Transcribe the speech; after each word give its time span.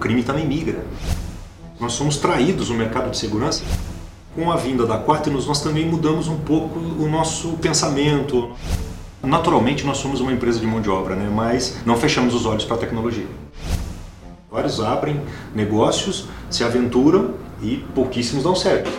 crime 0.00 0.22
também 0.22 0.46
migra. 0.46 0.84
Nós 1.78 1.92
somos 1.92 2.16
traídos 2.16 2.70
no 2.70 2.76
mercado 2.76 3.10
de 3.10 3.18
segurança. 3.18 3.62
Com 4.34 4.50
a 4.50 4.56
vinda 4.56 4.86
da 4.86 4.98
Quaternos, 4.98 5.46
nós 5.46 5.62
também 5.62 5.86
mudamos 5.86 6.26
um 6.26 6.38
pouco 6.38 6.78
o 6.78 7.08
nosso 7.08 7.52
pensamento. 7.58 8.50
Naturalmente, 9.22 9.84
nós 9.84 9.98
somos 9.98 10.20
uma 10.20 10.32
empresa 10.32 10.58
de 10.58 10.66
mão 10.66 10.80
de 10.80 10.88
obra, 10.88 11.14
né? 11.14 11.30
mas 11.32 11.78
não 11.84 11.96
fechamos 11.96 12.34
os 12.34 12.46
olhos 12.46 12.64
para 12.64 12.76
a 12.76 12.78
tecnologia. 12.78 13.26
Vários 14.50 14.80
abrem 14.80 15.20
negócios, 15.54 16.26
se 16.48 16.64
aventuram 16.64 17.34
e 17.62 17.76
pouquíssimos 17.94 18.42
dão 18.42 18.56
certo. 18.56 18.90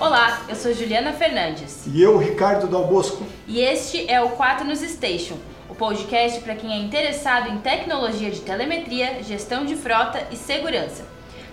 Olá, 0.00 0.42
eu 0.48 0.54
sou 0.54 0.72
Juliana 0.72 1.12
Fernandes. 1.12 1.84
E 1.86 2.00
eu, 2.00 2.16
Ricardo 2.16 2.66
Dal 2.66 2.86
Bosco. 2.86 3.24
E 3.46 3.60
este 3.60 4.08
é 4.10 4.20
o 4.20 4.30
4 4.30 4.66
Nos 4.66 4.80
Station, 4.80 5.36
podcast 5.78 6.40
para 6.40 6.56
quem 6.56 6.72
é 6.72 6.76
interessado 6.76 7.48
em 7.48 7.58
tecnologia 7.58 8.32
de 8.32 8.40
telemetria, 8.40 9.22
gestão 9.22 9.64
de 9.64 9.76
frota 9.76 10.26
e 10.32 10.36
segurança. 10.36 11.04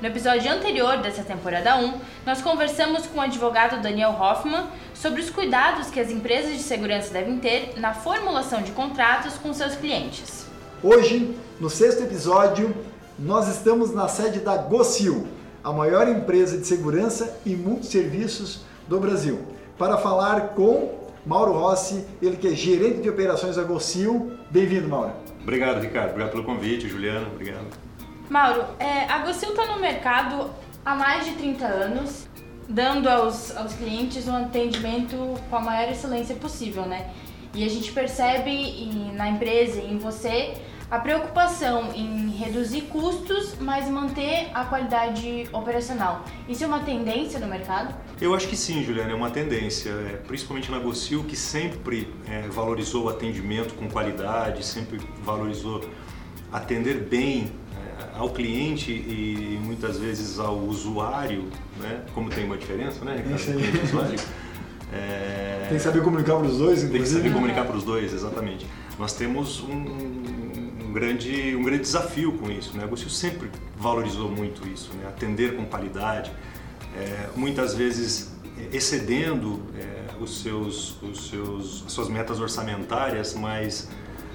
No 0.01 0.07
episódio 0.07 0.51
anterior 0.51 0.97
dessa 0.97 1.21
temporada 1.21 1.77
1, 1.77 1.93
nós 2.25 2.41
conversamos 2.41 3.05
com 3.05 3.19
o 3.19 3.21
advogado 3.21 3.81
Daniel 3.81 4.17
Hoffman 4.19 4.65
sobre 4.95 5.21
os 5.21 5.29
cuidados 5.29 5.91
que 5.91 5.99
as 5.99 6.09
empresas 6.09 6.53
de 6.53 6.63
segurança 6.63 7.13
devem 7.13 7.37
ter 7.37 7.75
na 7.77 7.93
formulação 7.93 8.63
de 8.63 8.71
contratos 8.71 9.35
com 9.35 9.53
seus 9.53 9.75
clientes. 9.75 10.47
Hoje, 10.81 11.37
no 11.59 11.69
sexto 11.69 12.03
episódio, 12.03 12.75
nós 13.17 13.47
estamos 13.47 13.93
na 13.93 14.07
sede 14.07 14.39
da 14.39 14.57
Gocil, 14.57 15.27
a 15.63 15.71
maior 15.71 16.07
empresa 16.09 16.57
de 16.57 16.65
segurança 16.65 17.37
e 17.45 17.55
multisserviços 17.55 18.61
do 18.87 18.99
Brasil, 18.99 19.39
para 19.77 19.97
falar 19.97 20.49
com 20.49 21.04
Mauro 21.25 21.53
Rossi, 21.53 22.05
ele 22.21 22.37
que 22.37 22.47
é 22.47 22.51
gerente 22.51 23.01
de 23.01 23.09
operações 23.09 23.55
da 23.55 23.63
Gocil. 23.63 24.37
Bem-vindo, 24.51 24.87
Mauro. 24.87 25.11
Obrigado, 25.41 25.81
Ricardo. 25.81 26.09
Obrigado 26.11 26.31
pelo 26.31 26.43
convite, 26.43 26.87
Juliana. 26.87 27.27
Obrigado. 27.33 27.65
Mauro, 28.29 28.63
é, 28.77 29.05
a 29.05 29.19
Gocil 29.19 29.49
está 29.49 29.65
no 29.65 29.79
mercado 29.79 30.51
há 30.85 30.95
mais 30.95 31.25
de 31.25 31.31
30 31.31 31.65
anos, 31.65 32.27
dando 32.69 33.07
aos, 33.09 33.55
aos 33.57 33.73
clientes 33.73 34.27
um 34.27 34.35
atendimento 34.35 35.15
com 35.49 35.55
a 35.55 35.61
maior 35.61 35.91
excelência 35.91 36.35
possível, 36.35 36.85
né? 36.85 37.09
E 37.55 37.63
a 37.63 37.69
gente 37.69 37.91
percebe 37.91 38.51
em, 38.51 39.13
na 39.15 39.29
empresa 39.29 39.81
e 39.81 39.93
em 39.93 39.97
você 39.97 40.53
a 40.89 40.99
preocupação 40.99 41.91
em 41.93 42.29
reduzir 42.31 42.81
custos, 42.81 43.55
mas 43.59 43.89
manter 43.89 44.49
a 44.53 44.65
qualidade 44.65 45.47
operacional. 45.51 46.23
Isso 46.47 46.63
é 46.63 46.67
uma 46.67 46.79
tendência 46.79 47.39
no 47.39 47.47
mercado? 47.47 47.93
Eu 48.21 48.35
acho 48.35 48.47
que 48.47 48.55
sim, 48.55 48.83
Juliana, 48.83 49.11
é 49.11 49.15
uma 49.15 49.31
tendência, 49.31 49.89
é, 49.89 50.17
principalmente 50.27 50.71
na 50.71 50.79
Gocil, 50.79 51.23
que 51.23 51.35
sempre 51.35 52.13
é, 52.29 52.41
valorizou 52.47 53.05
o 53.05 53.09
atendimento 53.09 53.73
com 53.73 53.89
qualidade, 53.89 54.65
sempre 54.65 54.99
valorizou 55.23 55.83
atender 56.51 57.01
bem 57.01 57.51
é, 57.73 58.17
ao 58.17 58.29
cliente 58.29 58.91
e 58.91 59.59
muitas 59.63 59.97
vezes 59.97 60.39
ao 60.39 60.57
usuário, 60.57 61.49
né? 61.79 62.03
como 62.13 62.29
tem 62.29 62.45
uma 62.45 62.57
diferença, 62.57 63.03
né, 63.03 63.23
Ricardo? 63.25 63.83
usuário. 63.83 64.19
É... 64.93 65.65
Tem 65.67 65.77
que 65.77 65.83
saber 65.83 66.03
comunicar 66.03 66.37
para 66.37 66.45
os 66.45 66.57
dois, 66.57 66.83
inclusive. 66.83 66.91
Tem 66.93 67.01
que 67.01 67.09
saber 67.09 67.33
comunicar 67.33 67.65
para 67.65 67.75
os 67.75 67.83
dois, 67.83 68.13
exatamente. 68.13 68.65
Nós 68.97 69.13
temos 69.13 69.61
um, 69.61 69.75
grande, 70.95 71.53
um 71.55 71.63
grande 71.63 71.81
desafio 71.81 72.31
com 72.37 72.49
isso. 72.49 72.75
Né? 72.75 72.87
A 72.89 73.09
sempre 73.09 73.51
valorizou 73.77 74.31
muito 74.31 74.65
isso, 74.67 74.91
né? 74.93 75.07
atender 75.07 75.57
com 75.57 75.65
qualidade, 75.65 76.31
é, 76.95 77.29
muitas 77.35 77.75
vezes 77.75 78.33
excedendo 78.71 79.61
é, 79.77 80.23
os 80.23 80.41
seus, 80.41 81.01
os 81.01 81.27
seus, 81.27 81.83
as 81.85 81.91
suas 81.91 82.07
metas 82.07 82.39
orçamentárias, 82.39 83.33
mas 83.33 83.89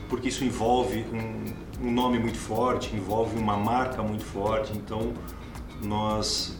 porque 0.09 0.29
isso 0.29 0.45
envolve 0.45 1.07
um, 1.13 1.87
um 1.87 1.91
nome 1.91 2.19
muito 2.19 2.37
forte, 2.37 2.95
envolve 2.95 3.39
uma 3.39 3.57
marca 3.57 4.03
muito 4.03 4.25
forte, 4.25 4.77
então 4.77 5.15
nós 5.83 6.59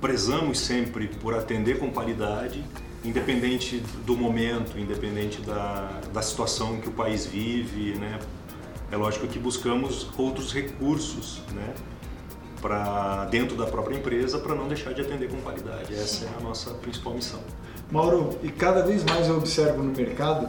prezamos 0.00 0.58
sempre 0.58 1.08
por 1.08 1.34
atender 1.34 1.78
com 1.78 1.90
qualidade, 1.90 2.64
independente 3.04 3.82
do 4.06 4.16
momento, 4.16 4.78
independente 4.78 5.40
da, 5.42 6.00
da 6.12 6.22
situação 6.22 6.80
que 6.80 6.88
o 6.88 6.92
país 6.92 7.26
vive, 7.26 7.98
né? 7.98 8.18
É 8.90 8.96
lógico 8.96 9.26
que 9.26 9.38
buscamos 9.38 10.08
outros 10.16 10.52
recursos, 10.52 11.42
né? 11.52 11.74
Para 12.62 13.26
dentro 13.26 13.56
da 13.56 13.66
própria 13.66 13.96
empresa 13.96 14.38
para 14.38 14.54
não 14.54 14.66
deixar 14.66 14.94
de 14.94 15.02
atender 15.02 15.28
com 15.28 15.36
qualidade. 15.38 15.94
Essa 15.94 16.24
é 16.24 16.28
a 16.38 16.40
nossa 16.40 16.70
principal 16.74 17.12
missão. 17.14 17.40
Mauro, 17.90 18.38
e 18.42 18.48
cada 18.48 18.82
vez 18.82 19.04
mais 19.04 19.28
eu 19.28 19.36
observo 19.36 19.82
no 19.82 19.92
mercado, 19.92 20.48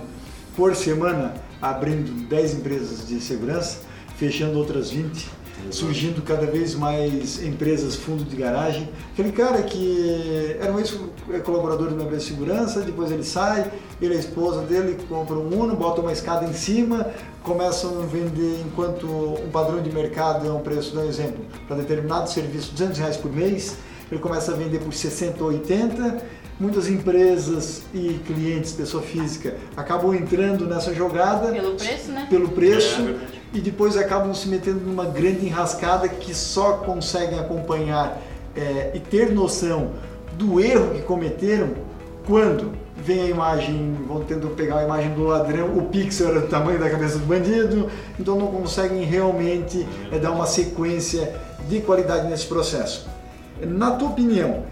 por 0.56 0.74
semana, 0.76 1.34
abrindo 1.62 2.28
10 2.30 2.54
empresas 2.56 3.08
de 3.08 3.20
segurança, 3.20 3.82
fechando 4.18 4.58
outras 4.58 4.90
20 4.92 5.30
surgindo 5.72 6.22
cada 6.22 6.46
vez 6.46 6.76
mais 6.76 7.44
empresas 7.44 7.96
fundo 7.96 8.24
de 8.24 8.36
garagem. 8.36 8.90
Aquele 9.14 9.32
cara 9.32 9.62
que 9.64 10.58
era 10.60 10.72
um 10.72 10.80
ex-colaborador 10.80 11.90
de 11.90 11.94
uma 11.96 12.04
empresa 12.04 12.24
de 12.24 12.30
segurança, 12.30 12.82
depois 12.82 13.12
ele 13.12 13.24
sai, 13.24 13.72
ele 14.02 14.14
e 14.14 14.18
a 14.18 14.20
esposa 14.20 14.62
dele 14.62 14.98
compram 15.08 15.42
um 15.42 15.62
Uno, 15.62 15.76
botam 15.76 16.04
uma 16.04 16.14
escada 16.14 16.46
em 16.46 16.54
cima, 16.54 17.12
começam 17.44 18.02
a 18.02 18.06
vender 18.06 18.62
enquanto 18.66 19.06
um 19.08 19.50
padrão 19.52 19.82
de 19.82 19.92
mercado 19.92 20.48
é 20.48 20.52
um 20.52 20.62
preço, 20.62 20.96
dá 20.96 21.02
um 21.02 21.08
exemplo, 21.08 21.46
para 21.68 21.78
determinado 21.78 22.30
serviço, 22.30 22.72
200 22.72 22.98
reais 22.98 23.18
por 23.18 23.32
mês, 23.32 23.78
ele 24.12 24.20
começa 24.20 24.52
a 24.52 24.56
vender 24.56 24.80
por 24.80 24.94
60 24.94 25.44
ou 25.44 25.50
80 25.50 26.46
muitas 26.60 26.88
empresas 26.88 27.84
e 27.94 28.20
clientes, 28.26 28.72
pessoa 28.72 29.04
física, 29.04 29.56
acabam 29.76 30.14
entrando 30.14 30.66
nessa 30.66 30.94
jogada. 30.94 31.52
Pelo 31.52 31.76
preço, 31.76 32.12
né? 32.12 32.28
Pelo 32.30 32.50
preço. 32.50 33.02
É, 33.02 33.35
e 33.56 33.62
depois 33.62 33.96
acabam 33.96 34.34
se 34.34 34.50
metendo 34.50 34.82
numa 34.82 35.06
grande 35.06 35.46
enrascada 35.46 36.10
que 36.10 36.34
só 36.34 36.74
conseguem 36.74 37.40
acompanhar 37.40 38.22
é, 38.54 38.92
e 38.94 39.00
ter 39.00 39.32
noção 39.32 39.92
do 40.34 40.60
erro 40.60 40.94
que 40.94 41.02
cometeram 41.02 41.70
quando 42.28 42.74
vem 42.98 43.22
a 43.22 43.28
imagem, 43.28 43.96
vão 44.06 44.24
tendo 44.26 44.50
pegar 44.50 44.80
a 44.80 44.84
imagem 44.84 45.14
do 45.14 45.24
ladrão, 45.24 45.78
o 45.78 45.84
pixel 45.84 46.30
era 46.30 46.42
do 46.42 46.48
tamanho 46.48 46.80
da 46.80 46.90
cabeça 46.90 47.18
do 47.18 47.26
bandido, 47.26 47.90
então 48.20 48.38
não 48.38 48.48
conseguem 48.48 49.04
realmente 49.04 49.88
é, 50.12 50.20
dar 50.20 50.32
uma 50.32 50.46
sequência 50.46 51.36
de 51.70 51.80
qualidade 51.80 52.28
nesse 52.28 52.48
processo. 52.48 53.08
Na 53.62 53.92
tua 53.92 54.10
opinião, 54.10 54.64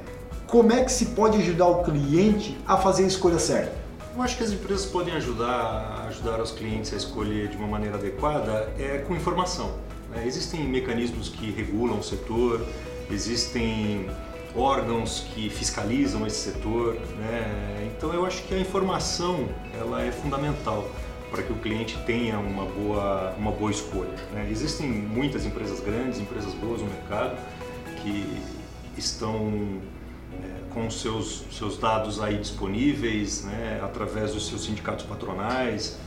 como 0.47 0.73
é 0.73 0.83
que 0.83 0.91
se 0.91 1.07
pode 1.07 1.37
ajudar 1.37 1.67
o 1.67 1.83
cliente 1.83 2.57
a 2.67 2.77
fazer 2.77 3.05
a 3.05 3.07
escolha 3.07 3.39
certa? 3.39 3.82
Eu 4.15 4.21
acho 4.21 4.37
que 4.37 4.43
as 4.43 4.51
empresas 4.51 4.85
podem 4.85 5.15
ajudar, 5.15 6.05
ajudar 6.07 6.39
os 6.39 6.51
clientes 6.51 6.93
a 6.93 6.97
escolher 6.97 7.47
de 7.47 7.57
uma 7.57 7.67
maneira 7.67 7.97
adequada 7.97 8.71
é 8.77 8.99
com 8.99 9.15
informação. 9.15 9.73
Né? 10.11 10.23
Existem 10.27 10.63
mecanismos 10.67 11.29
que 11.29 11.49
regulam 11.49 11.97
o 11.97 12.03
setor, 12.03 12.63
existem 13.09 14.07
órgãos 14.55 15.25
que 15.33 15.49
fiscalizam 15.49 16.27
esse 16.27 16.51
setor, 16.51 16.93
né? 16.93 17.91
então 17.91 18.13
eu 18.13 18.23
acho 18.23 18.43
que 18.43 18.53
a 18.53 18.59
informação 18.59 19.49
ela 19.79 20.03
é 20.03 20.11
fundamental 20.11 20.87
para 21.31 21.41
que 21.41 21.51
o 21.51 21.55
cliente 21.55 21.97
tenha 22.05 22.37
uma 22.37 22.65
boa, 22.65 23.33
uma 23.35 23.51
boa 23.51 23.71
escolha. 23.71 24.13
Né? 24.31 24.47
Existem 24.51 24.87
muitas 24.87 25.43
empresas 25.43 25.79
grandes, 25.79 26.19
empresas 26.19 26.53
boas 26.53 26.81
no 26.81 26.87
mercado 26.87 27.35
que 28.03 28.39
estão 28.95 29.81
com 30.73 30.89
seus, 30.89 31.43
seus 31.51 31.77
dados 31.77 32.21
aí 32.21 32.37
disponíveis, 32.37 33.43
né, 33.43 33.79
através 33.83 34.33
dos 34.33 34.47
seus 34.47 34.63
sindicatos 34.65 35.05
patronais. 35.05 35.97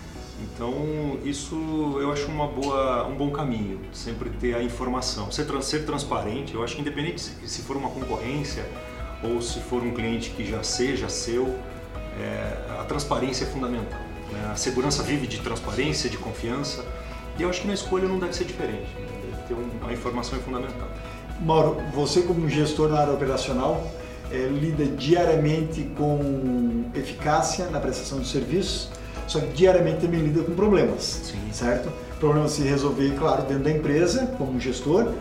Então, 0.42 1.18
isso 1.24 1.54
eu 1.98 2.12
acho 2.12 2.26
uma 2.26 2.46
boa, 2.46 3.06
um 3.06 3.14
bom 3.14 3.30
caminho, 3.30 3.80
sempre 3.92 4.28
ter 4.28 4.54
a 4.54 4.62
informação, 4.62 5.30
ser, 5.30 5.46
ser 5.62 5.86
transparente. 5.86 6.54
Eu 6.54 6.62
acho 6.62 6.74
que 6.74 6.82
independente 6.82 7.20
se 7.20 7.62
for 7.62 7.76
uma 7.76 7.88
concorrência 7.88 8.68
ou 9.22 9.40
se 9.40 9.60
for 9.60 9.82
um 9.82 9.92
cliente 9.92 10.30
que 10.30 10.44
já 10.44 10.62
seja 10.62 11.08
seu, 11.08 11.58
é, 12.20 12.80
a 12.80 12.84
transparência 12.84 13.44
é 13.44 13.46
fundamental. 13.46 14.00
Né? 14.30 14.50
A 14.52 14.56
segurança 14.56 15.02
vive 15.02 15.26
de 15.26 15.40
transparência, 15.40 16.10
de 16.10 16.18
confiança, 16.18 16.84
e 17.38 17.42
eu 17.42 17.48
acho 17.48 17.62
que 17.62 17.66
na 17.66 17.74
escolha 17.74 18.06
não 18.06 18.18
deve 18.18 18.34
ser 18.34 18.44
diferente. 18.44 18.88
Né? 18.98 19.06
Deve 19.30 19.42
ter 19.48 19.54
um, 19.54 19.88
a 19.88 19.92
informação 19.92 20.38
é 20.38 20.42
fundamental. 20.42 20.88
Mauro, 21.40 21.82
você 21.94 22.22
como 22.22 22.48
gestor 22.48 22.88
na 22.88 23.00
área 23.00 23.12
operacional, 23.12 23.86
é, 24.30 24.48
lida 24.48 24.84
diariamente 24.84 25.82
com 25.96 26.84
eficácia 26.94 27.66
na 27.66 27.80
prestação 27.80 28.20
de 28.20 28.28
serviços, 28.28 28.90
só 29.26 29.40
que 29.40 29.48
diariamente 29.48 30.00
também 30.00 30.20
lida 30.20 30.42
com 30.42 30.54
problemas, 30.54 31.02
Sim. 31.02 31.38
certo? 31.52 31.90
Problemas 32.20 32.52
se 32.52 32.62
resolver, 32.62 33.14
claro, 33.18 33.42
dentro 33.42 33.64
da 33.64 33.70
empresa, 33.70 34.26
como 34.38 34.58
gestor, 34.60 35.12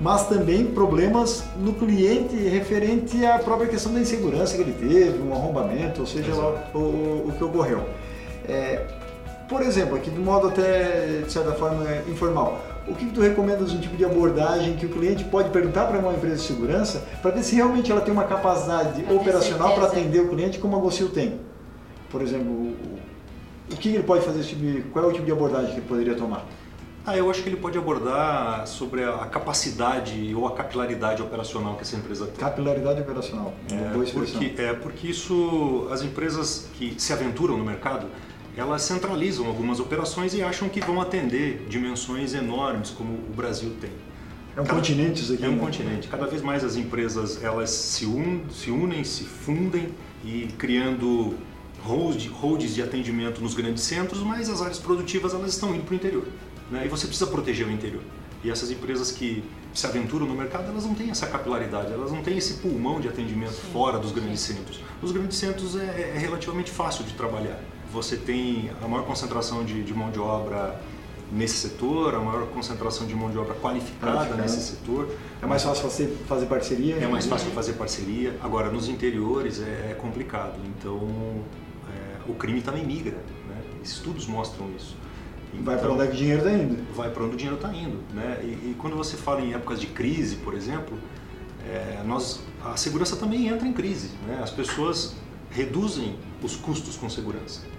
mas 0.00 0.28
também 0.28 0.66
problemas 0.66 1.44
no 1.56 1.72
cliente 1.74 2.34
referente 2.34 3.24
à 3.24 3.38
própria 3.38 3.68
questão 3.68 3.92
da 3.94 4.00
insegurança 4.00 4.56
que 4.56 4.62
ele 4.62 4.72
teve, 4.72 5.22
um 5.22 5.32
arrombamento, 5.32 6.00
ou 6.00 6.06
seja 6.06 6.34
lá 6.34 6.70
o, 6.74 6.78
o, 7.28 7.34
que 7.36 7.44
ocorreu. 7.44 7.84
É, 8.48 8.84
por 9.48 9.62
exemplo, 9.62 9.96
aqui 9.96 10.10
de 10.10 10.18
modo 10.18 10.48
até 10.48 11.22
de 11.24 11.30
certa 11.32 11.52
forma 11.52 11.84
informal, 12.08 12.60
o 12.86 12.94
que, 12.94 13.06
tu 13.06 13.20
recomendas 13.20 13.72
um 13.72 13.80
tipo 13.80 13.96
de 13.96 14.04
abordagem 14.04 14.76
que 14.76 14.86
o 14.86 14.88
cliente 14.88 15.24
pode 15.24 15.50
perguntar 15.50 15.86
para 15.86 15.98
uma 15.98 16.12
empresa 16.12 16.36
de 16.36 16.42
segurança 16.42 17.06
para 17.20 17.30
ver 17.30 17.42
se 17.42 17.54
realmente 17.54 17.90
ela 17.90 18.00
tem 18.00 18.12
uma 18.12 18.24
capacidade 18.24 19.02
pra 19.02 19.14
operacional 19.14 19.74
para 19.74 19.86
atender 19.86 20.20
o 20.20 20.28
cliente 20.28 20.58
como 20.58 20.76
a 20.76 20.80
Gocil 20.80 21.10
tem? 21.10 21.40
Por 22.10 22.22
exemplo, 22.22 22.50
o, 22.50 22.98
o 23.72 23.76
que 23.76 23.88
ele 23.88 24.02
pode 24.02 24.24
fazer, 24.24 24.42
tipo 24.42 24.60
de, 24.60 24.82
qual 24.92 25.04
é 25.04 25.08
o 25.08 25.12
tipo 25.12 25.24
de 25.24 25.32
abordagem 25.32 25.70
que 25.70 25.78
ele 25.78 25.86
poderia 25.86 26.14
tomar? 26.14 26.44
Ah, 27.04 27.16
eu 27.16 27.28
acho 27.28 27.42
que 27.42 27.48
ele 27.48 27.56
pode 27.56 27.76
abordar 27.76 28.64
sobre 28.66 29.02
a 29.02 29.26
capacidade 29.26 30.32
ou 30.36 30.46
a 30.46 30.52
capilaridade 30.52 31.20
operacional 31.20 31.74
que 31.74 31.82
essa 31.82 31.96
empresa 31.96 32.26
tem. 32.26 32.36
Capilaridade 32.36 33.00
operacional, 33.00 33.52
é, 33.72 33.92
boa 33.92 34.04
expressão. 34.04 34.40
Porque, 34.40 34.62
é, 34.62 34.72
porque 34.72 35.08
isso, 35.08 35.88
as 35.90 36.02
empresas 36.02 36.68
que 36.74 36.94
se 36.98 37.12
aventuram 37.12 37.56
no 37.56 37.64
mercado, 37.64 38.06
elas 38.56 38.82
centralizam 38.82 39.46
algumas 39.46 39.80
operações 39.80 40.34
e 40.34 40.42
acham 40.42 40.68
que 40.68 40.80
vão 40.80 41.00
atender 41.00 41.66
dimensões 41.68 42.34
enormes 42.34 42.90
como 42.90 43.14
o 43.14 43.32
Brasil 43.34 43.72
tem. 43.80 43.90
É 44.54 44.60
um 44.60 44.64
Cada, 44.64 44.78
continente 44.78 45.22
isso 45.22 45.32
aqui. 45.32 45.44
É 45.44 45.48
um 45.48 45.52
né? 45.52 45.60
continente. 45.60 46.08
Cada 46.08 46.26
vez 46.26 46.42
mais 46.42 46.62
as 46.62 46.76
empresas 46.76 47.42
elas 47.42 47.70
se, 47.70 48.04
un, 48.04 48.42
se 48.50 48.70
unem, 48.70 49.02
se 49.02 49.24
fundem 49.24 49.88
e 50.24 50.48
criando 50.58 51.34
holds, 51.82 52.26
holds 52.26 52.74
de 52.74 52.82
atendimento 52.82 53.40
nos 53.40 53.54
grandes 53.54 53.82
centros, 53.82 54.22
mas 54.22 54.50
as 54.50 54.60
áreas 54.60 54.78
produtivas 54.78 55.32
elas 55.32 55.54
estão 55.54 55.74
indo 55.74 55.84
para 55.84 55.92
o 55.92 55.96
interior. 55.96 56.26
Né? 56.70 56.82
E 56.84 56.88
você 56.88 57.06
precisa 57.06 57.30
proteger 57.30 57.66
o 57.66 57.70
interior. 57.70 58.02
E 58.44 58.50
essas 58.50 58.70
empresas 58.70 59.10
que 59.10 59.42
se 59.72 59.86
aventuram 59.86 60.26
no 60.26 60.34
mercado, 60.34 60.68
elas 60.68 60.84
não 60.84 60.94
têm 60.94 61.10
essa 61.10 61.26
capilaridade, 61.26 61.92
elas 61.92 62.12
não 62.12 62.22
têm 62.22 62.36
esse 62.36 62.54
pulmão 62.54 63.00
de 63.00 63.08
atendimento 63.08 63.52
sim, 63.52 63.72
fora 63.72 63.98
dos 63.98 64.12
grandes 64.12 64.40
sim. 64.40 64.54
centros. 64.54 64.80
Os 65.00 65.12
grandes 65.12 65.38
centros 65.38 65.76
é, 65.76 66.12
é, 66.14 66.18
relativamente 66.18 66.70
fácil 66.70 67.04
de 67.04 67.14
trabalhar. 67.14 67.58
Você 67.92 68.16
tem 68.16 68.70
a 68.82 68.88
maior 68.88 69.04
concentração 69.04 69.64
de, 69.64 69.82
de 69.82 69.92
mão 69.92 70.10
de 70.10 70.18
obra 70.18 70.80
nesse 71.30 71.68
setor, 71.68 72.14
a 72.14 72.20
maior 72.20 72.46
concentração 72.48 73.06
de 73.06 73.14
mão 73.14 73.30
de 73.30 73.38
obra 73.38 73.54
qualificada 73.54 74.34
nesse 74.34 74.60
setor. 74.60 75.08
É 75.40 75.46
mais 75.46 75.62
fácil 75.62 75.82
fazer, 75.82 76.16
fazer 76.26 76.46
parceria? 76.46 76.96
É 76.96 77.06
mais 77.06 77.26
fácil 77.26 77.50
fazer 77.52 77.72
parceria. 77.72 78.36
Agora, 78.42 78.70
nos 78.70 78.88
interiores 78.88 79.60
é, 79.60 79.90
é 79.90 79.96
complicado. 79.98 80.58
Então, 80.66 81.00
é, 81.88 82.30
o 82.30 82.34
crime 82.34 82.60
também 82.60 82.84
migra. 82.84 83.16
Né? 83.48 83.62
Estudos 83.82 84.26
mostram 84.26 84.70
isso. 84.76 84.96
Então, 85.52 85.64
vai 85.64 85.78
para 85.78 85.92
onde 85.92 86.02
é 86.02 86.06
que 86.06 86.12
o 86.12 86.16
dinheiro 86.16 86.38
está 86.40 86.52
indo. 86.52 86.94
Vai 86.94 87.10
para 87.10 87.24
onde 87.24 87.34
o 87.34 87.36
dinheiro 87.36 87.56
está 87.56 87.74
indo. 87.74 87.98
Né? 88.14 88.40
E, 88.42 88.70
e, 88.70 88.76
quando 88.78 88.96
você 88.96 89.16
fala 89.16 89.40
em 89.40 89.54
épocas 89.54 89.80
de 89.80 89.86
crise, 89.86 90.36
por 90.36 90.54
exemplo, 90.54 90.98
é, 91.66 92.02
nós, 92.04 92.42
a 92.64 92.76
segurança 92.76 93.16
também 93.16 93.48
entra 93.48 93.66
em 93.66 93.72
crise. 93.72 94.10
Né? 94.26 94.40
As 94.42 94.50
pessoas 94.50 95.14
reduzem 95.50 96.16
os 96.42 96.56
custos 96.56 96.96
com 96.96 97.08
segurança. 97.08 97.71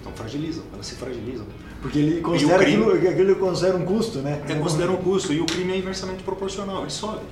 Então 0.00 0.12
fragilizam, 0.12 0.64
elas 0.72 0.86
se 0.86 0.94
fragilizam. 0.94 1.46
Porque 1.82 1.98
ele 1.98 2.20
considera, 2.20 2.64
crime, 2.64 2.84
aquilo, 2.84 3.08
aquilo 3.10 3.36
considera 3.36 3.76
um 3.76 3.84
custo, 3.84 4.18
né? 4.20 4.42
É, 4.48 4.54
considera 4.54 4.90
um 4.90 4.96
custo 4.96 5.32
e 5.32 5.40
o 5.40 5.46
crime 5.46 5.72
é 5.72 5.76
inversamente 5.76 6.22
proporcional, 6.22 6.82
ele 6.82 6.90
sobe. 6.90 7.24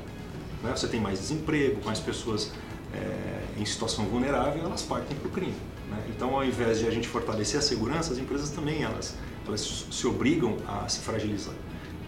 Né? 0.62 0.72
Você 0.74 0.86
tem 0.86 1.00
mais 1.00 1.18
desemprego, 1.18 1.80
mais 1.84 1.98
pessoas 1.98 2.52
é, 2.94 3.60
em 3.60 3.64
situação 3.64 4.04
vulnerável, 4.04 4.62
elas 4.64 4.82
partem 4.82 5.16
para 5.16 5.28
o 5.28 5.30
crime. 5.30 5.54
Né? 5.90 5.98
Então, 6.14 6.34
ao 6.34 6.44
invés 6.44 6.80
de 6.80 6.86
a 6.86 6.90
gente 6.90 7.08
fortalecer 7.08 7.58
a 7.58 7.62
segurança, 7.62 8.12
as 8.12 8.18
empresas 8.18 8.50
também 8.50 8.82
elas, 8.82 9.16
elas 9.46 9.86
se 9.90 10.06
obrigam 10.06 10.56
a 10.66 10.88
se 10.88 11.00
fragilizar. 11.00 11.54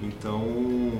Então, 0.02 0.92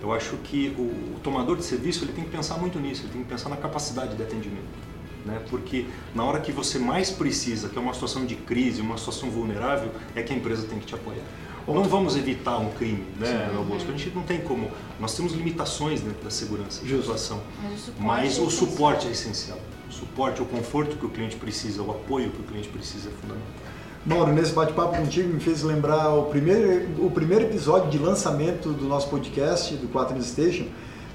eu 0.00 0.12
acho 0.12 0.36
que 0.38 0.74
o, 0.78 0.82
o 1.16 1.20
tomador 1.22 1.56
de 1.56 1.64
serviço 1.64 2.04
ele 2.04 2.12
tem 2.12 2.24
que 2.24 2.30
pensar 2.30 2.56
muito 2.58 2.78
nisso, 2.78 3.02
ele 3.02 3.12
tem 3.12 3.22
que 3.22 3.28
pensar 3.28 3.48
na 3.48 3.56
capacidade 3.56 4.16
de 4.16 4.22
atendimento 4.22 4.93
né? 5.24 5.42
porque 5.48 5.86
na 6.14 6.24
hora 6.24 6.40
que 6.40 6.52
você 6.52 6.78
mais 6.78 7.10
precisa, 7.10 7.68
que 7.68 7.78
é 7.78 7.80
uma 7.80 7.94
situação 7.94 8.24
de 8.24 8.34
crise, 8.34 8.80
uma 8.80 8.98
situação 8.98 9.30
vulnerável, 9.30 9.90
é 10.14 10.22
que 10.22 10.32
a 10.32 10.36
empresa 10.36 10.66
tem 10.66 10.78
que 10.78 10.86
te 10.86 10.94
apoiar. 10.94 11.24
Ou 11.66 11.74
não 11.74 11.84
vamos 11.84 12.14
evitar 12.14 12.58
um 12.58 12.70
crime, 12.72 13.04
né, 13.18 13.50
Bosco? 13.66 13.90
A 13.90 13.96
gente 13.96 14.14
não 14.14 14.22
tem 14.22 14.40
como. 14.42 14.70
Nós 15.00 15.16
temos 15.16 15.32
limitações 15.32 16.02
dentro 16.02 16.22
da 16.22 16.30
segurança 16.30 16.84
de 16.84 16.94
atuação. 16.94 17.40
Mas 17.98 18.38
o 18.38 18.42
é, 18.42 18.46
o 18.46 18.50
suporte 18.50 19.08
é 19.08 19.10
essencial. 19.10 19.58
O 19.88 19.92
suporte, 19.92 20.42
o 20.42 20.44
conforto 20.44 20.96
que 20.96 21.06
o 21.06 21.08
cliente 21.08 21.36
precisa, 21.36 21.82
o 21.82 21.90
apoio 21.90 22.30
que 22.30 22.40
o 22.40 22.44
cliente 22.44 22.68
precisa 22.68 23.08
é 23.08 23.12
fundamental. 23.12 23.48
Mauro, 24.04 24.34
nesse 24.34 24.52
bate-papo 24.52 24.98
contigo 24.98 25.32
me 25.32 25.40
fez 25.40 25.62
lembrar 25.62 26.12
o 26.12 26.24
primeiro, 26.24 27.02
o 27.02 27.10
primeiro 27.10 27.44
episódio 27.44 27.88
de 27.90 27.96
lançamento 27.98 28.70
do 28.70 28.84
nosso 28.84 29.08
podcast, 29.08 29.74
do 29.76 29.88
4 29.88 30.22
Station. 30.22 30.66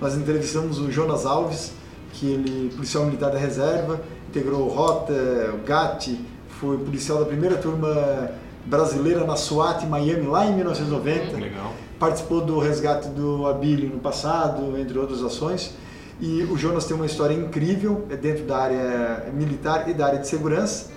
Nós 0.02 0.16
entrevistamos 0.16 0.80
o 0.80 0.92
Jonas 0.92 1.24
Alves, 1.24 1.74
que 2.14 2.28
ele 2.28 2.72
policial 2.76 3.06
militar 3.06 3.32
da 3.32 3.38
reserva, 3.38 4.02
integrou 4.28 4.62
o 4.62 4.70
Rota, 4.70 5.14
o 5.54 5.66
GAT, 5.66 6.20
foi 6.60 6.78
policial 6.78 7.20
da 7.20 7.26
primeira 7.26 7.58
turma 7.58 8.32
brasileira 8.66 9.24
na 9.26 9.36
SWAT 9.36 9.84
em 9.84 9.90
Miami 9.90 10.28
lá 10.28 10.46
em 10.46 10.56
1990. 10.56 11.38
Legal. 11.38 11.74
Participou 11.98 12.42
do 12.42 12.60
resgate 12.60 13.10
do 13.10 13.48
Abílio 13.48 13.90
no 13.90 14.00
passado, 14.00 14.78
entre 14.78 14.98
outras 14.98 15.24
ações. 15.24 15.74
E 16.22 16.44
o 16.44 16.58
Jonas 16.58 16.86
tem 16.86 16.96
uma 16.96 17.06
história 17.06 17.34
incrível 17.34 18.06
é 18.10 18.18
dentro 18.18 18.44
da 18.44 18.58
área 18.58 19.32
militar 19.34 19.90
e 19.90 19.94
da 19.94 20.06
área 20.06 20.20
de 20.20 20.28
segurança. 20.28 20.88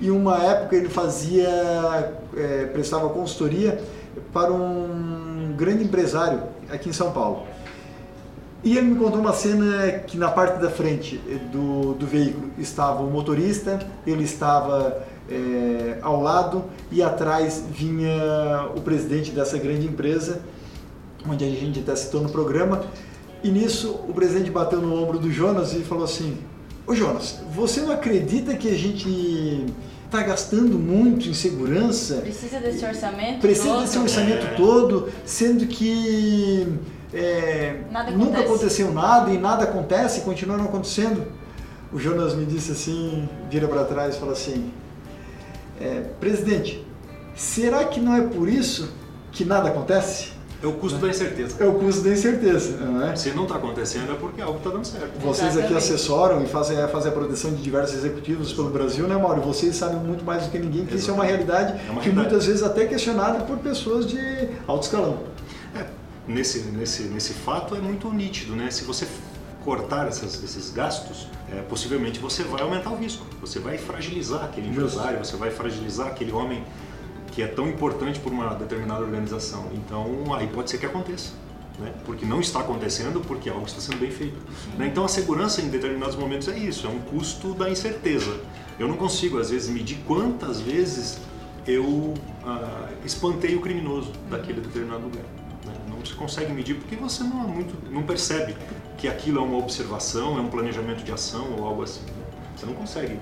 E 0.00 0.10
uma 0.10 0.42
época 0.42 0.74
ele 0.74 0.88
fazia, 0.88 1.48
é, 2.36 2.66
prestava 2.72 3.08
consultoria 3.10 3.80
para 4.32 4.52
um 4.52 5.54
grande 5.56 5.84
empresário 5.84 6.42
aqui 6.70 6.88
em 6.88 6.92
São 6.92 7.12
Paulo. 7.12 7.44
E 8.64 8.76
ele 8.76 8.88
me 8.88 8.96
contou 8.96 9.20
uma 9.20 9.32
cena 9.32 9.98
que 10.06 10.16
na 10.16 10.30
parte 10.30 10.60
da 10.60 10.70
frente 10.70 11.20
do, 11.50 11.94
do 11.94 12.06
veículo 12.06 12.50
estava 12.58 13.02
o 13.02 13.10
motorista, 13.10 13.80
ele 14.06 14.22
estava 14.22 15.04
é, 15.28 15.98
ao 16.00 16.22
lado 16.22 16.64
e 16.90 17.02
atrás 17.02 17.64
vinha 17.70 18.68
o 18.76 18.80
presidente 18.80 19.32
dessa 19.32 19.58
grande 19.58 19.86
empresa, 19.86 20.42
onde 21.28 21.44
a 21.44 21.48
gente 21.48 21.80
até 21.80 21.94
citou 21.96 22.22
no 22.22 22.28
programa. 22.28 22.84
E 23.42 23.50
nisso 23.50 24.00
o 24.08 24.14
presidente 24.14 24.50
bateu 24.50 24.80
no 24.80 24.94
ombro 25.02 25.18
do 25.18 25.30
Jonas 25.30 25.72
e 25.72 25.80
falou 25.80 26.04
assim: 26.04 26.38
Ô 26.86 26.94
Jonas, 26.94 27.40
você 27.52 27.80
não 27.80 27.90
acredita 27.90 28.54
que 28.54 28.68
a 28.68 28.76
gente 28.76 29.66
está 30.06 30.22
gastando 30.22 30.78
muito 30.78 31.28
em 31.28 31.34
segurança? 31.34 32.16
Precisa 32.16 32.60
desse 32.60 32.84
orçamento 32.84 33.40
Precisa 33.40 33.68
todo? 33.68 33.80
desse 33.80 33.98
orçamento 33.98 34.56
todo, 34.56 35.08
sendo 35.24 35.66
que 35.66 36.68
é, 37.12 37.76
nunca 38.16 38.40
aconteceu 38.40 38.92
nada 38.92 39.30
e 39.30 39.38
nada 39.38 39.64
acontece 39.64 40.20
e 40.20 40.22
continua 40.22 40.56
não 40.56 40.64
acontecendo. 40.64 41.26
O 41.92 41.98
Jonas 41.98 42.34
me 42.34 42.46
disse 42.46 42.72
assim, 42.72 43.28
vira 43.50 43.68
para 43.68 43.84
trás 43.84 44.16
e 44.16 44.18
fala 44.18 44.32
assim, 44.32 44.72
é, 45.78 46.00
presidente, 46.18 46.86
será 47.34 47.84
que 47.84 48.00
não 48.00 48.16
é 48.16 48.22
por 48.22 48.48
isso 48.48 48.90
que 49.30 49.44
nada 49.44 49.68
acontece? 49.68 50.32
É 50.62 50.66
o 50.66 50.72
custo 50.74 50.98
da 51.00 51.08
incerteza. 51.08 51.56
É 51.58 51.66
o 51.66 51.74
custo 51.74 52.02
da 52.02 52.10
incerteza, 52.10 52.76
não 52.78 53.04
é? 53.04 53.16
Se 53.16 53.30
não 53.32 53.42
está 53.42 53.56
acontecendo 53.56 54.12
é 54.12 54.14
porque 54.14 54.40
algo 54.40 54.58
está 54.58 54.70
dando 54.70 54.84
certo. 54.84 55.18
Vocês 55.18 55.48
Exatamente. 55.48 55.64
aqui 55.64 55.74
assessoram 55.74 56.42
e 56.42 56.46
fazem, 56.46 56.76
fazem 56.86 57.10
a 57.10 57.14
proteção 57.14 57.50
de 57.52 57.60
diversos 57.60 57.96
executivos 57.96 58.52
pelo 58.52 58.70
Brasil, 58.70 59.08
né, 59.08 59.16
Mauro? 59.16 59.42
Vocês 59.42 59.74
sabem 59.74 59.98
muito 59.98 60.24
mais 60.24 60.44
do 60.44 60.50
que 60.50 60.58
ninguém 60.60 60.86
que 60.86 60.94
Exatamente. 60.94 61.00
isso 61.00 61.10
é 61.10 61.14
uma 61.14 61.24
realidade 61.24 61.72
é 61.72 61.90
uma 61.90 62.00
que 62.00 62.08
realidade. 62.08 62.14
muitas 62.14 62.46
vezes 62.46 62.62
até 62.62 62.84
é 62.84 62.86
questionada 62.86 63.40
por 63.40 63.58
pessoas 63.58 64.06
de 64.06 64.20
alto 64.68 64.84
escalão 64.84 65.31
nesse, 66.26 66.60
nesse, 66.60 67.04
nesse 67.04 67.32
fato 67.32 67.74
é 67.74 67.80
muito 67.80 68.12
nítido, 68.12 68.54
né? 68.54 68.70
Se 68.70 68.84
você 68.84 69.06
cortar 69.64 70.08
essas, 70.08 70.42
esses 70.42 70.70
gastos, 70.70 71.28
é, 71.50 71.62
possivelmente 71.62 72.18
você 72.18 72.42
vai 72.42 72.62
aumentar 72.62 72.90
o 72.90 72.96
risco, 72.96 73.24
você 73.40 73.58
vai 73.58 73.78
fragilizar 73.78 74.44
aquele 74.44 74.68
empresário, 74.68 75.24
você 75.24 75.36
vai 75.36 75.50
fragilizar 75.50 76.08
aquele 76.08 76.32
homem 76.32 76.64
que 77.30 77.42
é 77.42 77.46
tão 77.46 77.68
importante 77.68 78.20
por 78.20 78.32
uma 78.32 78.54
determinada 78.54 79.02
organização. 79.02 79.70
Então, 79.72 80.34
aí 80.34 80.46
pode 80.48 80.70
ser 80.70 80.78
que 80.78 80.86
aconteça. 80.86 81.32
Né? 81.78 81.92
Porque 82.04 82.26
não 82.26 82.40
está 82.40 82.60
acontecendo, 82.60 83.20
porque 83.20 83.48
algo 83.48 83.64
está 83.64 83.80
sendo 83.80 83.98
bem 83.98 84.10
feito. 84.10 84.36
Né? 84.76 84.88
Então, 84.88 85.04
a 85.04 85.08
segurança 85.08 85.62
em 85.62 85.68
determinados 85.68 86.14
momentos 86.14 86.48
é 86.48 86.58
isso, 86.58 86.86
é 86.86 86.90
um 86.90 86.98
custo 86.98 87.54
da 87.54 87.70
incerteza. 87.70 88.38
Eu 88.78 88.86
não 88.86 88.96
consigo, 88.96 89.38
às 89.38 89.50
vezes, 89.50 89.70
medir 89.70 89.98
quantas 90.06 90.60
vezes 90.60 91.18
eu 91.66 92.12
ah, 92.44 92.88
espantei 93.04 93.54
o 93.54 93.60
criminoso 93.60 94.12
daquele 94.28 94.60
determinado 94.60 95.04
lugar 95.04 95.24
se 96.12 96.16
consegue 96.16 96.52
medir 96.52 96.76
porque 96.76 96.94
você 96.94 97.24
não, 97.24 97.44
é 97.44 97.46
muito, 97.46 97.90
não 97.90 98.02
percebe 98.02 98.54
que 98.98 99.08
aquilo 99.08 99.38
é 99.38 99.42
uma 99.42 99.58
observação, 99.58 100.38
é 100.38 100.40
um 100.40 100.48
planejamento 100.48 101.02
de 101.02 101.10
ação 101.10 101.56
ou 101.58 101.66
algo 101.66 101.82
assim. 101.82 102.02
Você 102.54 102.66
não 102.66 102.74
consegue 102.74 103.18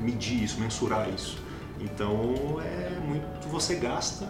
medir 0.00 0.44
isso, 0.44 0.60
mensurar 0.60 1.08
isso. 1.08 1.38
Então 1.80 2.60
é 2.60 3.00
muito 3.00 3.48
você 3.48 3.76
gasta 3.76 4.26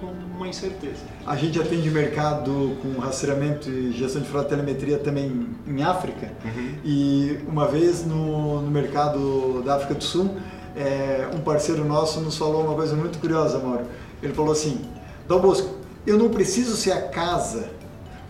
com 0.00 0.06
uma 0.06 0.46
incerteza. 0.46 1.04
A 1.26 1.36
gente 1.36 1.58
atende 1.58 1.90
mercado 1.90 2.76
com 2.82 3.00
rastreamento 3.00 3.70
e 3.70 3.92
gestão 3.92 4.20
de 4.20 4.28
frota 4.28 4.50
telemetria 4.50 4.98
também 4.98 5.48
em 5.66 5.82
África. 5.82 6.32
Uhum. 6.44 6.74
E 6.84 7.38
uma 7.48 7.66
vez 7.66 8.04
no, 8.04 8.60
no, 8.60 8.70
mercado 8.70 9.62
da 9.64 9.76
África 9.76 9.94
do 9.94 10.04
Sul, 10.04 10.36
é, 10.76 11.26
um 11.34 11.40
parceiro 11.40 11.84
nosso 11.84 12.20
nos 12.20 12.36
falou 12.36 12.62
uma 12.62 12.74
coisa 12.74 12.94
muito 12.94 13.18
curiosa, 13.18 13.58
Mauro. 13.58 13.86
Ele 14.22 14.34
falou 14.34 14.52
assim: 14.52 14.82
Dom 15.26 15.40
Bosco, 15.40 15.75
eu 16.06 16.18
não 16.18 16.28
preciso 16.28 16.76
ser 16.76 16.92
a 16.92 17.02
casa 17.02 17.68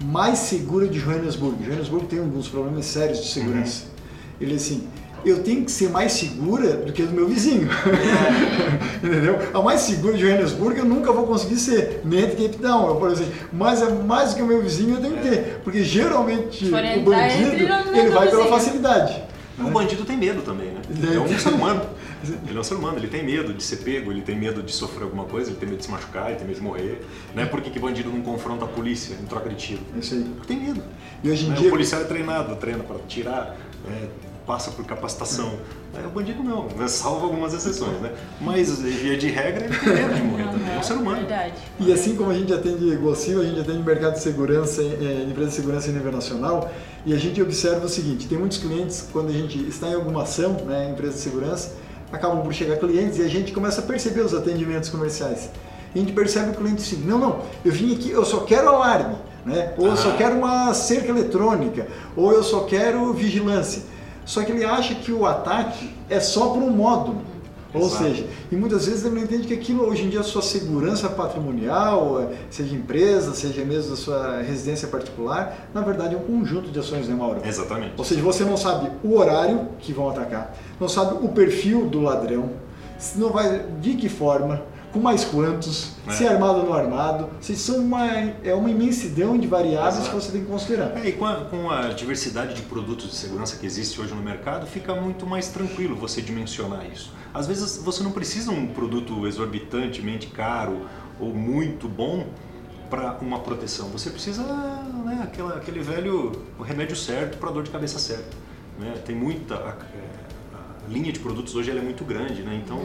mais 0.04 0.38
segura 0.40 0.86
de 0.86 1.00
Johannesburgo. 1.00 1.62
Johannesburgo 1.62 2.06
tem 2.06 2.18
alguns 2.18 2.48
problemas 2.48 2.86
sérios 2.86 3.22
de 3.22 3.28
segurança. 3.28 3.84
Uhum. 3.84 3.90
Ele 4.40 4.54
assim, 4.54 4.86
eu 5.24 5.42
tenho 5.42 5.64
que 5.64 5.70
ser 5.72 5.90
mais 5.90 6.12
segura 6.12 6.74
do 6.74 6.92
que 6.92 7.02
do 7.02 7.12
meu 7.12 7.26
vizinho. 7.26 7.68
É. 7.70 8.96
Entendeu? 9.04 9.38
A 9.52 9.60
mais 9.60 9.80
segura 9.80 10.14
de 10.16 10.24
Johannesburgo 10.24 10.78
eu 10.78 10.84
nunca 10.84 11.12
vou 11.12 11.26
conseguir 11.26 11.56
ser, 11.56 12.00
nem 12.04 12.26
de 12.26 12.36
Cape 12.36 12.58
Town. 12.58 12.88
Eu, 12.88 12.96
por 12.96 13.10
exemplo, 13.10 13.32
mas 13.52 13.82
é 13.82 13.90
mais 13.90 14.30
do 14.30 14.36
que 14.36 14.42
o 14.42 14.46
meu 14.46 14.62
vizinho 14.62 14.96
eu 14.96 15.00
tenho 15.00 15.16
que 15.16 15.28
ter. 15.28 15.60
Porque 15.64 15.82
geralmente 15.82 16.66
o 16.66 16.70
bandido 16.70 17.56
ele 17.94 18.10
vai 18.10 18.28
pela 18.28 18.46
facilidade. 18.46 19.22
O 19.58 19.70
bandido 19.70 20.04
tem 20.04 20.16
medo 20.16 20.42
também, 20.42 20.68
né? 20.68 20.82
É 21.14 21.18
um 21.18 21.38
ser 21.38 21.48
humano. 21.48 21.82
Ele 22.48 22.56
é 22.56 22.60
um 22.60 22.64
ser 22.64 22.74
humano, 22.74 22.98
ele 22.98 23.06
tem 23.06 23.24
medo 23.24 23.54
de 23.54 23.62
ser 23.62 23.76
pego, 23.76 24.10
ele 24.10 24.22
tem 24.22 24.36
medo 24.36 24.62
de 24.62 24.72
sofrer 24.72 25.04
alguma 25.04 25.24
coisa, 25.24 25.50
ele 25.50 25.58
tem 25.58 25.68
medo 25.68 25.78
de 25.78 25.84
se 25.84 25.90
machucar, 25.90 26.28
ele 26.28 26.36
tem 26.36 26.46
medo 26.46 26.56
de 26.56 26.62
morrer. 26.62 27.06
Não 27.34 27.42
é 27.42 27.46
porque 27.46 27.70
que 27.70 27.78
bandido 27.78 28.10
não 28.10 28.20
confronta 28.22 28.64
a 28.64 28.68
polícia 28.68 29.14
em 29.14 29.26
troca 29.26 29.48
de 29.48 29.54
tiro. 29.54 29.80
Isso 29.96 30.14
aí. 30.14 30.24
Porque 30.24 30.48
tem 30.48 30.58
medo. 30.58 30.82
E 31.22 31.30
hoje 31.30 31.46
em 31.46 31.50
né? 31.50 31.56
dia... 31.56 31.68
O 31.68 31.70
policial 31.70 32.00
é 32.00 32.04
treinado, 32.04 32.56
treina 32.56 32.82
para 32.82 32.98
tirar, 33.06 33.56
é, 33.88 34.08
passa 34.46 34.70
por 34.70 34.84
capacitação. 34.84 35.52
É, 35.94 36.06
o 36.06 36.10
bandido 36.10 36.42
não, 36.42 36.68
né? 36.68 36.86
salvo 36.86 37.26
algumas 37.26 37.52
exceções, 37.52 38.00
né? 38.00 38.12
Mas 38.40 38.80
via 38.80 39.16
de 39.16 39.28
regra 39.28 39.64
ele 39.64 39.76
tem 39.76 39.92
medo 39.92 40.14
de 40.14 40.22
morrer 40.22 40.44
também, 40.44 40.74
é 40.74 40.78
um 40.78 40.82
ser 40.82 40.92
humano. 40.94 41.16
Verdade. 41.18 41.54
E 41.80 41.92
assim 41.92 42.14
como 42.14 42.30
a 42.30 42.34
gente 42.34 42.54
atende 42.54 42.96
Gocil, 42.96 43.40
a 43.40 43.44
gente 43.44 43.60
atende 43.60 43.82
mercado 43.82 44.14
de 44.14 44.20
segurança, 44.20 44.82
é, 44.82 45.26
empresa 45.28 45.50
de 45.50 45.56
segurança 45.56 45.90
em 45.90 45.92
nível 45.94 46.12
nacional, 46.12 46.70
e 47.04 47.12
a 47.12 47.18
gente 47.18 47.42
observa 47.42 47.84
o 47.84 47.88
seguinte, 47.88 48.28
tem 48.28 48.38
muitos 48.38 48.58
clientes, 48.58 49.08
quando 49.12 49.30
a 49.30 49.32
gente 49.32 49.58
está 49.68 49.88
em 49.88 49.94
alguma 49.94 50.22
ação, 50.22 50.52
né, 50.64 50.90
empresa 50.90 51.14
de 51.14 51.20
segurança, 51.20 51.74
acabam 52.12 52.42
por 52.42 52.54
chegar 52.54 52.76
clientes 52.76 53.18
e 53.18 53.22
a 53.22 53.28
gente 53.28 53.52
começa 53.52 53.80
a 53.80 53.84
perceber 53.84 54.20
os 54.20 54.32
atendimentos 54.32 54.88
comerciais. 54.88 55.50
E 55.94 55.98
a 55.98 56.02
gente 56.02 56.12
percebe 56.12 56.50
o 56.50 56.54
cliente 56.54 56.82
assim, 56.82 57.02
não, 57.04 57.18
não, 57.18 57.40
eu 57.64 57.72
vim 57.72 57.94
aqui, 57.94 58.10
eu 58.10 58.24
só 58.24 58.40
quero 58.40 58.68
alarme, 58.68 59.16
né? 59.44 59.72
ou 59.76 59.88
eu 59.88 59.96
só 59.96 60.12
quero 60.16 60.36
uma 60.36 60.72
cerca 60.72 61.08
eletrônica, 61.08 61.88
ou 62.14 62.32
eu 62.32 62.44
só 62.44 62.60
quero 62.60 63.12
vigilância. 63.12 63.95
Só 64.26 64.42
que 64.42 64.52
ele 64.52 64.64
acha 64.64 64.94
que 64.96 65.12
o 65.12 65.24
ataque 65.24 65.94
é 66.10 66.20
só 66.20 66.48
por 66.48 66.62
um 66.62 66.70
módulo. 66.70 67.22
Ou 67.72 67.86
Exato. 67.86 68.04
seja, 68.04 68.26
e 68.50 68.56
muitas 68.56 68.86
vezes 68.86 69.04
ele 69.04 69.16
não 69.16 69.22
entende 69.22 69.46
que 69.46 69.52
aquilo 69.52 69.84
hoje 69.86 70.04
em 70.04 70.08
dia 70.08 70.20
a 70.20 70.22
sua 70.22 70.40
segurança 70.40 71.10
patrimonial, 71.10 72.30
seja 72.48 72.74
empresa, 72.74 73.34
seja 73.34 73.64
mesmo 73.64 73.92
a 73.92 73.96
sua 73.96 74.40
residência 74.40 74.88
particular, 74.88 75.68
na 75.74 75.82
verdade 75.82 76.14
é 76.14 76.18
um 76.18 76.22
conjunto 76.22 76.70
de 76.70 76.78
ações, 76.78 77.06
né, 77.06 77.14
Mauro? 77.14 77.40
Exatamente. 77.44 77.92
Ou 77.98 78.04
seja, 78.04 78.22
você 78.22 78.44
não 78.44 78.56
sabe 78.56 78.90
o 79.04 79.18
horário 79.18 79.68
que 79.78 79.92
vão 79.92 80.08
atacar, 80.08 80.56
não 80.80 80.88
sabe 80.88 81.22
o 81.22 81.28
perfil 81.28 81.86
do 81.86 82.00
ladrão, 82.00 82.50
se 82.98 83.18
não 83.18 83.30
vai 83.30 83.66
de 83.80 83.94
que 83.94 84.08
forma, 84.08 84.62
com 84.96 85.02
mais 85.02 85.24
quantos, 85.24 85.92
É. 86.06 86.12
se 86.12 86.24
é 86.24 86.28
armado 86.28 86.60
ou 86.60 86.66
não 86.66 86.72
armado. 86.72 87.28
Se 87.40 87.54
são 87.54 87.76
uma, 87.78 88.06
é 88.42 88.54
uma 88.54 88.70
imensidão 88.70 89.36
de 89.36 89.46
variáveis 89.46 89.96
Exato. 89.96 90.08
que 90.08 90.14
você 90.14 90.32
tem 90.32 90.40
que 90.40 90.46
considerar. 90.46 90.96
É, 90.96 91.08
e 91.08 91.12
com 91.12 91.26
a, 91.26 91.44
com 91.44 91.70
a 91.70 91.88
diversidade 91.88 92.54
de 92.54 92.62
produtos 92.62 93.10
de 93.10 93.14
segurança 93.14 93.56
que 93.56 93.66
existe 93.66 94.00
hoje 94.00 94.14
no 94.14 94.22
mercado, 94.22 94.66
fica 94.66 94.94
muito 94.94 95.26
mais 95.26 95.48
tranquilo 95.48 95.94
você 95.94 96.22
dimensionar 96.22 96.86
isso. 96.90 97.12
Às 97.34 97.46
vezes 97.46 97.76
você 97.76 98.02
não 98.02 98.10
precisa 98.10 98.50
um 98.50 98.68
produto 98.68 99.26
exorbitantemente 99.26 100.28
caro 100.28 100.86
ou 101.20 101.34
muito 101.34 101.86
bom 101.86 102.26
para 102.88 103.18
uma 103.20 103.40
proteção. 103.40 103.88
Você 103.90 104.08
precisa 104.08 104.42
né, 104.42 105.20
aquela, 105.22 105.56
aquele 105.56 105.80
velho 105.80 106.32
o 106.58 106.62
remédio 106.62 106.96
certo 106.96 107.36
para 107.36 107.50
dor 107.50 107.64
de 107.64 107.70
cabeça 107.70 107.98
certa. 107.98 108.34
Né? 108.78 108.94
Tem 109.04 109.14
muita 109.14 109.56
a, 109.56 109.76
é, 109.94 110.54
a 110.54 110.88
linha 110.90 111.12
de 111.12 111.18
produtos 111.18 111.54
hoje 111.54 111.70
ela 111.70 111.80
é 111.80 111.82
muito 111.82 112.04
grande, 112.04 112.42
né? 112.42 112.58
então 112.64 112.80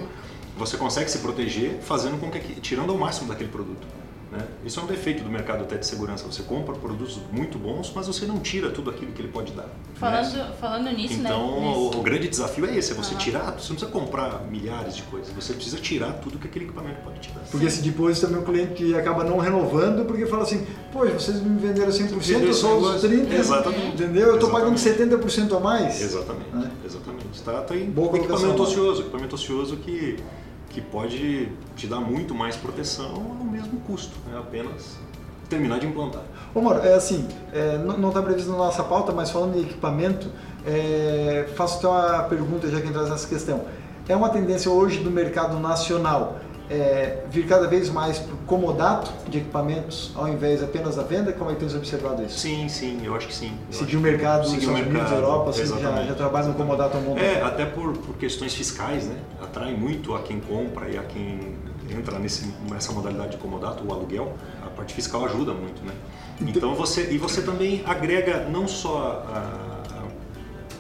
você 0.58 0.78
consegue 0.78 1.10
se 1.10 1.20
proteger 1.20 1.80
fazendo 1.82 2.20
com 2.20 2.30
que 2.30 2.60
tirando 2.60 2.92
ao 2.92 2.98
máximo 2.98 3.28
daquele 3.28 3.50
produto. 3.50 4.01
Né? 4.32 4.40
Isso 4.66 4.80
é 4.80 4.84
um 4.84 4.86
defeito 4.86 5.24
do 5.26 5.30
mercado 5.30 5.64
até 5.64 5.76
de 5.76 5.86
segurança. 5.86 6.26
Você 6.26 6.44
compra 6.44 6.74
produtos 6.76 7.20
muito 7.34 7.58
bons, 7.60 7.92
mas 7.94 8.08
você 8.08 8.26
não 8.26 8.40
tira 8.40 8.70
tudo 8.70 8.90
aquilo 8.90 9.12
que 9.12 9.22
ele 9.22 9.28
pode 9.28 9.52
dar. 9.52 9.64
né? 9.64 9.70
Falando, 9.96 10.54
falando 10.58 10.90
nisso, 10.96 11.16
Então, 11.16 11.60
né? 11.60 11.68
o, 11.68 11.84
nesse- 11.86 11.98
o 11.98 12.02
grande 12.02 12.28
desafio 12.30 12.66
é 12.66 12.78
esse: 12.78 12.94
é 12.94 12.96
você 12.96 13.12
Aham. 13.14 13.20
tirar. 13.20 13.42
Você 13.60 13.70
não 13.74 13.76
precisa 13.76 13.88
comprar 13.88 14.46
milhares 14.50 14.96
de 14.96 15.02
coisas. 15.04 15.34
Você 15.36 15.54
precisa 15.54 15.78
tirar 15.78 16.14
tudo 16.14 16.40
que 16.40 16.48
aquele 16.48 16.64
equipamento 16.64 17.02
pode 17.04 17.20
te 17.20 17.30
dar. 17.32 17.42
Porque 17.52 17.70
se 17.70 17.82
depois 17.82 18.22
também 18.22 18.40
o 18.40 18.44
cliente 18.44 18.96
acaba 18.96 19.26
não 19.26 19.38
renovando, 19.38 20.06
porque 20.06 20.26
fala 20.26 20.44
assim, 20.44 20.66
poxa, 20.94 21.14
vocês 21.14 21.42
me 21.42 21.60
venderam 21.60 21.92
100%, 21.92 22.18
Venderam 22.20 22.54
só 22.54 22.78
os 22.78 23.04
100%. 23.04 23.10
30%, 23.28 23.34
Exatamente. 23.34 23.88
entendeu? 23.96 24.28
Eu 24.30 24.36
estou 24.36 24.50
pagando 24.50 24.76
Exatamente. 24.76 25.18
70% 25.28 25.58
a 25.58 25.60
mais. 25.60 26.02
Exatamente, 26.02 26.50
Né? 26.56 26.72
exatamente. 26.86 27.42
Tá, 27.44 27.62
tem 27.64 27.86
Boa 27.92 28.08
colocação, 28.10 28.36
equipamento 28.52 28.64
ocioso, 28.64 29.02
equipamento 29.02 29.36
ocioso 29.36 29.76
que, 29.76 30.18
que 30.72 30.82
pode 30.82 31.50
te 31.76 31.88
dar 31.88 32.00
muito 32.00 32.34
mais 32.34 32.56
proteção 32.56 33.14
ao 33.40 33.46
mesmo 33.46 33.80
custo, 33.82 34.18
né? 34.28 34.38
apenas 34.40 34.98
terminar 35.50 35.80
de 35.80 35.86
implantar. 35.86 36.24
Ô 36.56 36.62
Mauro, 36.62 36.80
é 36.80 36.94
assim, 36.94 37.28
é, 37.54 37.78
não 37.78 38.08
está 38.08 38.22
previsto 38.22 38.50
na 38.50 38.58
nossa 38.58 38.84
pauta, 38.84 39.12
mas 39.12 39.30
falando 39.30 39.54
de 39.54 39.62
equipamento, 39.62 40.30
é, 40.66 41.50
faço 41.56 41.78
até 41.78 41.88
uma 41.88 42.24
pergunta 42.24 42.70
já 42.70 42.80
que 42.80 42.88
entrar 42.88 43.04
nessa 43.04 43.28
questão. 43.28 43.66
É 44.08 44.16
uma 44.16 44.30
tendência 44.30 44.72
hoje 44.72 45.00
do 45.00 45.12
mercado 45.12 45.60
nacional 45.60 46.40
é, 46.72 47.24
vir 47.30 47.46
cada 47.48 47.68
vez 47.68 47.90
mais 47.90 48.18
para 48.18 48.34
o 48.34 48.38
comodato 48.48 49.12
de 49.30 49.40
equipamentos 49.40 50.12
ao 50.16 50.28
invés 50.28 50.64
apenas 50.64 50.96
da 50.96 51.04
venda? 51.04 51.34
Como 51.34 51.52
é 51.52 51.54
que 51.54 51.60
tens 51.60 51.76
observado 51.76 52.24
isso? 52.24 52.40
Sim, 52.40 52.70
sim, 52.70 53.02
eu 53.04 53.14
acho 53.14 53.28
que 53.28 53.36
sim. 53.36 53.52
Eu 53.72 53.78
Seguir 53.78 53.98
o 53.98 54.00
mercado 54.00 54.44
dos 54.44 54.54
Estados 54.54 54.82
Unidos, 54.82 55.12
Europa, 55.12 55.50
assim, 55.50 55.68
já, 55.68 56.04
já 56.04 56.14
trabalha 56.16 56.48
no 56.48 56.54
comodato 56.54 56.98
bom 57.00 57.16
tempo. 57.16 57.26
É, 57.26 57.42
até 57.42 57.66
por, 57.66 57.92
por 57.98 58.16
questões 58.16 58.54
fiscais, 58.54 59.06
né? 59.06 59.16
Atrai 59.42 59.74
muito 59.76 60.16
a 60.16 60.22
quem 60.22 60.40
compra 60.40 60.88
e 60.90 60.98
a 60.98 61.04
quem 61.04 61.56
entra 61.90 62.18
nesse, 62.18 62.54
nessa 62.70 62.94
modalidade 62.94 63.32
de 63.32 63.38
comodato, 63.38 63.84
o 63.86 63.92
aluguel. 63.92 64.34
A 64.66 64.70
parte 64.70 64.94
fiscal 64.94 65.26
ajuda 65.26 65.52
muito, 65.54 65.84
né? 65.86 65.92
Então 66.40 66.74
você 66.74 67.12
e 67.12 67.18
você 67.18 67.42
também 67.42 67.84
agrega 67.86 68.46
não 68.50 68.68
só 68.68 69.26
a- 69.28 69.82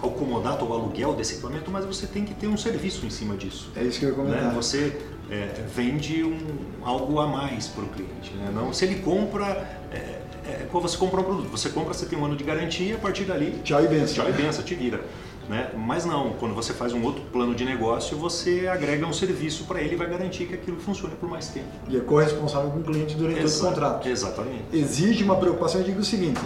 ao 0.01 0.09
comodato, 0.11 0.65
ao 0.65 0.73
aluguel 0.73 1.13
desse 1.13 1.33
equipamento, 1.33 1.69
mas 1.69 1.85
você 1.85 2.07
tem 2.07 2.23
que 2.25 2.33
ter 2.33 2.47
um 2.47 2.57
serviço 2.57 3.05
em 3.05 3.09
cima 3.11 3.35
disso. 3.35 3.69
É 3.75 3.83
isso 3.83 3.99
que 3.99 4.05
eu 4.05 4.09
ia 4.09 4.15
comentar. 4.15 4.43
Né? 4.45 4.53
Você 4.55 4.99
é, 5.31 5.63
vende 5.73 6.23
um, 6.23 6.37
algo 6.83 7.19
a 7.21 7.25
mais 7.25 7.67
para 7.67 7.85
o 7.85 7.87
cliente. 7.87 8.33
Né? 8.33 8.51
Não, 8.53 8.73
se 8.73 8.83
ele 8.83 8.95
compra, 8.95 9.45
é, 9.89 10.19
é, 10.45 10.67
quando 10.69 10.83
você 10.83 10.97
compra 10.97 11.21
um 11.21 11.23
produto, 11.23 11.47
você 11.47 11.69
compra, 11.69 11.93
você 11.93 12.05
tem 12.05 12.19
um 12.19 12.25
ano 12.25 12.35
de 12.35 12.43
garantia, 12.43 12.95
a 12.95 12.99
partir 12.99 13.23
dali 13.23 13.57
Tchau 13.63 13.81
e 13.81 13.87
benção. 13.87 14.25
Tchau 14.25 14.29
e 14.29 14.33
benção, 14.33 14.63
te 14.63 14.75
vira. 14.75 15.01
Né? 15.47 15.71
Mas 15.75 16.05
não, 16.05 16.31
quando 16.33 16.53
você 16.53 16.73
faz 16.73 16.93
um 16.93 17.01
outro 17.03 17.23
plano 17.31 17.55
de 17.55 17.63
negócio, 17.63 18.17
você 18.17 18.67
agrega 18.67 19.07
um 19.07 19.13
serviço 19.13 19.63
para 19.63 19.81
ele 19.81 19.93
e 19.93 19.95
vai 19.95 20.09
garantir 20.09 20.45
que 20.45 20.53
aquilo 20.53 20.79
funcione 20.79 21.15
por 21.15 21.29
mais 21.29 21.47
tempo. 21.47 21.67
E 21.87 21.95
é 21.95 22.01
corresponsável 22.01 22.69
com 22.69 22.79
o 22.79 22.83
cliente 22.83 23.15
durante 23.15 23.41
todo 23.41 23.53
o 23.53 23.59
contrato. 23.59 24.07
Exatamente. 24.07 24.63
exige 24.73 25.23
uma 25.23 25.37
preocupação. 25.37 25.79
Eu 25.79 25.87
digo 25.87 25.99
o 25.99 26.05
seguinte: 26.05 26.39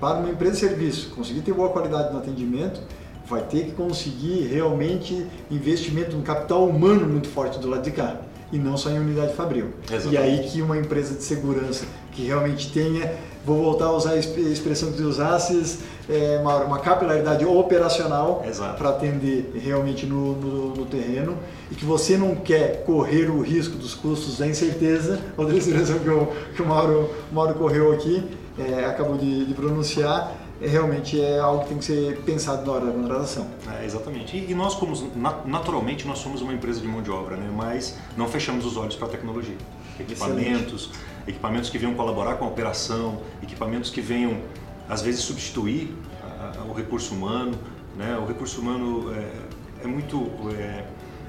para 0.00 0.18
uma 0.18 0.30
empresa 0.30 0.54
de 0.54 0.58
serviço 0.58 1.10
conseguir 1.10 1.40
ter 1.40 1.52
boa 1.52 1.70
qualidade 1.70 2.12
no 2.12 2.18
atendimento, 2.18 2.80
vai 3.26 3.42
ter 3.42 3.66
que 3.66 3.72
conseguir 3.72 4.48
realmente 4.48 5.26
investimento 5.50 6.16
no 6.16 6.22
capital 6.22 6.68
humano 6.68 7.06
muito 7.06 7.28
forte 7.28 7.58
do 7.58 7.68
lado 7.68 7.82
de 7.82 7.90
cá 7.90 8.20
e 8.52 8.58
não 8.58 8.76
só 8.76 8.90
em 8.90 8.98
unidade 8.98 9.32
fabril. 9.34 9.68
Exatamente. 9.90 10.14
E 10.14 10.18
aí 10.18 10.48
que 10.48 10.60
uma 10.62 10.76
empresa 10.76 11.14
de 11.14 11.22
segurança 11.24 11.84
que 12.12 12.26
realmente 12.26 12.70
tenha, 12.70 13.14
vou 13.46 13.56
voltar 13.62 13.86
a 13.86 13.92
usar 13.92 14.10
a 14.10 14.16
exp- 14.18 14.36
expressão 14.38 14.92
que 14.92 15.00
usasses, 15.02 15.78
é, 16.10 16.42
Mauro, 16.42 16.66
uma 16.66 16.78
capilaridade 16.78 17.44
operacional 17.46 18.42
para 18.76 18.90
atender 18.90 19.50
realmente 19.54 20.04
no, 20.04 20.34
no- 20.36 20.74
no 20.74 20.84
terreno 20.86 21.36
e 21.70 21.74
que 21.74 21.84
você 21.86 22.16
não 22.18 22.34
quer 22.34 22.84
correr 22.84 23.30
o 23.30 23.40
risco 23.40 23.76
dos 23.78 23.94
custos 23.94 24.38
da 24.38 24.46
incerteza, 24.46 25.18
outra 25.36 25.56
expressão 25.58 25.98
que 25.98 26.10
o, 26.10 26.28
que 26.54 26.60
o 26.62 26.66
Mauro, 26.66 27.08
o 27.30 27.34
Mauro 27.34 27.54
correu 27.54 27.92
aqui, 27.92 28.22
é, 28.58 28.84
acabou 28.84 29.16
de, 29.16 29.46
de 29.46 29.54
pronunciar, 29.54 30.30
é, 30.30 30.41
realmente 30.68 31.20
é 31.20 31.38
algo 31.38 31.62
que 31.62 31.68
tem 31.70 31.78
que 31.78 31.84
ser 31.84 32.16
pensado 32.22 32.64
na 32.66 32.72
hora 32.72 32.86
da 32.86 32.92
contratação. 32.92 33.46
É, 33.80 33.84
exatamente. 33.84 34.36
E, 34.36 34.50
e 34.50 34.54
nós, 34.54 34.74
como 34.74 34.94
na- 35.16 35.40
naturalmente, 35.44 36.06
nós 36.06 36.18
somos 36.18 36.40
uma 36.42 36.52
empresa 36.52 36.80
de 36.80 36.86
mão 36.88 37.02
de 37.02 37.10
obra, 37.10 37.36
né? 37.36 37.50
mas 37.54 37.98
não 38.16 38.28
fechamos 38.28 38.64
os 38.64 38.76
olhos 38.76 38.94
para 38.96 39.08
a 39.08 39.10
tecnologia. 39.10 39.56
Equipamentos, 39.98 40.90
equipamentos 41.26 41.70
que 41.70 41.78
venham 41.78 41.94
colaborar 41.94 42.36
com 42.36 42.44
a 42.44 42.48
operação, 42.48 43.20
equipamentos 43.42 43.90
que 43.90 44.00
venham, 44.00 44.40
às 44.88 45.02
vezes, 45.02 45.22
substituir 45.22 45.94
a- 46.22 46.60
a- 46.60 46.64
o 46.64 46.72
recurso 46.72 47.14
humano. 47.14 47.56
Né? 47.96 48.16
O 48.18 48.26
recurso 48.26 48.60
humano 48.60 49.12
é, 49.14 49.84
é 49.84 49.86
muito 49.86 50.30
é, 50.58 50.84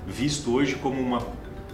visto 0.07 0.53
hoje 0.53 0.75
como 0.75 0.99
uma 0.99 1.21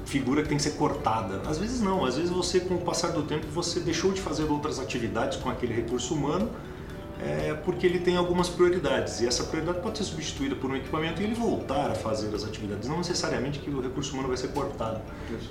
figura 0.05 0.41
que 0.41 0.49
tem 0.49 0.57
que 0.57 0.63
ser 0.63 0.71
cortada. 0.71 1.41
Às 1.47 1.57
vezes 1.59 1.79
não, 1.81 2.03
às 2.03 2.15
vezes 2.15 2.31
você, 2.31 2.59
com 2.59 2.75
o 2.75 2.79
passar 2.79 3.09
do 3.11 3.21
tempo, 3.23 3.45
você 3.53 3.79
deixou 3.79 4.11
de 4.11 4.19
fazer 4.19 4.45
outras 4.45 4.79
atividades 4.79 5.37
com 5.37 5.49
aquele 5.49 5.73
recurso 5.73 6.15
humano 6.15 6.49
é 7.21 7.53
porque 7.53 7.85
ele 7.85 7.99
tem 7.99 8.15
algumas 8.15 8.47
prioridades 8.47 9.19
e 9.21 9.27
essa 9.27 9.43
prioridade 9.43 9.79
pode 9.81 9.97
ser 9.97 10.05
substituída 10.05 10.55
por 10.55 10.71
um 10.71 10.75
equipamento 10.75 11.21
e 11.21 11.25
ele 11.25 11.35
voltar 11.35 11.91
a 11.91 11.95
fazer 11.95 12.33
as 12.33 12.43
atividades, 12.43 12.88
não 12.88 12.97
necessariamente 12.97 13.59
que 13.59 13.69
o 13.69 13.81
recurso 13.81 14.13
humano 14.13 14.29
vai 14.29 14.38
ser 14.38 14.49
cortado. 14.49 15.01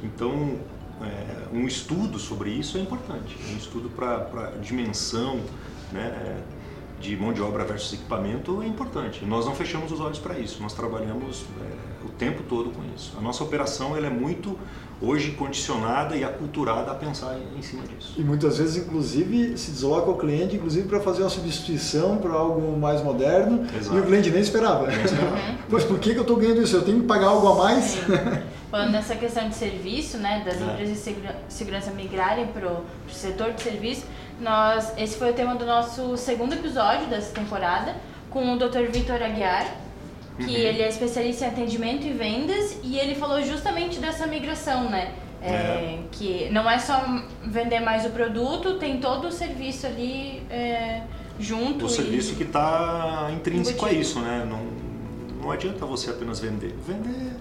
Então, 0.03 0.59
é, 1.03 1.57
um 1.57 1.67
estudo 1.67 2.19
sobre 2.19 2.51
isso 2.51 2.79
é 2.79 2.81
importante, 2.81 3.37
um 3.53 3.57
estudo 3.57 3.91
para 3.91 4.53
dimensão 4.63 5.41
né, 5.93 6.43
de 7.01 7.17
mão 7.17 7.33
de 7.33 7.41
obra 7.41 7.65
versus 7.65 7.93
equipamento 7.93 8.63
é 8.63 8.67
importante. 8.67 9.25
Nós 9.25 9.45
não 9.47 9.55
fechamos 9.55 9.93
os 9.93 10.01
olhos 10.01 10.19
para 10.19 10.39
isso, 10.39 10.63
nós 10.63 10.73
trabalhamos 10.73 11.45
é, 11.61 12.07
o 12.07 12.09
tempo 12.09 12.43
todo 12.45 12.71
com 12.71 12.83
isso. 12.97 13.15
A 13.19 13.21
nossa 13.21 13.45
operação 13.45 13.97
ela 13.97 14.07
é 14.07 14.11
muito 14.11 14.59
hoje 15.01 15.31
condicionada 15.33 16.17
e 16.17 16.25
aculturada 16.25 16.91
a 16.91 16.95
pensar 16.95 17.37
em, 17.57 17.63
cima 17.63 17.85
disso. 17.87 18.15
E 18.17 18.23
muitas 18.23 18.59
vezes, 18.59 18.77
inclusive, 18.85 19.57
se 19.57 19.71
desloca 19.71 20.11
o 20.11 20.17
cliente, 20.19 20.57
inclusive 20.57 20.89
para 20.89 21.01
fazer 21.01 21.23
uma 21.23 21.31
substituição 21.31 22.19
para 22.19 22.33
algo 22.33 22.77
mais 22.79 23.03
moderno, 23.03 23.65
Exato. 23.77 23.97
e 23.97 24.01
o 24.01 24.05
cliente 24.05 24.31
nem 24.31 24.41
esperava. 24.41 24.87
Nem 24.89 25.01
esperava. 25.05 25.37
Mas 25.71 25.85
por 25.85 25.99
que, 25.99 26.13
que 26.13 26.19
eu 26.19 26.23
estou 26.23 26.37
ganhando 26.37 26.63
isso? 26.63 26.77
Eu 26.77 26.83
tenho 26.85 27.01
que 27.01 27.07
pagar 27.07 27.29
algo 27.29 27.47
a 27.49 27.55
mais? 27.55 27.97
Falando 28.71 28.91
nessa 28.91 29.15
questão 29.15 29.49
de 29.49 29.55
serviço, 29.55 30.19
né, 30.19 30.43
das 30.45 30.61
É. 30.61 30.65
empresas 30.65 30.95
de 30.97 31.01
segura- 31.01 31.37
segurança 31.49 31.91
migrarem 31.93 32.47
para 32.49 32.69
o 32.69 32.83
setor 33.11 33.53
de 33.53 33.63
serviço, 33.63 34.05
nós, 34.41 34.93
esse 34.99 35.17
foi 35.17 35.31
o 35.31 35.35
tema 35.35 35.55
do 35.55 35.65
nosso 35.65 36.17
segundo 36.17 36.53
episódio 36.55 37.07
dessa 37.07 37.33
temporada, 37.33 37.95
com 38.31 38.53
o 38.53 38.59
Dr. 38.59 38.91
Vitor 38.93 39.23
Aguiar, 39.23 39.65
que 40.39 40.45
uhum. 40.45 40.51
ele 40.51 40.83
é 40.83 40.89
especialista 40.89 41.47
em 41.47 41.49
atendimento 41.49 42.07
e 42.07 42.13
vendas, 42.13 42.79
e 42.83 42.99
ele 42.99 43.15
falou 43.15 43.43
justamente 43.43 43.99
dessa 43.99 44.27
migração, 44.27 44.89
né? 44.89 45.13
É, 45.43 45.51
é. 45.51 46.01
Que 46.11 46.49
não 46.51 46.69
é 46.69 46.79
só 46.79 47.01
vender 47.45 47.81
mais 47.81 48.05
o 48.05 48.11
produto, 48.11 48.79
tem 48.79 49.01
todo 49.01 49.29
o 49.29 49.33
serviço 49.33 49.87
ali 49.87 50.43
é, 50.51 51.03
junto. 51.39 51.87
O 51.87 51.89
serviço 51.89 52.35
que 52.35 52.45
está 52.45 53.31
intrínseco 53.35 53.85
a 53.85 53.93
isso, 53.93 54.21
né? 54.21 54.47
Não, 54.49 54.61
não 55.43 55.51
adianta 55.51 55.85
você 55.87 56.11
apenas 56.11 56.41
vender. 56.41 56.75
Vender, 56.87 57.33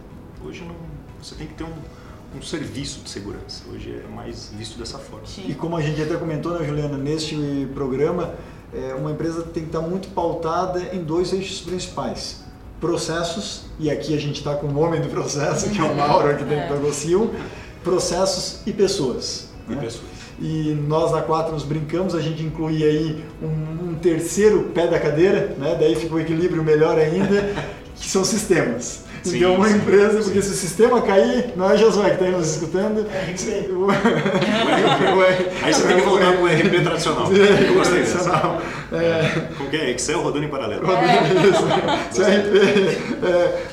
hoje 0.43 0.63
não, 0.63 0.75
você 1.21 1.35
tem 1.35 1.47
que 1.47 1.53
ter 1.53 1.63
um, 1.63 2.37
um 2.37 2.41
serviço 2.41 3.01
de 3.01 3.09
segurança. 3.09 3.63
Hoje 3.71 4.01
é 4.03 4.07
mais 4.07 4.51
visto 4.55 4.77
dessa 4.77 4.99
forma. 4.99 5.25
Sim. 5.25 5.45
E 5.47 5.55
como 5.55 5.75
a 5.75 5.81
gente 5.81 6.01
até 6.01 6.15
comentou, 6.15 6.57
né, 6.57 6.65
Juliana, 6.65 6.97
neste 6.97 7.67
programa, 7.73 8.35
é, 8.73 8.93
uma 8.93 9.11
empresa 9.11 9.43
tem 9.43 9.63
que 9.63 9.69
estar 9.69 9.81
muito 9.81 10.09
pautada 10.09 10.95
em 10.95 11.03
dois 11.03 11.33
eixos 11.33 11.61
principais. 11.61 12.46
Processos, 12.79 13.63
e 13.79 13.89
aqui 13.89 14.15
a 14.15 14.19
gente 14.19 14.37
está 14.37 14.53
com 14.53 14.67
o 14.67 14.79
homem 14.79 15.01
do 15.01 15.07
processo, 15.09 15.69
que 15.69 15.79
é 15.79 15.83
o 15.83 15.95
Mauro 15.95 16.29
aqui 16.29 16.43
dentro 16.43 16.65
é. 16.65 16.69
da 16.69 16.75
Gocil, 16.75 17.33
processos 17.83 18.61
e 18.67 18.73
pessoas. 18.73 19.49
E 19.67 19.73
né? 19.73 19.81
pessoas. 19.81 20.17
E 20.39 20.77
nós 20.87 21.11
na 21.11 21.21
Quatro 21.21 21.53
nos 21.53 21.63
brincamos, 21.63 22.13
a 22.13 22.21
gente 22.21 22.43
inclui 22.43 22.83
aí 22.83 23.23
um, 23.41 23.89
um 23.89 23.95
terceiro 23.95 24.65
pé 24.75 24.87
da 24.87 24.99
cadeira, 24.99 25.55
né? 25.57 25.75
daí 25.79 25.95
fica 25.95 26.13
o 26.13 26.17
um 26.17 26.19
equilíbrio 26.19 26.63
melhor 26.63 26.99
ainda, 26.99 27.53
que 27.95 28.07
são 28.07 28.23
sistemas. 28.23 29.06
Sim, 29.27 29.37
então, 29.37 29.55
uma 29.55 29.69
empresa, 29.69 30.21
porque 30.23 30.41
se 30.41 30.51
o 30.51 30.55
sistema 30.55 31.01
cair, 31.01 31.53
não 31.55 31.69
é 31.69 31.77
Josué 31.77 32.09
que 32.11 32.23
está 32.23 32.37
nos 32.37 32.55
escutando. 32.55 33.05
É, 33.11 33.27
Aí 35.63 35.73
você 35.73 35.87
tem 35.87 35.97
que 35.97 36.03
voltar 36.03 36.31
para 36.33 36.41
o 36.41 36.45
RP 36.47 36.83
tradicional. 36.83 37.31
Eu 37.31 37.73
gostei 37.75 38.03
tradicional. 38.03 38.61
É, 38.91 39.47
Como 39.57 39.69
que 39.69 39.77
é? 39.77 39.91
Excel 39.91 40.21
rodando 40.21 40.45
em 40.45 40.49
paralelo. 40.49 40.83
Se 42.11 42.21
o 42.21 42.23
RP 42.23 42.55
é, 43.23 43.63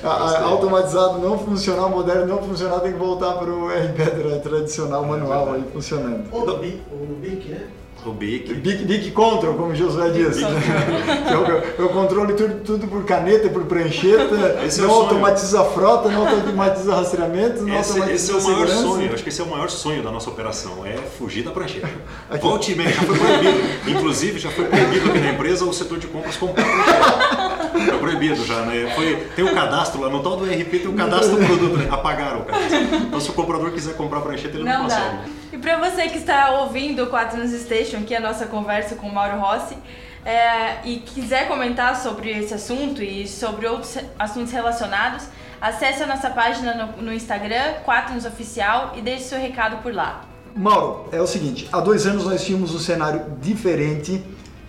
automatizado 0.42 1.18
não 1.18 1.38
funcionar, 1.38 1.88
moderno 1.88 2.26
não 2.26 2.42
funcionar, 2.42 2.80
tem 2.80 2.92
que 2.92 2.98
voltar 2.98 3.34
para 3.34 3.50
o 3.50 3.68
RP 3.68 4.42
tradicional, 4.42 5.04
manual 5.04 5.54
aí 5.54 5.64
funcionando. 5.72 6.24
O 6.32 6.44
BIC, 6.58 6.82
o 6.92 7.06
BIC, 7.20 7.48
né? 7.50 7.60
O 8.04 8.12
BIC. 8.12 8.54
BIC, 8.54 8.84
BIC 8.84 9.10
Control, 9.12 9.54
como 9.54 9.74
Josué 9.74 10.10
disse. 10.10 10.44
Né? 10.54 11.32
eu, 11.32 11.84
eu 11.84 11.88
controlo 11.90 12.34
tudo, 12.34 12.60
tudo 12.64 12.86
por 12.86 13.04
caneta, 13.04 13.48
por 13.48 13.64
prancheta, 13.64 14.62
esse 14.66 14.80
não 14.80 14.90
é 14.90 14.92
automatiza 14.92 15.60
a 15.60 15.64
frota, 15.64 16.08
não 16.08 16.28
automatiza 16.28 16.94
rastreamento, 16.94 17.62
não 17.62 17.78
esse, 17.78 17.92
automatiza 17.92 18.14
esse 18.14 18.30
é 18.30 18.34
o 18.34 18.42
maior 18.42 18.66
segurança. 18.66 18.82
sonho, 18.82 19.14
acho 19.14 19.22
que 19.22 19.28
esse 19.28 19.40
é 19.40 19.44
o 19.44 19.50
maior 19.50 19.70
sonho 19.70 20.02
da 20.02 20.10
nossa 20.10 20.30
operação, 20.30 20.84
é 20.84 20.96
fugir 20.96 21.42
da 21.42 21.50
prancheta. 21.50 21.88
Volte 22.40 22.72
e 22.72 22.76
meia, 22.76 22.90
já 22.92 23.02
foi 23.02 23.18
proibido. 23.18 23.58
Inclusive, 23.88 24.38
já 24.38 24.50
foi 24.50 24.64
proibido 24.66 25.10
aqui 25.10 25.18
na 25.18 25.30
empresa 25.32 25.64
o 25.64 25.72
setor 25.72 25.98
de 25.98 26.06
compras 26.06 26.36
comprar 26.36 26.64
prancheta. 26.64 27.43
Foi 27.74 27.98
proibido 27.98 28.44
já, 28.46 28.62
né? 28.62 28.92
Foi, 28.94 29.16
tem 29.34 29.44
o 29.44 29.50
um 29.50 29.54
cadastro 29.54 30.00
lá, 30.00 30.08
no 30.08 30.22
tal 30.22 30.36
do 30.36 30.44
RP 30.44 30.70
tem 30.70 30.86
o 30.86 30.92
um 30.92 30.96
cadastro 30.96 31.36
do 31.36 31.44
produto, 31.44 31.76
né? 31.76 31.88
apagaram 31.90 32.40
o 32.40 32.44
cadastro. 32.44 32.78
Então 32.78 33.20
se 33.20 33.30
o 33.30 33.32
comprador 33.32 33.72
quiser 33.72 33.96
comprar 33.96 34.20
prancheta, 34.20 34.56
ele 34.56 34.64
não, 34.64 34.72
não 34.72 34.82
consegue. 34.84 35.16
Dá. 35.16 35.24
E 35.52 35.58
para 35.58 35.78
você 35.78 36.08
que 36.08 36.18
está 36.18 36.60
ouvindo 36.60 37.02
o 37.02 37.06
4 37.08 37.36
News 37.36 37.52
Station, 37.62 38.02
que 38.02 38.14
é 38.14 38.18
a 38.18 38.20
nossa 38.20 38.46
conversa 38.46 38.94
com 38.94 39.08
o 39.08 39.12
Mauro 39.12 39.38
Rossi, 39.38 39.76
é, 40.24 40.78
e 40.84 40.98
quiser 40.98 41.48
comentar 41.48 41.96
sobre 41.96 42.30
esse 42.30 42.54
assunto 42.54 43.02
e 43.02 43.26
sobre 43.26 43.66
outros 43.66 43.98
assuntos 44.18 44.52
relacionados, 44.52 45.26
acesse 45.60 46.02
a 46.02 46.06
nossa 46.06 46.30
página 46.30 46.74
no, 46.74 47.02
no 47.02 47.12
Instagram, 47.12 47.74
4 47.84 48.12
News 48.12 48.24
Oficial, 48.24 48.94
e 48.96 49.02
deixe 49.02 49.24
seu 49.24 49.38
recado 49.38 49.82
por 49.82 49.92
lá. 49.92 50.24
Mauro, 50.54 51.08
é 51.10 51.20
o 51.20 51.26
seguinte, 51.26 51.68
há 51.72 51.80
dois 51.80 52.06
anos 52.06 52.24
nós 52.24 52.44
tínhamos 52.44 52.72
um 52.72 52.78
cenário 52.78 53.36
diferente 53.40 54.24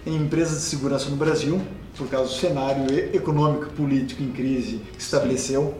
em 0.05 0.15
empresas 0.15 0.57
de 0.57 0.63
segurança 0.63 1.09
no 1.09 1.15
Brasil, 1.15 1.61
por 1.97 2.07
causa 2.07 2.29
do 2.29 2.35
cenário 2.35 2.85
econômico, 3.13 3.71
político 3.73 4.21
em 4.21 4.31
crise 4.31 4.81
que 4.93 5.01
estabeleceu. 5.01 5.73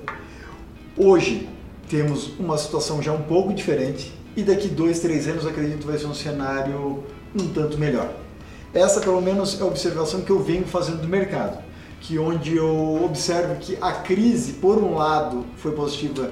Hoje 0.97 1.47
temos 1.89 2.31
uma 2.39 2.57
situação 2.57 3.01
já 3.01 3.11
um 3.11 3.23
pouco 3.23 3.53
diferente 3.53 4.13
e 4.35 4.43
daqui 4.43 4.67
dois, 4.67 4.99
três 4.99 5.27
anos 5.27 5.45
acredito 5.45 5.85
vai 5.85 5.97
ser 5.97 6.07
um 6.07 6.13
cenário 6.13 7.03
um 7.35 7.47
tanto 7.49 7.77
melhor. 7.77 8.13
Essa, 8.73 8.99
pelo 8.99 9.21
menos, 9.21 9.59
é 9.59 9.63
a 9.63 9.65
observação 9.65 10.21
que 10.21 10.29
eu 10.29 10.41
venho 10.41 10.65
fazendo 10.65 11.01
do 11.01 11.07
mercado, 11.07 11.63
que 12.01 12.17
onde 12.17 12.55
eu 12.55 13.01
observo 13.03 13.55
que 13.55 13.77
a 13.81 13.91
crise, 13.91 14.53
por 14.53 14.77
um 14.77 14.95
lado, 14.95 15.45
foi 15.57 15.71
positiva 15.71 16.29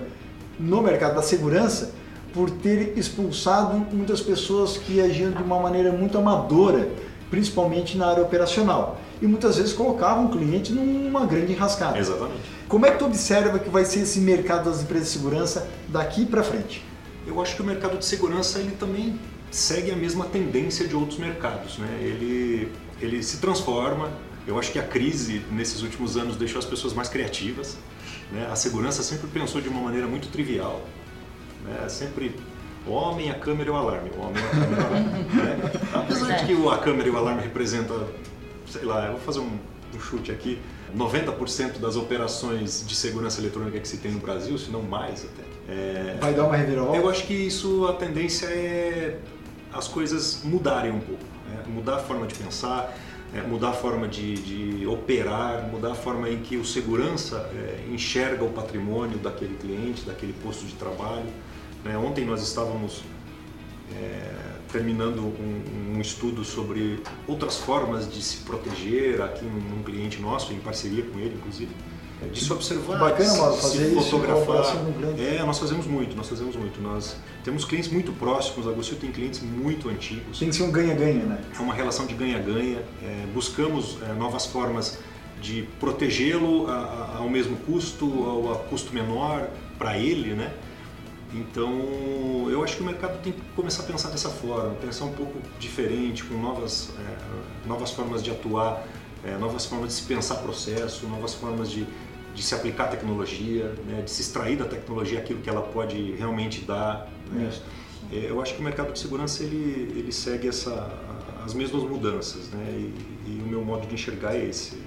no 0.59 0.81
mercado 0.81 1.15
da 1.15 1.21
segurança, 1.21 1.91
por 2.33 2.49
ter 2.49 2.97
expulsado 2.97 3.77
muitas 3.93 4.19
pessoas 4.19 4.77
que 4.77 4.99
agiam 4.99 5.31
de 5.31 5.43
uma 5.43 5.59
maneira 5.59 5.91
muito 5.91 6.17
amadora, 6.17 6.89
principalmente 7.33 7.97
na 7.97 8.05
área 8.05 8.21
operacional, 8.21 9.01
e 9.19 9.25
muitas 9.25 9.57
vezes 9.57 9.73
colocavam 9.73 10.27
o 10.27 10.29
cliente 10.29 10.71
numa 10.71 11.25
grande 11.25 11.53
enrascada. 11.53 11.97
Exatamente. 11.97 12.43
Como 12.67 12.85
é 12.85 12.91
que 12.91 12.99
tu 12.99 13.05
observa 13.05 13.57
que 13.57 13.71
vai 13.71 13.85
ser 13.85 14.01
esse 14.01 14.19
mercado 14.19 14.69
das 14.69 14.83
empresas 14.83 15.07
de 15.07 15.13
segurança 15.17 15.67
daqui 15.87 16.27
para 16.27 16.43
frente? 16.43 16.85
Eu 17.25 17.41
acho 17.41 17.55
que 17.55 17.61
o 17.63 17.65
mercado 17.65 17.97
de 17.97 18.05
segurança 18.05 18.59
ele 18.59 18.75
também 18.75 19.19
segue 19.49 19.89
a 19.89 19.95
mesma 19.95 20.25
tendência 20.25 20.87
de 20.87 20.95
outros 20.95 21.17
mercados, 21.17 21.79
né? 21.79 21.89
Ele 22.01 22.71
ele 23.01 23.23
se 23.23 23.37
transforma. 23.37 24.11
Eu 24.45 24.59
acho 24.59 24.71
que 24.71 24.77
a 24.77 24.83
crise 24.83 25.41
nesses 25.51 25.81
últimos 25.81 26.15
anos 26.15 26.35
deixou 26.35 26.59
as 26.59 26.65
pessoas 26.65 26.93
mais 26.93 27.09
criativas. 27.09 27.77
Né? 28.31 28.47
A 28.51 28.55
segurança 28.55 29.01
sempre 29.01 29.25
pensou 29.27 29.59
de 29.59 29.69
uma 29.69 29.81
maneira 29.81 30.05
muito 30.05 30.27
trivial, 30.27 30.81
né? 31.65 31.89
Sempre 31.89 32.35
o 32.85 32.91
homem, 32.91 33.29
a 33.29 33.35
câmera 33.35 33.69
e 33.69 33.71
o 33.71 33.75
alarme. 33.75 34.09
O 34.17 34.21
homem, 34.21 34.43
a 34.43 34.49
câmera 34.49 34.71
e 34.71 34.83
o 34.83 34.85
alarme. 34.85 35.09
né? 35.33 35.71
Apesar 35.93 36.35
de 36.37 36.45
que 36.45 36.67
a 36.67 36.77
câmera 36.77 37.07
e 37.07 37.11
o 37.11 37.17
alarme 37.17 37.41
representam, 37.41 38.07
sei 38.67 38.83
lá, 38.83 39.05
eu 39.05 39.11
vou 39.13 39.21
fazer 39.21 39.39
um, 39.39 39.57
um 39.95 39.99
chute 39.99 40.31
aqui, 40.31 40.59
90% 40.95 41.79
das 41.79 41.95
operações 41.95 42.85
de 42.85 42.95
segurança 42.95 43.41
eletrônica 43.41 43.79
que 43.79 43.87
se 43.87 43.97
tem 43.97 44.11
no 44.11 44.19
Brasil, 44.19 44.57
se 44.57 44.69
não 44.69 44.81
mais 44.81 45.25
até. 45.25 45.43
É, 45.73 46.17
Vai 46.19 46.33
dar 46.33 46.45
uma 46.45 46.55
reviravolta? 46.55 46.97
Eu 46.97 47.09
acho 47.09 47.25
que 47.25 47.33
isso, 47.33 47.87
a 47.87 47.93
tendência 47.93 48.47
é 48.47 49.19
as 49.73 49.87
coisas 49.87 50.41
mudarem 50.43 50.91
um 50.91 50.99
pouco. 50.99 51.23
Né? 51.49 51.63
Mudar 51.67 51.95
a 51.95 51.99
forma 51.99 52.27
de 52.27 52.35
pensar, 52.35 52.95
é, 53.33 53.41
mudar 53.41 53.69
a 53.69 53.73
forma 53.73 54.07
de, 54.07 54.35
de, 54.35 54.85
operar, 54.85 55.67
mudar 55.71 55.91
a 55.91 55.95
forma 55.95 56.29
em 56.29 56.37
que 56.37 56.57
o 56.57 56.63
segurança 56.63 57.49
é, 57.55 57.91
enxerga 57.91 58.43
o 58.43 58.49
patrimônio 58.49 59.17
daquele 59.17 59.55
cliente, 59.55 60.03
daquele 60.03 60.33
posto 60.33 60.65
de 60.65 60.73
trabalho. 60.73 61.25
Né? 61.83 61.97
Ontem 61.97 62.25
nós 62.25 62.41
estávamos 62.41 63.03
é, 63.91 64.31
terminando 64.71 65.19
um, 65.19 65.95
um, 65.95 66.01
estudo 66.01 66.43
sobre 66.43 67.01
outras 67.27 67.57
formas 67.57 68.11
de 68.11 68.21
se 68.21 68.37
proteger 68.37 69.21
aqui 69.21 69.45
num, 69.45 69.59
num 69.59 69.83
cliente 69.83 70.21
nosso, 70.21 70.53
em 70.53 70.59
parceria 70.59 71.03
com 71.03 71.19
ele, 71.19 71.35
inclusive 71.35 71.69
de 72.31 72.43
se 72.43 72.53
observar, 72.53 72.99
Bacana, 72.99 73.33
mano, 73.33 73.57
fazer 73.57 73.89
se 73.89 73.95
fotografar. 73.95 74.77
É, 75.17 75.43
nós 75.43 75.59
fazemos 75.59 75.85
muito, 75.85 76.15
nós 76.15 76.29
fazemos 76.29 76.55
muito. 76.55 76.81
Nós 76.81 77.15
temos 77.43 77.65
clientes 77.65 77.91
muito 77.91 78.11
próximos, 78.13 78.67
a 78.67 78.71
Agostinho 78.71 78.99
tem 78.99 79.11
clientes 79.11 79.41
muito 79.41 79.89
antigos. 79.89 80.39
Tem 80.39 80.49
que 80.49 80.55
ser 80.55 80.63
um 80.63 80.71
ganha-ganha, 80.71 81.25
né? 81.25 81.41
É 81.57 81.61
uma 81.61 81.73
relação 81.73 82.05
de 82.05 82.13
ganha-ganha. 82.13 82.81
É, 83.01 83.25
buscamos 83.33 83.97
é, 84.01 84.13
novas 84.13 84.45
formas 84.45 84.99
de 85.41 85.63
protegê-lo 85.79 86.67
ao 87.17 87.29
mesmo 87.29 87.57
custo, 87.57 88.05
ao 88.23 88.53
a 88.53 88.55
custo 88.59 88.93
menor 88.93 89.49
para 89.77 89.97
ele, 89.97 90.33
né? 90.33 90.53
Então, 91.33 92.47
eu 92.49 92.63
acho 92.63 92.77
que 92.77 92.83
o 92.83 92.85
mercado 92.85 93.19
tem 93.21 93.33
que 93.33 93.41
começar 93.55 93.83
a 93.83 93.85
pensar 93.85 94.09
dessa 94.09 94.29
forma, 94.29 94.75
pensar 94.75 95.05
um 95.05 95.13
pouco 95.13 95.39
diferente, 95.59 96.23
com 96.23 96.35
novas, 96.35 96.91
é, 96.99 97.67
novas 97.67 97.91
formas 97.91 98.23
de 98.23 98.29
atuar, 98.29 98.85
é, 99.23 99.35
novas 99.37 99.65
formas 99.65 99.89
de 99.89 99.93
se 99.95 100.03
pensar 100.03 100.35
processo, 100.35 101.07
novas 101.07 101.33
formas 101.33 101.71
de, 101.71 101.87
de 102.35 102.43
se 102.43 102.53
aplicar 102.53 102.87
tecnologia, 102.87 103.73
né, 103.87 104.03
de 104.03 104.11
se 104.11 104.21
extrair 104.21 104.57
da 104.57 104.65
tecnologia 104.65 105.19
aquilo 105.19 105.41
que 105.41 105.49
ela 105.49 105.61
pode 105.61 106.11
realmente 106.11 106.61
dar. 106.65 107.09
Né? 107.31 107.51
É, 108.11 108.29
eu 108.29 108.39
acho 108.39 108.53
que 108.53 108.61
o 108.61 108.63
mercado 108.63 108.93
de 108.93 108.99
segurança 108.99 109.43
ele, 109.43 109.91
ele 109.97 110.11
segue 110.11 110.47
essa, 110.47 110.91
as 111.43 111.53
mesmas 111.53 111.83
mudanças, 111.83 112.49
né? 112.49 112.63
E, 112.69 113.29
e, 113.29 113.41
o 113.43 113.47
meu 113.47 113.63
modo 113.63 113.87
de 113.87 113.95
enxergar 113.95 114.35
é 114.35 114.45
esse, 114.45 114.77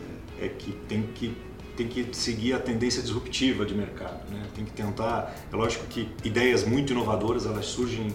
é 0.41 0.49
que 0.49 0.73
tem 0.89 1.03
que 1.15 1.37
tem 1.77 1.87
que 1.87 2.09
seguir 2.17 2.55
a 2.55 2.59
tendência 2.59 3.03
disruptiva 3.03 3.65
de 3.65 3.75
mercado, 3.75 4.21
né? 4.31 4.43
Tem 4.55 4.65
que 4.65 4.73
tentar, 4.73 5.35
é 5.53 5.55
lógico 5.55 5.87
que 5.87 6.09
ideias 6.25 6.65
muito 6.65 6.93
inovadoras 6.93 7.47
elas 7.47 7.67
surgem 7.67 8.13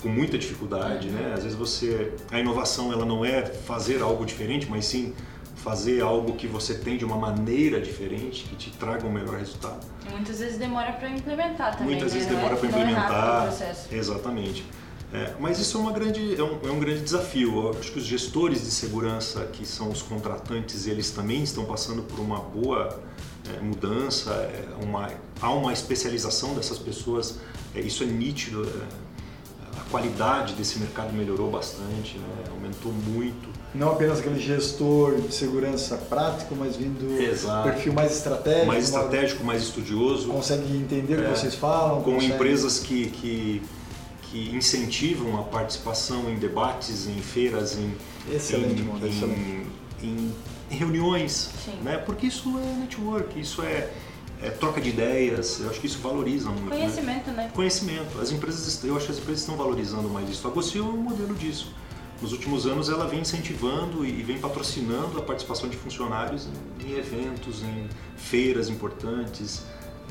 com 0.00 0.08
muita 0.08 0.36
dificuldade, 0.36 1.08
né? 1.08 1.32
Às 1.34 1.44
vezes 1.44 1.56
você 1.56 2.12
a 2.30 2.40
inovação 2.40 2.92
ela 2.92 3.04
não 3.04 3.24
é 3.24 3.44
fazer 3.44 4.02
algo 4.02 4.24
diferente, 4.24 4.66
mas 4.68 4.86
sim 4.86 5.14
fazer 5.62 6.02
algo 6.02 6.32
que 6.32 6.48
você 6.48 6.74
tem 6.74 6.96
de 6.96 7.04
uma 7.04 7.16
maneira 7.16 7.80
diferente, 7.80 8.44
que 8.44 8.56
te 8.56 8.70
traga 8.70 9.06
um 9.06 9.12
melhor 9.12 9.38
resultado. 9.38 9.86
Muitas 10.10 10.40
vezes 10.40 10.58
demora 10.58 10.92
para 10.92 11.08
implementar 11.08 11.76
também. 11.76 11.94
Muitas 11.94 12.12
né? 12.12 12.18
vezes 12.18 12.34
demora 12.34 12.54
é, 12.54 12.56
para 12.56 12.68
implementar. 12.68 13.54
É 13.90 13.96
Exatamente. 13.96 14.64
É, 15.12 15.34
mas 15.38 15.58
isso 15.58 15.76
é, 15.76 15.80
uma 15.80 15.92
grande, 15.92 16.34
é, 16.34 16.42
um, 16.42 16.58
é 16.64 16.70
um 16.70 16.80
grande 16.80 17.00
desafio. 17.00 17.66
Eu 17.66 17.78
acho 17.78 17.92
que 17.92 17.98
os 17.98 18.04
gestores 18.04 18.64
de 18.64 18.70
segurança, 18.70 19.44
que 19.52 19.66
são 19.66 19.90
os 19.90 20.00
contratantes, 20.00 20.86
eles 20.86 21.10
também 21.10 21.42
estão 21.42 21.64
passando 21.64 22.02
por 22.02 22.18
uma 22.18 22.38
boa 22.38 22.98
é, 23.54 23.60
mudança. 23.60 24.30
É, 24.30 24.68
uma, 24.82 25.10
há 25.40 25.50
uma 25.50 25.72
especialização 25.72 26.54
dessas 26.54 26.78
pessoas, 26.78 27.38
é, 27.74 27.80
isso 27.80 28.02
é 28.02 28.06
nítido. 28.06 28.64
É, 28.64 29.12
qualidade 29.92 30.54
desse 30.54 30.78
mercado 30.78 31.12
melhorou 31.12 31.50
bastante, 31.50 32.16
né? 32.16 32.44
aumentou 32.50 32.90
muito. 32.90 33.50
Não 33.74 33.92
apenas 33.92 34.20
aquele 34.20 34.40
gestor 34.40 35.20
de 35.20 35.34
segurança 35.34 35.96
prático, 35.96 36.56
mas 36.58 36.76
vindo 36.76 37.20
Exato. 37.20 37.68
perfil 37.68 37.92
mais 37.92 38.12
estratégico. 38.16 38.66
Mais 38.66 38.84
estratégico, 38.84 39.44
mais 39.44 39.62
estudioso. 39.62 40.28
Consegue 40.28 40.76
entender 40.76 41.18
o 41.18 41.22
que 41.24 41.38
vocês 41.38 41.54
falam. 41.54 42.02
Com 42.02 42.14
consegue... 42.14 42.32
empresas 42.32 42.78
que, 42.78 43.10
que, 43.10 43.62
que, 44.32 44.56
incentivam 44.56 45.38
a 45.38 45.42
participação 45.42 46.30
em 46.30 46.36
debates, 46.36 47.06
em 47.06 47.20
feiras, 47.20 47.76
em, 47.76 47.94
excelente, 48.32 48.82
em, 48.82 49.06
excelente. 49.06 49.66
em, 50.02 50.32
em 50.70 50.74
reuniões. 50.74 51.50
Né? 51.82 51.98
Porque 51.98 52.26
isso 52.26 52.58
é 52.58 52.80
network, 52.80 53.38
isso 53.38 53.62
é 53.62 53.92
é, 54.42 54.50
troca 54.50 54.80
de 54.80 54.90
ideias, 54.90 55.60
eu 55.60 55.70
acho 55.70 55.80
que 55.80 55.86
isso 55.86 56.00
valoriza 56.00 56.50
muito. 56.50 56.64
Né? 56.64 56.76
Conhecimento, 56.76 57.30
né? 57.30 57.44
né? 57.44 57.50
Conhecimento. 57.54 58.20
As 58.20 58.32
empresas, 58.32 58.82
eu 58.84 58.96
acho 58.96 59.06
que 59.06 59.12
as 59.12 59.18
empresas 59.18 59.40
estão 59.42 59.56
valorizando 59.56 60.08
mais 60.08 60.28
isso. 60.28 60.46
A 60.46 60.50
Gossil 60.50 60.84
é 60.84 60.88
um 60.88 60.96
modelo 60.96 61.34
disso. 61.34 61.72
Nos 62.20 62.32
últimos 62.32 62.66
anos 62.66 62.88
ela 62.88 63.06
vem 63.06 63.20
incentivando 63.20 64.04
e 64.04 64.22
vem 64.22 64.38
patrocinando 64.38 65.18
a 65.18 65.22
participação 65.22 65.68
de 65.68 65.76
funcionários 65.76 66.48
em 66.84 66.92
eventos, 66.92 67.62
em 67.62 67.88
feiras 68.16 68.68
importantes, 68.68 69.64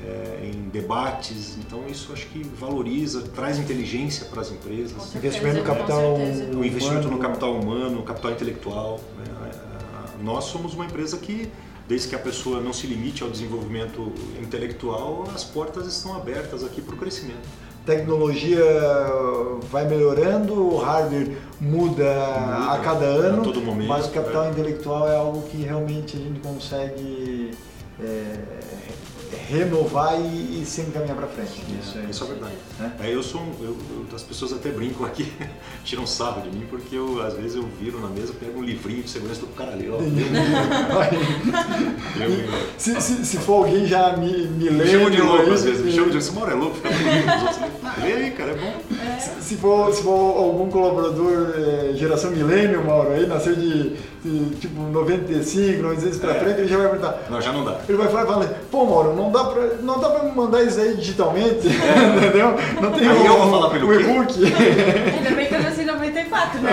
é, 0.04 0.52
em 0.52 0.70
debates. 0.70 1.58
Então 1.58 1.86
isso 1.88 2.12
acho 2.14 2.28
que 2.28 2.44
valoriza, 2.44 3.22
traz 3.34 3.58
inteligência 3.58 4.26
para 4.26 4.42
as 4.42 4.52
empresas. 4.52 5.02
Certeza, 5.04 5.18
investimento 5.18 5.58
no 5.60 5.64
capital, 5.64 6.16
o 6.16 6.66
investimento 6.66 7.08
no 7.08 7.18
capital 7.18 7.56
humano, 7.56 8.04
capital 8.04 8.32
intelectual. 8.32 9.00
Né? 9.18 9.52
Nós 10.24 10.46
somos 10.46 10.74
uma 10.74 10.86
empresa 10.86 11.18
que 11.18 11.52
desde 11.88 12.08
que 12.08 12.16
a 12.16 12.20
pessoa 12.20 12.62
não 12.62 12.72
se 12.72 12.88
limite 12.88 13.22
ao 13.22 13.30
desenvolvimento 13.30 14.14
intelectual, 14.42 15.26
as 15.36 15.44
portas 15.44 15.88
estão 15.88 16.16
abertas 16.16 16.64
aqui 16.64 16.82
para 16.82 16.96
o 16.96 16.98
crescimento. 16.98 17.46
Tecnologia 17.86 18.64
vai 19.70 19.86
melhorando, 19.88 20.54
o 20.54 20.78
hardware 20.78 21.36
muda, 21.60 22.04
muda 22.04 22.72
a 22.72 22.80
cada 22.82 23.06
ano, 23.06 23.52
a 23.52 23.60
momento, 23.60 23.88
mas 23.90 24.06
o 24.06 24.12
capital 24.12 24.46
é. 24.46 24.50
intelectual 24.52 25.10
é 25.10 25.16
algo 25.16 25.42
que 25.50 25.58
realmente 25.58 26.16
a 26.16 26.20
gente 26.20 26.40
consegue 26.40 27.52
é, 28.00 28.38
renovar 29.52 30.18
e, 30.20 30.62
e 30.62 30.66
sempre 30.66 30.94
caminhar 30.94 31.18
para 31.18 31.28
frente. 31.28 31.62
Isso 31.82 31.98
é, 31.98 32.10
isso 32.10 32.24
é 32.24 32.28
verdade. 32.28 32.54
É? 32.80 33.08
é 33.08 33.14
eu 33.14 33.22
sou 33.22 33.42
um, 33.42 33.52
eu, 33.60 33.76
eu, 33.90 34.06
as 34.16 34.24
pessoas 34.24 34.54
até 34.54 34.70
brincam 34.70 35.06
aqui, 35.06 35.30
tiram 35.84 36.08
sarro 36.08 36.42
de 36.42 36.50
mim, 36.50 36.66
porque 36.70 36.96
eu, 36.96 37.22
às 37.22 37.34
vezes 37.34 37.56
eu 37.56 37.64
viro 37.80 38.00
na 38.00 38.08
mesa, 38.08 38.34
pego 38.40 38.60
um 38.60 38.64
livrinho 38.64 39.04
de 39.04 39.10
segurança 39.10 39.42
do 39.42 39.48
cara 39.48 39.74
ali, 39.74 39.90
ó. 39.90 39.98
se, 42.78 43.02
se, 43.02 43.26
se, 43.26 43.38
for 43.40 43.66
alguém 43.66 43.86
já 43.86 44.16
me, 44.16 44.48
me 44.48 44.70
lê. 44.70 44.86
Me 44.86 44.90
chama 44.90 45.12
de 45.12 45.22
louco 45.22 45.52
às 45.52 45.64
vezes, 45.64 45.84
me 45.84 45.92
chama 45.92 46.10
de 46.10 46.18
esse 46.18 46.32
mora 46.32 46.54
é 46.54 46.56
louco, 46.56 46.76
fica 46.76 46.90
comigo. 46.90 47.12
Lê 48.02 48.14
aí, 48.14 48.32
cara, 48.32 48.52
é 48.52 48.56
bom. 48.56 48.74
Se, 49.20 49.42
se, 49.42 49.56
for, 49.58 49.94
se 49.94 50.02
for 50.04 50.38
algum 50.38 50.70
colaborador 50.70 51.54
é, 51.58 51.94
geração 51.94 52.32
milênio, 52.32 52.84
Mauro, 52.86 53.12
aí 53.12 53.28
nasceu 53.28 53.56
de, 53.56 53.96
de 54.24 54.56
tipo 54.56 54.82
95, 54.82 55.82
96 55.82 56.18
para 56.18 56.36
é. 56.36 56.40
frente, 56.40 56.60
ele 56.60 56.68
já 56.68 56.78
vai 56.78 56.88
perguntar. 56.88 57.24
Não, 57.30 57.42
já 57.42 57.52
não 57.52 57.66
dá. 57.66 57.80
Ele 57.88 57.98
vai 57.98 58.08
falar, 58.08 58.26
fala, 58.26 58.60
pô, 58.70 58.86
Mauro, 58.86 59.16
não 59.16 59.32
dá 59.32 59.41
pra, 59.46 59.64
não 59.82 60.00
dá 60.00 60.10
pra 60.10 60.24
mandar 60.24 60.64
isso 60.64 60.80
aí 60.80 60.96
digitalmente, 60.96 61.68
é. 61.68 62.18
entendeu? 62.18 62.56
Não 62.82 62.92
tem 62.92 63.08
aí 63.08 63.20
um, 63.20 63.26
eu 63.26 63.38
vou 63.38 63.52
falar 63.52 63.70
pelo 63.70 63.88
um 63.88 63.94
e-book. 63.94 64.34
Ainda 64.44 65.32
bem 65.32 65.48
que 65.48 65.56
eu 65.56 65.64
nasci 65.64 65.82
em 65.82 65.86
94, 65.86 66.60
né? 66.60 66.72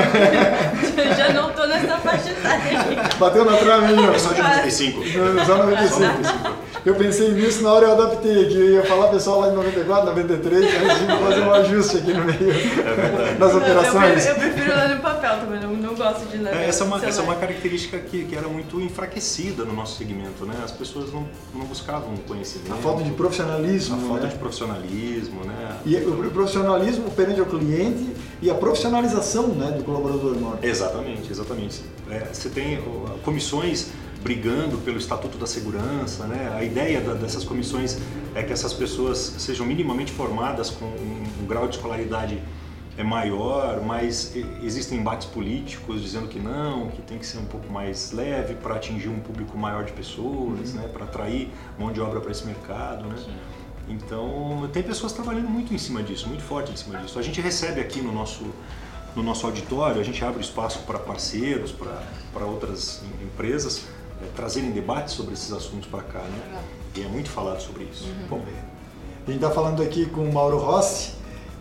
eu 0.97 1.15
já 1.17 1.33
não 1.33 1.51
tô 1.53 1.67
nessa 1.67 1.97
faixa 1.99 2.31
etária. 2.31 3.09
Bateu 3.19 3.45
na 3.45 3.57
trave 3.57 3.87
aí, 3.87 4.09
ó. 4.09 4.19
Só 4.19 4.33
de 4.33 4.43
95. 4.43 5.03
Só 5.47 5.57
95. 5.57 6.58
Eu 6.89 6.95
pensei 6.95 7.33
nisso 7.33 7.63
na 7.63 7.71
hora 7.71 7.85
eu 7.85 7.93
adaptei 7.93 8.47
aqui. 8.47 8.55
Eu 8.55 8.71
ia 8.77 8.85
falar 8.85 9.09
pessoal 9.09 9.41
lá 9.41 9.51
de 9.51 9.57
94, 9.57 10.07
93, 10.07 10.65
a 10.65 10.95
gente 10.95 11.23
fazer 11.23 11.41
um 11.43 11.53
ajuste 11.53 11.97
aqui 11.99 12.15
no 12.15 12.25
meio 12.25 12.51
é 12.51 13.35
das 13.35 13.55
operações. 13.55 14.25
Eu, 14.27 14.33
eu, 14.33 14.39
prefiro 14.41 14.75
ler 14.75 14.89
no 14.95 15.01
papel 15.03 15.39
também, 15.39 15.61
não, 15.61 15.75
não 15.75 15.95
gosto 15.95 16.25
de 16.31 16.39
ler. 16.39 16.57
É, 16.57 16.67
essa, 16.67 16.85
é 16.85 16.87
uma, 16.87 17.05
essa 17.05 17.21
é 17.21 17.25
uma 17.25 17.35
característica 17.35 17.99
que, 17.99 18.25
que 18.25 18.35
era 18.35 18.49
muito 18.49 18.81
enfraquecida 18.81 19.67
no 19.67 19.75
nosso 19.75 19.99
segmento, 19.99 20.47
né? 20.47 20.55
As 20.65 20.73
pessoas 20.73 21.13
não, 21.13 21.29
não 21.55 21.67
buscavam 21.67 22.17
conhecimento. 22.27 22.73
A 22.73 22.77
falta 22.77 23.05
de 23.05 23.11
profissionalismo. 23.11 23.95
A 23.95 23.99
né? 23.99 24.09
falta 24.09 24.27
de 24.29 24.37
profissionalismo, 24.37 25.45
né? 25.45 25.77
E 25.85 25.95
o 25.97 26.31
profissionalismo 26.31 27.11
perante 27.11 27.41
ao 27.41 27.47
cliente 27.47 28.15
e 28.41 28.51
a 28.51 28.55
profissionalização 28.55 29.49
né, 29.49 29.73
do 29.73 29.85
colaborador, 29.85 30.35
Mauro. 30.39 30.59
Exatamente, 30.63 31.31
exatamente. 31.31 31.83
É, 32.11 32.29
você 32.33 32.49
tem 32.49 32.83
comissões 33.23 33.89
brigando 34.29 34.77
pelo 34.79 34.99
Estatuto 34.99 35.39
da 35.39 35.47
Segurança. 35.47 36.27
Né? 36.27 36.53
A 36.55 36.63
ideia 36.63 37.01
da, 37.01 37.15
dessas 37.15 37.45
comissões 37.45 37.99
é 38.35 38.43
que 38.43 38.53
essas 38.53 38.75
pessoas 38.75 39.19
sejam 39.39 39.65
minimamente 39.65 40.13
formadas 40.13 40.69
com 40.69 40.85
um, 40.85 41.25
um 41.41 41.47
grau 41.47 41.67
de 41.67 41.77
escolaridade 41.77 42.39
é 42.99 43.03
maior, 43.03 43.81
mas 43.81 44.35
existem 44.63 44.99
embates 44.99 45.27
políticos 45.29 46.03
dizendo 46.03 46.29
que 46.29 46.39
não, 46.39 46.89
que 46.89 47.01
tem 47.01 47.17
que 47.17 47.25
ser 47.25 47.39
um 47.39 47.45
pouco 47.47 47.73
mais 47.73 48.13
leve 48.13 48.55
para 48.57 48.75
atingir 48.75 49.09
um 49.09 49.21
público 49.21 49.57
maior 49.57 49.85
de 49.85 49.93
pessoas, 49.93 50.71
uhum. 50.71 50.81
né, 50.81 50.89
para 50.89 51.05
atrair 51.05 51.49
mão 51.79 51.93
de 51.93 52.01
obra 52.01 52.21
para 52.21 52.33
esse 52.33 52.45
mercado, 52.45 53.07
né? 53.07 53.17
Então 53.89 54.69
tem 54.73 54.83
pessoas 54.83 55.13
trabalhando 55.13 55.49
muito 55.49 55.73
em 55.73 55.79
cima 55.79 56.03
disso, 56.03 56.29
muito 56.29 56.43
forte 56.43 56.73
em 56.73 56.77
cima 56.77 56.99
disso. 56.99 57.19
A 57.19 57.23
gente 57.23 57.41
recebe 57.41 57.81
aqui 57.81 58.03
no 58.03 58.13
nosso 58.13 58.45
no 59.17 59.23
nosso 59.23 59.47
auditório, 59.47 60.01
a 60.01 60.05
gente 60.05 60.23
abre 60.25 60.41
espaço 60.41 60.81
para 60.81 60.99
parceiros, 60.99 61.73
para 61.73 62.45
outras 62.45 63.03
empresas 63.23 63.87
trazerem 64.35 64.71
debates 64.71 65.15
sobre 65.15 65.35
esses 65.35 65.53
assuntos 65.53 65.89
para 65.89 66.03
cá, 66.03 66.21
né? 66.21 66.61
E 66.97 67.03
é 67.03 67.09
muito 67.09 67.31
falado 67.31 67.61
sobre 67.61 67.85
isso. 67.85 68.05
Uhum. 68.05 68.29
Bom, 68.29 68.43
a 69.27 69.31
gente 69.31 69.43
está 69.43 69.51
falando 69.51 69.83
aqui 69.83 70.07
com 70.07 70.23
o 70.23 70.33
Mauro 70.33 70.59
Rossi, 70.59 71.13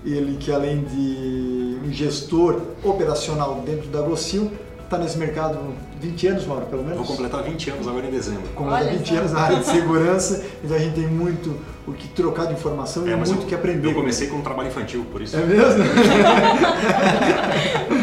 ele 0.06 0.38
que 0.38 0.52
além 0.52 0.84
de 0.84 1.80
um 1.86 1.92
gestor 1.92 2.62
operacional 2.84 3.62
dentro 3.66 3.88
da 3.90 4.02
Glossil, 4.02 4.52
está 4.84 4.98
nesse 4.98 5.18
mercado 5.18 5.60
20 6.00 6.28
anos, 6.28 6.46
Mauro, 6.46 6.66
pelo 6.68 6.84
menos? 6.84 6.98
Vou 6.98 7.06
completar 7.06 7.44
20 7.44 7.70
anos 7.72 7.88
agora 7.88 8.08
em 8.08 8.12
dezembro. 8.12 8.48
Completar 8.56 8.86
20 8.86 9.16
anos 9.16 9.32
na 9.34 9.42
área 9.42 9.60
de 9.60 9.66
segurança, 9.68 10.46
então 10.64 10.78
a 10.78 10.80
gente 10.80 10.96
tem 10.96 11.08
muito 11.08 11.58
o 11.86 11.92
que 11.92 12.08
trocar 12.10 12.48
de 12.48 12.54
informação 12.54 13.08
é, 13.08 13.12
e 13.12 13.16
muito 13.16 13.44
o 13.44 13.46
que 13.46 13.56
aprender. 13.56 13.90
Eu 13.90 13.94
comecei 13.94 14.28
com 14.28 14.38
um 14.38 14.42
trabalho 14.42 14.70
infantil, 14.70 15.06
por 15.12 15.22
isso. 15.22 15.36
É 15.36 15.42
mesmo? 15.42 15.84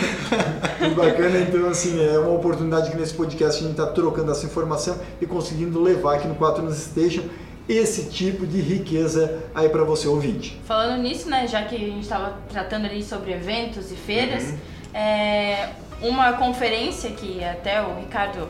Muito 0.80 0.94
bacana, 0.94 1.38
então 1.40 1.68
assim, 1.68 2.02
é 2.02 2.18
uma 2.18 2.32
oportunidade 2.32 2.90
que 2.90 2.96
nesse 2.96 3.14
podcast 3.14 3.58
a 3.58 3.68
gente 3.68 3.78
está 3.78 3.86
trocando 3.86 4.30
essa 4.30 4.46
informação 4.46 4.96
e 5.20 5.26
conseguindo 5.26 5.80
levar 5.80 6.16
aqui 6.16 6.28
no 6.28 6.34
4 6.34 6.62
News 6.62 6.78
Station 6.78 7.22
esse 7.68 8.10
tipo 8.10 8.46
de 8.46 8.60
riqueza 8.60 9.44
aí 9.54 9.68
para 9.68 9.84
você 9.84 10.08
ouvinte. 10.08 10.58
Falando 10.64 11.02
nisso, 11.02 11.28
né, 11.28 11.46
já 11.46 11.62
que 11.62 11.76
a 11.76 11.78
gente 11.78 12.02
estava 12.02 12.38
tratando 12.48 12.86
ali 12.86 13.02
sobre 13.02 13.32
eventos 13.32 13.92
e 13.92 13.94
feiras, 13.94 14.44
uhum. 14.44 14.58
é, 14.94 15.70
uma 16.02 16.32
conferência 16.32 17.10
que 17.10 17.44
até 17.44 17.80
o 17.80 17.94
Ricardo 17.94 18.48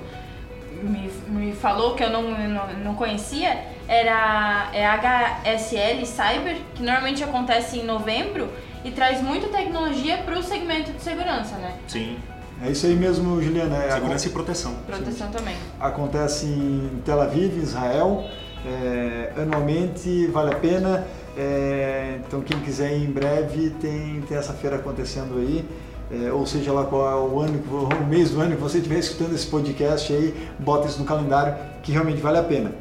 me, 0.82 1.10
me 1.28 1.52
falou 1.52 1.94
que 1.94 2.02
eu 2.02 2.10
não, 2.10 2.22
não, 2.30 2.66
não 2.84 2.94
conhecia 2.94 3.58
era 3.86 4.70
é 4.72 4.86
HSL 4.86 6.06
Cyber, 6.06 6.56
que 6.74 6.82
normalmente 6.82 7.24
acontece 7.24 7.78
em 7.78 7.84
novembro 7.84 8.48
e 8.84 8.90
traz 8.90 9.22
muita 9.22 9.48
tecnologia 9.48 10.18
para 10.18 10.38
o 10.38 10.42
segmento 10.42 10.92
de 10.92 11.02
segurança, 11.02 11.56
né? 11.56 11.74
Sim. 11.86 12.16
É 12.62 12.70
isso 12.70 12.86
aí 12.86 12.94
mesmo, 12.94 13.40
Juliana. 13.42 13.76
É, 13.76 13.90
segurança 13.92 14.28
e 14.28 14.30
proteção. 14.30 14.74
Proteção 14.86 15.28
Sim. 15.28 15.32
também. 15.32 15.56
Acontece 15.78 16.46
em 16.46 17.00
Tel 17.04 17.20
Aviv, 17.20 17.56
Israel, 17.56 18.24
é, 18.66 19.32
anualmente, 19.36 20.26
vale 20.26 20.52
a 20.52 20.56
pena. 20.56 21.06
É, 21.36 22.18
então 22.26 22.42
quem 22.42 22.58
quiser 22.60 22.92
ir 22.92 23.04
em 23.04 23.10
breve 23.10 23.70
tem, 23.80 24.20
tem 24.22 24.36
essa 24.36 24.52
feira 24.52 24.76
acontecendo 24.76 25.38
aí. 25.38 25.64
É, 26.12 26.32
ou 26.32 26.44
seja 26.44 26.72
lá 26.72 26.84
qual 26.84 27.08
é 27.08 27.14
o 27.14 27.38
ano, 27.38 27.62
o 27.70 28.04
mês 28.06 28.30
do 28.30 28.40
ano 28.40 28.56
que 28.56 28.60
você 28.60 28.78
estiver 28.78 28.98
escutando 28.98 29.32
esse 29.32 29.46
podcast 29.46 30.12
aí, 30.12 30.34
bota 30.58 30.88
isso 30.88 30.98
no 30.98 31.04
calendário 31.04 31.54
que 31.82 31.92
realmente 31.92 32.20
vale 32.20 32.36
a 32.36 32.42
pena. 32.42 32.72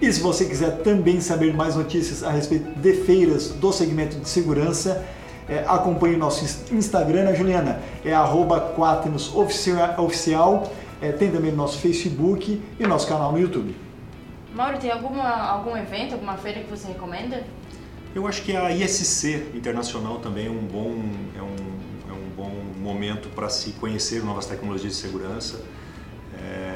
E 0.00 0.12
se 0.12 0.20
você 0.20 0.44
quiser 0.44 0.82
também 0.82 1.18
saber 1.18 1.54
mais 1.54 1.76
notícias 1.76 2.22
a 2.22 2.30
respeito 2.30 2.78
de 2.78 2.92
feiras 2.92 3.50
do 3.50 3.72
segmento 3.72 4.16
de 4.16 4.28
segurança, 4.28 5.02
é, 5.48 5.64
acompanhe 5.66 6.14
o 6.14 6.18
nosso 6.18 6.44
Instagram, 6.74 7.24
né, 7.24 7.34
Juliana? 7.34 7.80
É 8.04 8.14
arroba 8.14 8.74
oficial. 9.98 10.70
É, 11.00 11.12
tem 11.12 11.30
também 11.30 11.52
o 11.52 11.56
nosso 11.56 11.78
Facebook 11.78 12.62
e 12.78 12.86
nosso 12.86 13.06
canal 13.06 13.32
no 13.32 13.38
YouTube. 13.38 13.76
Mauro, 14.54 14.78
tem 14.78 14.90
alguma, 14.90 15.28
algum 15.28 15.76
evento, 15.76 16.12
alguma 16.12 16.36
feira 16.36 16.60
que 16.60 16.70
você 16.70 16.88
recomenda? 16.88 17.42
Eu 18.14 18.26
acho 18.26 18.42
que 18.42 18.56
a 18.56 18.70
ISC 18.70 19.50
Internacional 19.54 20.18
também 20.18 20.46
é 20.46 20.50
um 20.50 20.60
bom, 20.60 20.94
é 21.36 21.42
um, 21.42 21.56
é 22.08 22.12
um 22.12 22.30
bom 22.36 22.50
momento 22.80 23.28
para 23.30 23.48
se 23.48 23.72
conhecer 23.72 24.22
novas 24.24 24.46
tecnologias 24.46 24.92
de 24.92 24.98
segurança. 24.98 25.64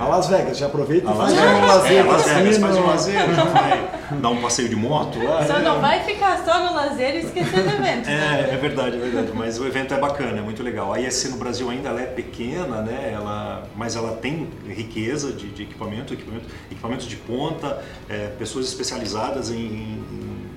A 0.01 0.07
Las 0.07 0.29
Vegas, 0.29 0.57
já 0.57 0.67
aproveita 0.67 1.11
e 1.11 1.15
faz 1.15 1.33
um 1.33 1.67
lazer. 1.67 1.99
É, 1.99 2.03
Las 2.05 2.25
Vegas 2.25 2.59
faz 2.59 2.77
um 2.77 2.87
lazer, 2.87 3.35
já 3.35 3.45
vai 3.45 3.91
dar 4.21 4.29
um 4.31 4.41
passeio 4.41 4.69
de 4.69 4.77
moto 4.77 5.21
lá. 5.23 5.45
Só 5.45 5.59
não 5.59 5.81
vai 5.81 6.05
ficar 6.05 6.45
só 6.45 6.67
no 6.67 6.75
lazer 6.75 7.17
e 7.17 7.19
esquecer 7.19 7.63
do 7.63 7.71
evento. 7.71 8.09
É, 8.19 8.55
é 8.55 8.57
verdade, 8.57 8.97
é 8.97 9.01
verdade. 9.01 9.33
Mas 9.35 9.59
o 9.59 9.67
evento 9.67 9.93
é 9.93 9.99
bacana, 9.99 10.39
é 10.39 10.41
muito 10.41 10.63
legal. 10.63 10.93
A 10.93 11.01
ISC 11.01 11.29
no 11.31 11.37
Brasil 11.37 11.69
ainda 11.69 11.89
ela 11.89 12.01
é 12.01 12.07
pequena, 12.07 12.81
né? 12.81 13.11
Ela, 13.13 13.65
mas 13.77 13.97
ela 13.97 14.17
tem 14.17 14.49
riqueza 14.69 15.33
de, 15.33 15.49
de 15.49 15.65
equipamento, 15.65 16.15
equipamento, 16.15 16.47
equipamentos 16.71 17.07
de 17.07 17.17
ponta, 17.17 17.83
é, 18.09 18.29
pessoas 18.39 18.67
especializadas 18.67 19.51
em, 19.51 19.57
em 19.57 20.49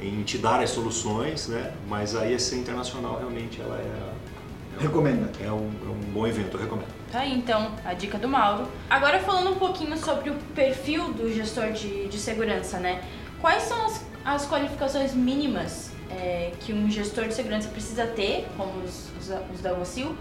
em 0.00 0.22
te 0.22 0.38
dar 0.38 0.60
as 0.60 0.70
soluções, 0.70 1.48
né? 1.48 1.72
Mas 1.88 2.14
a 2.14 2.24
IEC 2.24 2.54
Internacional 2.54 3.18
realmente 3.18 3.60
ela 3.60 3.76
é, 3.76 4.78
é 4.78 4.82
recomenda. 4.82 5.30
É 5.44 5.50
um, 5.50 5.70
é 5.84 5.88
um 5.88 6.12
bom 6.12 6.26
evento, 6.26 6.56
eu 6.56 6.60
recomendo. 6.60 6.97
Tá 7.10 7.20
aí 7.20 7.32
então 7.32 7.72
a 7.84 7.94
dica 7.94 8.18
do 8.18 8.28
Mauro. 8.28 8.68
Agora 8.88 9.18
falando 9.20 9.50
um 9.50 9.58
pouquinho 9.58 9.96
sobre 9.96 10.28
o 10.28 10.34
perfil 10.54 11.12
do 11.12 11.32
gestor 11.32 11.72
de, 11.72 12.06
de 12.06 12.18
segurança, 12.18 12.78
né? 12.78 13.02
Quais 13.40 13.62
são 13.62 13.86
as, 13.86 14.04
as 14.24 14.46
qualificações 14.46 15.14
mínimas 15.14 15.90
é, 16.10 16.52
que 16.60 16.72
um 16.72 16.90
gestor 16.90 17.26
de 17.26 17.34
segurança 17.34 17.68
precisa 17.68 18.06
ter, 18.06 18.46
como 18.56 18.72
os, 18.82 19.10
os, 19.18 19.34
os 19.54 19.60
da 19.62 19.72
Gocil, 19.72 20.14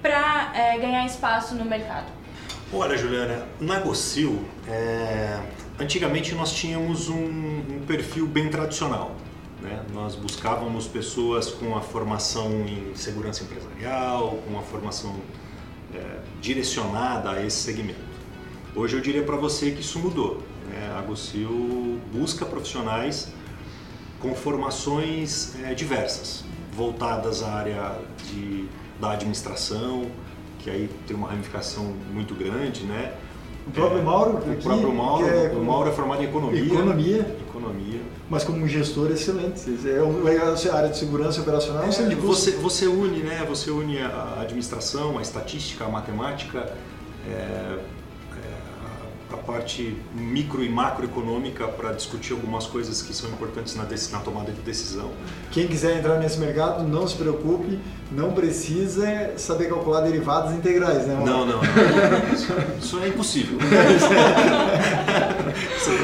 para 0.00 0.52
é, 0.54 0.78
ganhar 0.78 1.06
espaço 1.06 1.54
no 1.54 1.64
mercado? 1.64 2.06
Olha, 2.72 2.96
Juliana, 2.96 3.46
na 3.60 3.78
Gocil, 3.78 4.44
é, 4.66 5.38
antigamente 5.78 6.34
nós 6.34 6.52
tínhamos 6.52 7.08
um, 7.08 7.18
um 7.18 7.84
perfil 7.86 8.26
bem 8.26 8.48
tradicional. 8.48 9.14
Né? 9.60 9.80
Nós 9.92 10.16
buscávamos 10.16 10.88
pessoas 10.88 11.50
com 11.50 11.76
a 11.76 11.80
formação 11.80 12.50
em 12.66 12.96
segurança 12.96 13.44
empresarial, 13.44 14.38
com 14.48 14.58
a 14.58 14.62
formação 14.62 15.14
é, 15.94 16.18
direcionada 16.40 17.30
a 17.30 17.44
esse 17.44 17.56
segmento. 17.56 18.00
Hoje 18.74 18.96
eu 18.96 19.00
diria 19.00 19.22
para 19.22 19.36
você 19.36 19.70
que 19.70 19.80
isso 19.80 19.98
mudou. 19.98 20.42
Né? 20.68 20.94
A 20.96 21.02
Gocil 21.02 22.00
busca 22.12 22.46
profissionais 22.46 23.32
com 24.20 24.34
formações 24.34 25.54
é, 25.64 25.74
diversas, 25.74 26.44
voltadas 26.72 27.42
à 27.42 27.52
área 27.52 27.98
de, 28.30 28.66
da 29.00 29.12
administração, 29.12 30.06
que 30.60 30.70
aí 30.70 30.88
tem 31.06 31.16
uma 31.16 31.28
ramificação 31.28 31.92
muito 32.12 32.34
grande, 32.34 32.84
né? 32.84 33.14
O 33.66 33.70
próprio 33.70 34.00
é, 34.00 34.02
Mauro, 34.02 34.34
o 34.34 34.52
aqui, 34.52 34.62
próprio 34.62 34.92
Mauro, 34.92 35.26
é, 35.26 35.52
o 35.52 35.64
Mauro 35.64 35.88
é 35.88 35.92
formado 35.92 36.22
em 36.22 36.26
economia. 36.26 36.64
Economia. 36.64 37.36
Economia. 37.48 38.00
Mas 38.32 38.44
como 38.44 38.64
um 38.64 38.66
gestor 38.66 39.10
excelente. 39.10 39.60
É 39.86 40.70
a 40.70 40.74
área 40.74 40.88
de 40.88 40.96
segurança 40.96 41.42
operacional. 41.42 41.84
É, 41.84 42.14
você, 42.14 42.52
você 42.52 42.86
une, 42.86 43.18
né? 43.18 43.44
Você 43.46 43.70
une 43.70 43.98
a 43.98 44.38
administração, 44.40 45.18
a 45.18 45.22
estatística, 45.22 45.84
a 45.84 45.88
matemática. 45.90 46.72
É, 47.28 47.78
a 49.32 49.36
parte 49.36 49.96
micro 50.14 50.62
e 50.62 50.68
macroeconômica 50.68 51.66
para 51.66 51.92
discutir 51.92 52.32
algumas 52.32 52.66
coisas 52.66 53.00
que 53.02 53.14
são 53.14 53.30
importantes 53.30 53.74
na, 53.74 53.84
na, 53.84 54.18
tomada 54.22 54.52
de 54.52 54.60
decisão. 54.60 55.10
Quem 55.50 55.66
quiser 55.66 55.98
entrar 55.98 56.18
nesse 56.18 56.38
mercado, 56.38 56.86
não 56.86 57.06
se 57.08 57.16
preocupe, 57.16 57.78
não 58.10 58.32
precisa 58.32 59.32
saber 59.36 59.68
calcular 59.68 60.02
derivados 60.02 60.52
integrais, 60.52 61.06
né? 61.06 61.14
Não, 61.14 61.46
não, 61.46 61.46
não. 61.46 61.62
Isso, 62.32 62.52
isso 62.78 62.98
é 63.02 63.08
impossível. 63.08 63.58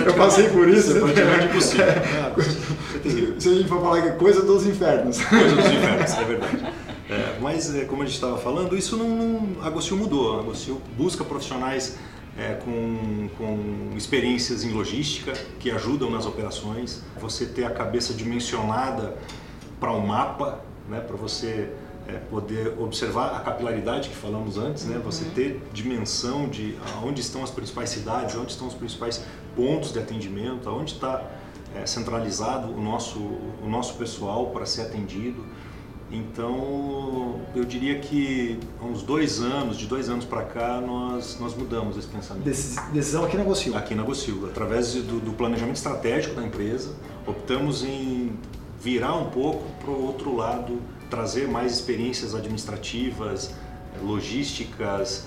Eu 0.07 0.14
passei 0.14 0.49
por 0.49 0.69
isso. 0.69 0.88
Isso 0.91 0.97
é 0.97 1.01
praticamente 1.01 1.47
impossível. 1.47 1.87
É, 1.87 3.41
Se 3.41 3.49
a 3.49 3.55
gente 3.55 3.69
for 3.69 3.81
falar 3.81 4.03
que 4.03 4.09
é 4.09 4.12
coisa 4.12 4.43
dos 4.43 4.67
infernos. 4.67 5.23
Coisa 5.25 5.57
dos 5.57 5.67
infernos, 5.67 6.12
é 6.12 6.25
verdade. 6.25 6.73
É, 7.11 7.38
mas, 7.41 7.75
é, 7.75 7.85
como 7.85 8.03
a 8.03 8.07
gente 8.07 8.14
estava 8.14 8.37
falando, 8.37 8.77
isso 8.77 8.97
não, 8.97 9.09
não 9.09 9.62
a 9.62 9.71
Gostil 9.71 9.97
mudou. 9.97 10.38
A 10.38 10.43
Gostil 10.43 10.81
busca 10.97 11.25
profissionais 11.25 11.97
é, 12.38 12.55
com, 12.55 13.29
com 13.37 13.97
experiências 13.97 14.62
em 14.62 14.71
logística 14.71 15.33
que 15.59 15.71
ajudam 15.71 16.11
nas 16.11 16.27
operações, 16.27 17.03
você 17.21 17.47
ter 17.47 17.64
a 17.64 17.71
cabeça 17.71 18.14
dimensionada 18.14 19.17
para 19.81 19.93
um 19.93 20.07
mapa, 20.07 20.61
né, 20.88 21.01
para 21.01 21.17
você 21.17 21.71
é, 22.09 22.14
poder 22.31 22.75
observar 22.79 23.37
a 23.37 23.40
capilaridade 23.40 24.09
que 24.09 24.16
falamos 24.16 24.57
antes, 24.57 24.87
né, 24.87 24.99
você 25.05 25.25
uhum. 25.25 25.31
ter 25.31 25.62
dimensão 25.73 26.49
de 26.49 26.77
onde 27.05 27.21
estão 27.21 27.44
as 27.44 27.51
principais 27.51 27.90
cidades, 27.90 28.35
onde 28.35 28.51
estão 28.51 28.66
os 28.66 28.75
principais 28.75 29.23
pontos 29.55 29.92
de 29.92 29.99
atendimento, 29.99 30.68
onde 30.71 30.94
está 30.94 31.23
é, 31.77 31.85
centralizado 31.85 32.73
o 32.73 32.81
nosso, 32.81 33.18
o 33.18 33.68
nosso 33.68 33.94
pessoal 33.94 34.47
para 34.47 34.64
ser 34.64 34.83
atendido. 34.83 35.44
Então, 36.11 37.42
eu 37.55 37.66
diria 37.66 37.99
que 37.99 38.59
há 38.81 38.85
uns 38.87 39.03
dois 39.03 39.40
anos, 39.40 39.77
de 39.77 39.87
dois 39.87 40.09
anos 40.09 40.25
para 40.25 40.42
cá, 40.42 40.81
nós, 40.81 41.38
nós 41.38 41.55
mudamos 41.55 41.99
esse 41.99 42.07
pensamento. 42.07 42.44
Decisão 42.44 43.27
aqui 43.27 43.37
na 43.37 43.44
Gocil? 43.44 43.77
Aqui 43.77 43.94
na 43.94 44.03
Gocil. 44.03 44.47
Através 44.47 44.94
do, 44.94 45.21
do 45.21 45.33
planejamento 45.33 45.77
estratégico 45.77 46.35
da 46.35 46.42
empresa, 46.42 46.94
optamos 47.27 47.85
em 47.85 48.33
virar 48.81 49.16
um 49.16 49.29
pouco 49.29 49.64
para 49.83 49.90
o 49.90 50.07
outro 50.07 50.35
lado, 50.35 50.81
trazer 51.09 51.49
mais 51.49 51.73
experiências 51.73 52.35
administrativas, 52.35 53.55
logísticas, 54.03 55.27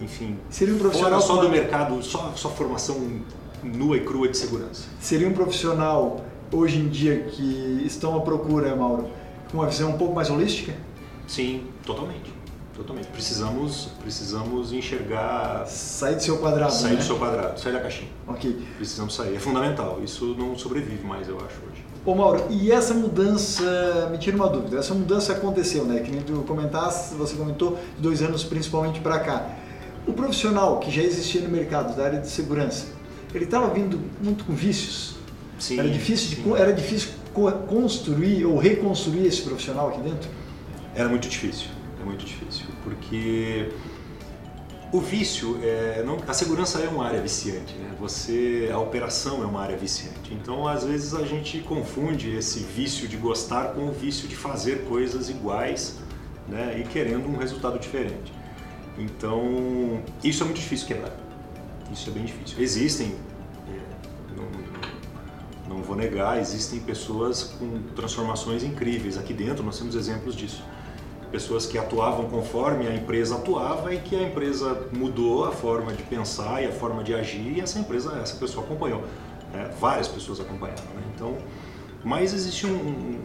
enfim. 0.00 0.38
Seria 0.50 0.74
um 0.74 0.78
profissional 0.78 1.20
só 1.20 1.36
do 1.36 1.48
mercado, 1.48 2.02
só, 2.02 2.32
só 2.36 2.50
formação 2.50 3.20
nua 3.62 3.96
e 3.96 4.00
crua 4.00 4.28
de 4.28 4.36
segurança. 4.36 4.88
Seria 5.00 5.28
um 5.28 5.32
profissional 5.32 6.24
hoje 6.52 6.78
em 6.78 6.88
dia 6.88 7.24
que 7.24 7.82
estão 7.84 8.16
à 8.16 8.20
procura, 8.20 8.74
Mauro, 8.74 9.08
com 9.50 9.58
uma 9.58 9.66
visão 9.66 9.90
um 9.90 9.98
pouco 9.98 10.14
mais 10.14 10.30
holística? 10.30 10.74
Sim, 11.26 11.66
totalmente. 11.84 12.38
Totalmente. 12.74 13.08
Precisamos, 13.08 13.88
precisamos 14.00 14.72
enxergar. 14.72 15.66
Sair 15.66 16.14
do 16.14 16.22
seu 16.22 16.38
quadrado. 16.38 16.72
Sair 16.72 16.92
né? 16.92 16.96
do 16.98 17.02
seu 17.02 17.18
quadrado, 17.18 17.58
sair 17.58 17.72
da 17.72 17.80
caixinha. 17.80 18.08
Ok. 18.24 18.56
Precisamos 18.76 19.16
sair. 19.16 19.34
É 19.34 19.40
fundamental. 19.40 20.00
Isso 20.02 20.36
não 20.38 20.56
sobrevive 20.56 21.04
mais, 21.04 21.28
eu 21.28 21.36
acho, 21.38 21.56
hoje. 21.68 21.77
Ô 22.08 22.14
Mauro, 22.14 22.46
e 22.48 22.72
essa 22.72 22.94
mudança, 22.94 24.08
me 24.10 24.16
tira 24.16 24.34
uma 24.34 24.48
dúvida, 24.48 24.78
essa 24.78 24.94
mudança 24.94 25.34
aconteceu, 25.34 25.84
né? 25.84 26.00
Que 26.00 26.10
nem 26.10 26.22
tu 26.22 26.42
comentaste, 26.48 27.14
você 27.14 27.36
comentou, 27.36 27.78
de 27.96 28.00
dois 28.00 28.22
anos 28.22 28.42
principalmente 28.42 28.98
para 29.00 29.20
cá. 29.20 29.46
O 30.06 30.14
profissional 30.14 30.80
que 30.80 30.90
já 30.90 31.02
existia 31.02 31.42
no 31.42 31.50
mercado 31.50 31.94
da 31.94 32.02
área 32.06 32.18
de 32.18 32.26
segurança, 32.26 32.86
ele 33.34 33.44
estava 33.44 33.68
vindo 33.74 34.00
muito 34.24 34.42
com 34.44 34.54
vícios? 34.54 35.16
Sim. 35.58 35.80
Era 35.80 35.90
difícil, 35.90 36.42
de, 36.42 36.52
era 36.54 36.72
difícil 36.72 37.10
construir 37.68 38.46
ou 38.46 38.56
reconstruir 38.56 39.26
esse 39.26 39.42
profissional 39.42 39.88
aqui 39.88 40.00
dentro? 40.00 40.30
Era 40.94 41.10
muito 41.10 41.28
difícil, 41.28 41.66
é 42.00 42.06
muito 42.06 42.24
difícil, 42.24 42.64
porque 42.84 43.68
o 44.92 45.00
vício, 45.00 45.58
é, 45.62 46.02
não, 46.04 46.18
a 46.26 46.32
segurança 46.32 46.80
é 46.80 46.88
uma 46.88 47.06
área 47.06 47.20
viciante, 47.20 47.74
né? 47.74 47.94
Você, 48.00 48.70
a 48.72 48.78
operação 48.78 49.42
é 49.42 49.46
uma 49.46 49.60
área 49.60 49.76
viciante. 49.76 50.32
Então, 50.32 50.66
às 50.66 50.84
vezes 50.84 51.14
a 51.14 51.24
gente 51.24 51.60
confunde 51.60 52.34
esse 52.34 52.60
vício 52.60 53.06
de 53.06 53.16
gostar 53.16 53.74
com 53.74 53.88
o 53.88 53.92
vício 53.92 54.26
de 54.28 54.36
fazer 54.36 54.84
coisas 54.86 55.28
iguais, 55.28 55.96
né? 56.48 56.80
E 56.80 56.88
querendo 56.88 57.28
um 57.28 57.36
resultado 57.36 57.78
diferente. 57.78 58.32
Então, 58.98 60.02
isso 60.24 60.42
é 60.42 60.46
muito 60.46 60.58
difícil 60.58 60.86
quebrar. 60.86 61.12
Isso 61.92 62.08
é 62.08 62.12
bem 62.12 62.24
difícil. 62.24 62.60
Existem 62.60 63.14
não 65.68 65.82
vou 65.82 65.94
negar, 65.94 66.40
existem 66.40 66.80
pessoas 66.80 67.44
com 67.44 67.82
transformações 67.94 68.64
incríveis. 68.64 69.18
Aqui 69.18 69.34
dentro 69.34 69.62
nós 69.62 69.78
temos 69.78 69.94
exemplos 69.94 70.34
disso. 70.34 70.62
Pessoas 71.30 71.66
que 71.66 71.76
atuavam 71.76 72.26
conforme 72.28 72.86
a 72.86 72.94
empresa 72.94 73.36
atuava 73.36 73.92
e 73.94 73.98
que 73.98 74.16
a 74.16 74.22
empresa 74.22 74.88
mudou 74.92 75.44
a 75.44 75.52
forma 75.52 75.92
de 75.92 76.02
pensar 76.02 76.62
e 76.62 76.66
a 76.66 76.72
forma 76.72 77.04
de 77.04 77.14
agir 77.14 77.56
e 77.56 77.60
essa 77.60 77.78
empresa, 77.78 78.18
essa 78.22 78.36
pessoa 78.36 78.64
acompanhou. 78.64 79.02
É, 79.54 79.68
várias 79.80 80.08
pessoas 80.08 80.40
acompanharam. 80.40 80.82
Né? 80.94 81.02
Então, 81.14 81.36
mas 82.04 82.32
existe 82.32 82.66
um, 82.66 82.70
um, 82.70 83.18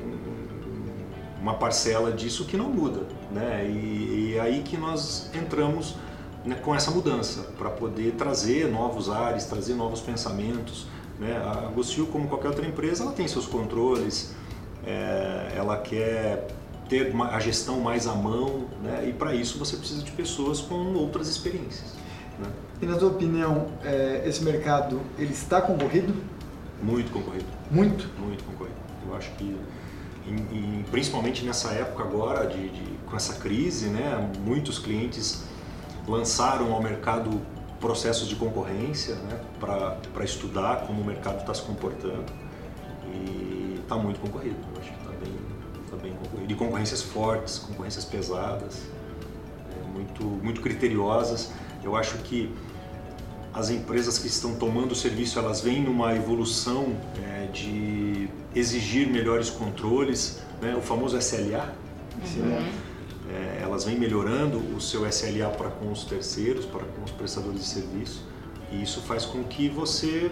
uma 1.41 1.53
parcela 1.53 2.11
disso 2.11 2.45
que 2.45 2.57
não 2.57 2.69
muda. 2.69 3.01
Né? 3.31 3.65
E, 3.69 4.31
e 4.31 4.37
é 4.37 4.41
aí 4.41 4.61
que 4.63 4.77
nós 4.77 5.29
entramos 5.33 5.95
né, 6.43 6.55
com 6.55 6.75
essa 6.75 6.91
mudança 6.91 7.43
para 7.57 7.69
poder 7.69 8.13
trazer 8.13 8.69
novos 8.69 9.09
ares, 9.09 9.45
trazer 9.45 9.75
novos 9.75 10.01
pensamentos 10.01 10.87
né? 11.19 11.37
A 11.37 11.69
Gostil, 11.69 12.07
como 12.07 12.27
qualquer 12.27 12.49
outra 12.49 12.65
empresa, 12.65 13.03
ela 13.03 13.13
tem 13.13 13.27
seus 13.27 13.45
controles, 13.45 14.33
é, 14.85 15.53
ela 15.55 15.77
quer 15.77 16.47
ter 16.89 17.13
a 17.15 17.39
gestão 17.39 17.79
mais 17.79 18.07
à 18.07 18.13
mão, 18.13 18.67
né? 18.83 19.07
e 19.07 19.13
para 19.13 19.33
isso 19.33 19.57
você 19.57 19.77
precisa 19.77 20.03
de 20.03 20.11
pessoas 20.11 20.59
com 20.59 20.93
outras 20.93 21.27
experiências. 21.27 21.93
Né? 22.39 22.47
E 22.81 22.85
na 22.85 22.97
tua 22.97 23.09
opinião, 23.09 23.67
é, 23.83 24.23
esse 24.25 24.43
mercado 24.43 25.01
ele 25.17 25.31
está 25.31 25.61
concorrido? 25.61 26.13
Muito 26.81 27.11
concorrido. 27.11 27.45
Muito? 27.71 28.09
Muito 28.19 28.43
concorrido. 28.43 28.75
Eu 29.07 29.15
acho 29.15 29.31
que, 29.31 29.57
em, 30.27 30.79
em, 30.79 30.85
principalmente 30.91 31.45
nessa 31.45 31.71
época 31.71 32.03
agora, 32.03 32.45
de, 32.47 32.69
de, 32.69 32.83
com 33.05 33.15
essa 33.15 33.35
crise, 33.35 33.87
né? 33.87 34.29
muitos 34.45 34.79
clientes 34.79 35.43
lançaram 36.07 36.73
ao 36.73 36.81
mercado 36.81 37.41
processos 37.83 38.29
de 38.29 38.35
concorrência 38.37 39.15
né, 39.15 39.41
para 39.59 40.23
estudar 40.23 40.87
como 40.87 41.01
o 41.01 41.05
mercado 41.05 41.39
está 41.39 41.53
se 41.53 41.61
comportando 41.63 42.31
e 43.13 43.77
está 43.81 43.97
muito 43.97 44.21
concorrido, 44.21 44.55
eu 44.73 44.81
acho 44.81 45.02
que 46.47 46.51
está 46.51 46.51
bem, 46.51 46.51
tá 46.51 46.51
bem 46.51 46.51
concorrido. 46.51 46.53
E 46.53 46.55
concorrências 46.55 47.01
fortes, 47.01 47.59
concorrências 47.59 48.05
pesadas, 48.05 48.81
é, 49.71 49.87
muito, 49.91 50.23
muito 50.23 50.61
criteriosas. 50.61 51.51
Eu 51.83 51.95
acho 51.95 52.17
que 52.19 52.53
as 53.53 53.69
empresas 53.69 54.17
que 54.17 54.27
estão 54.27 54.55
tomando 54.55 54.93
o 54.93 54.95
serviço 54.95 55.37
elas 55.37 55.61
vêm 55.61 55.83
numa 55.83 56.15
evolução 56.15 56.95
é, 57.23 57.47
de 57.47 58.27
exigir 58.55 59.07
melhores 59.07 59.49
controles, 59.49 60.39
né, 60.61 60.75
o 60.75 60.81
famoso 60.81 61.17
SLA. 61.17 61.73
Uhum 62.35 62.93
é, 63.29 63.59
elas 63.61 63.83
vêm 63.83 63.97
melhorando 63.97 64.57
o 64.75 64.81
seu 64.81 65.07
SLA 65.07 65.49
para 65.49 65.69
com 65.69 65.91
os 65.91 66.03
terceiros, 66.03 66.65
para 66.65 66.83
com 66.83 67.03
os 67.03 67.11
prestadores 67.11 67.59
de 67.59 67.65
serviço, 67.65 68.25
e 68.71 68.81
isso 68.81 69.01
faz 69.01 69.25
com 69.25 69.43
que 69.43 69.69
você 69.69 70.31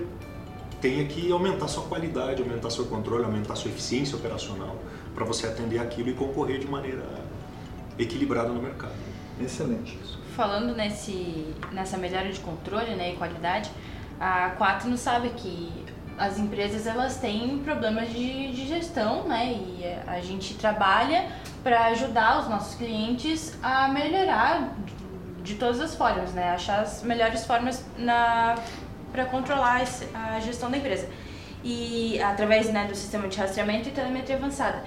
tenha 0.79 1.05
que 1.05 1.31
aumentar 1.31 1.67
sua 1.67 1.83
qualidade, 1.83 2.41
aumentar 2.41 2.69
seu 2.69 2.85
controle, 2.85 3.23
aumentar 3.23 3.55
sua 3.55 3.69
eficiência 3.69 4.17
operacional 4.17 4.75
para 5.13 5.25
você 5.25 5.47
atender 5.47 5.79
aquilo 5.79 6.09
e 6.09 6.13
concorrer 6.13 6.59
de 6.59 6.67
maneira 6.67 7.03
equilibrada 7.97 8.49
no 8.49 8.61
mercado. 8.61 8.93
Excelente. 9.39 9.97
Falando 10.35 10.75
nesse, 10.75 11.53
nessa 11.71 11.97
melhora 11.97 12.31
de 12.31 12.39
controle 12.39 12.95
né, 12.95 13.13
e 13.13 13.15
qualidade, 13.17 13.69
a 14.19 14.51
Quatro 14.51 14.95
sabe 14.97 15.29
que 15.29 15.85
as 16.17 16.37
empresas 16.37 16.85
elas 16.85 17.17
têm 17.17 17.59
problemas 17.59 18.09
de, 18.09 18.51
de 18.51 18.67
gestão, 18.67 19.27
né? 19.27 19.53
E 19.53 19.83
a 20.05 20.19
gente 20.19 20.53
trabalha 20.53 21.27
para 21.63 21.85
ajudar 21.87 22.41
os 22.41 22.47
nossos 22.47 22.75
clientes 22.75 23.57
a 23.63 23.87
melhorar 23.87 24.75
de, 24.85 25.53
de 25.53 25.55
todas 25.55 25.81
as 25.81 25.95
formas, 25.95 26.33
né? 26.33 26.51
Achar 26.51 26.81
as 26.81 27.01
melhores 27.01 27.45
formas 27.45 27.83
para 29.11 29.25
controlar 29.25 29.83
a 30.13 30.39
gestão 30.39 30.69
da 30.69 30.77
empresa. 30.77 31.09
E 31.63 32.19
através 32.21 32.71
né, 32.71 32.85
do 32.87 32.95
sistema 32.95 33.27
de 33.27 33.37
rastreamento 33.37 33.89
e 33.89 33.91
telemetria 33.91 34.35
avançada. 34.35 34.83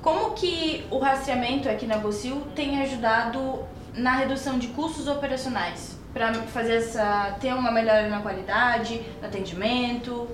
Como 0.00 0.32
que 0.32 0.84
o 0.90 0.98
rastreamento 0.98 1.68
aqui 1.68 1.86
na 1.86 1.96
Gocil 1.96 2.42
tem 2.54 2.80
ajudado 2.82 3.64
na 3.94 4.16
redução 4.16 4.58
de 4.58 4.68
custos 4.68 5.08
operacionais? 5.08 5.98
Para 6.12 6.32
fazer 6.44 6.74
essa 6.74 7.36
ter 7.40 7.52
uma 7.52 7.72
melhora 7.72 8.08
na 8.08 8.20
qualidade, 8.20 9.00
no 9.20 9.26
atendimento? 9.26 10.28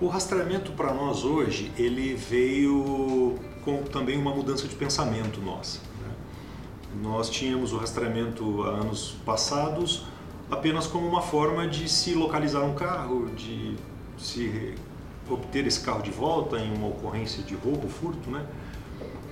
O 0.00 0.08
rastreamento 0.08 0.72
para 0.72 0.92
nós 0.92 1.22
hoje, 1.22 1.70
ele 1.78 2.14
veio 2.14 3.38
com 3.64 3.82
também 3.84 4.18
uma 4.18 4.34
mudança 4.34 4.66
de 4.66 4.74
pensamento 4.74 5.40
nossa. 5.40 5.78
Né? 6.00 6.10
Nós 7.02 7.30
tínhamos 7.30 7.72
o 7.72 7.76
rastreamento 7.76 8.64
há 8.64 8.70
anos 8.70 9.14
passados 9.24 10.04
apenas 10.52 10.86
como 10.86 11.08
uma 11.08 11.22
forma 11.22 11.66
de 11.66 11.88
se 11.88 12.14
localizar 12.14 12.62
um 12.62 12.74
carro, 12.74 13.30
de 13.30 13.74
se 14.22 14.74
obter 15.28 15.66
esse 15.66 15.80
carro 15.80 16.02
de 16.02 16.10
volta 16.10 16.58
em 16.58 16.74
uma 16.74 16.88
ocorrência 16.88 17.42
de 17.42 17.54
roubo, 17.54 17.88
furto, 17.88 18.30
né? 18.30 18.44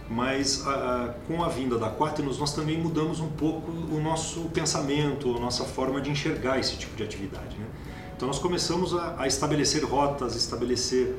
Mas 0.08 0.66
a, 0.66 1.14
com 1.28 1.42
a 1.42 1.48
vinda 1.48 1.78
da 1.78 1.88
Quaternos 1.88 2.38
nós 2.38 2.52
também 2.52 2.76
mudamos 2.76 3.20
um 3.20 3.28
pouco 3.28 3.70
o 3.70 4.00
nosso 4.00 4.40
pensamento, 4.50 5.36
a 5.36 5.40
nossa 5.40 5.64
forma 5.64 6.00
de 6.00 6.10
enxergar 6.10 6.58
esse 6.58 6.76
tipo 6.76 6.96
de 6.96 7.04
atividade. 7.04 7.56
Né? 7.56 7.66
Então 8.16 8.26
nós 8.26 8.40
começamos 8.40 8.92
a, 8.92 9.14
a 9.18 9.28
estabelecer 9.28 9.84
rotas, 9.84 10.34
estabelecer 10.34 11.14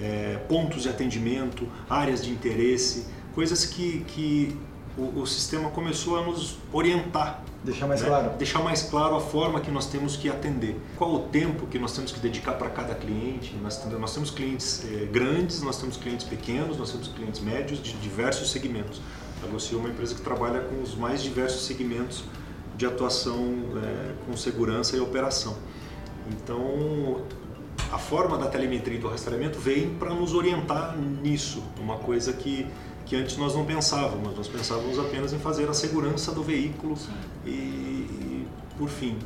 é, 0.00 0.38
pontos 0.48 0.84
de 0.84 0.88
atendimento, 0.88 1.68
áreas 1.90 2.24
de 2.24 2.30
interesse, 2.30 3.06
coisas 3.34 3.66
que, 3.66 4.00
que 4.08 4.56
o, 4.96 5.20
o 5.20 5.26
sistema 5.26 5.70
começou 5.70 6.18
a 6.18 6.24
nos 6.24 6.58
orientar. 6.72 7.42
Deixar 7.64 7.86
mais 7.86 8.02
né? 8.02 8.08
claro. 8.08 8.30
Deixar 8.36 8.62
mais 8.62 8.82
claro 8.82 9.16
a 9.16 9.20
forma 9.20 9.60
que 9.60 9.70
nós 9.70 9.86
temos 9.86 10.16
que 10.16 10.28
atender. 10.28 10.78
Qual 10.96 11.14
o 11.14 11.20
tempo 11.20 11.66
que 11.66 11.78
nós 11.78 11.92
temos 11.94 12.12
que 12.12 12.20
dedicar 12.20 12.52
para 12.54 12.68
cada 12.70 12.94
cliente. 12.94 13.54
Nós, 13.62 13.84
nós 13.86 14.14
temos 14.14 14.30
clientes 14.30 14.84
é, 14.84 15.06
grandes, 15.06 15.62
nós 15.62 15.80
temos 15.80 15.96
clientes 15.96 16.26
pequenos, 16.26 16.76
nós 16.76 16.90
temos 16.90 17.08
clientes 17.08 17.40
médios 17.40 17.82
de 17.82 17.92
diversos 17.94 18.50
segmentos. 18.50 19.00
A 19.42 19.46
Gossi 19.46 19.74
é 19.74 19.78
uma 19.78 19.88
empresa 19.88 20.14
que 20.14 20.20
trabalha 20.20 20.60
com 20.60 20.82
os 20.82 20.94
mais 20.94 21.22
diversos 21.22 21.64
segmentos 21.66 22.24
de 22.76 22.86
atuação 22.86 23.54
é, 23.82 24.12
com 24.26 24.36
segurança 24.36 24.96
e 24.96 25.00
operação. 25.00 25.56
Então, 26.30 27.22
a 27.90 27.98
forma 27.98 28.38
da 28.38 28.46
telemetria 28.46 28.96
e 28.96 29.00
do 29.00 29.08
rastreamento 29.08 29.58
vem 29.58 29.90
para 29.94 30.14
nos 30.14 30.34
orientar 30.34 30.96
nisso, 30.96 31.62
uma 31.78 31.98
coisa 31.98 32.32
que, 32.32 32.66
que 33.12 33.16
antes 33.16 33.36
nós 33.36 33.54
não 33.54 33.66
pensávamos, 33.66 34.34
nós 34.34 34.48
pensávamos 34.48 34.98
apenas 34.98 35.34
em 35.34 35.38
fazer 35.38 35.68
a 35.68 35.74
segurança 35.74 36.32
do 36.32 36.42
veículo 36.42 36.96
e, 37.44 37.50
e, 37.50 38.46
por 38.78 38.88
fim. 38.88 39.18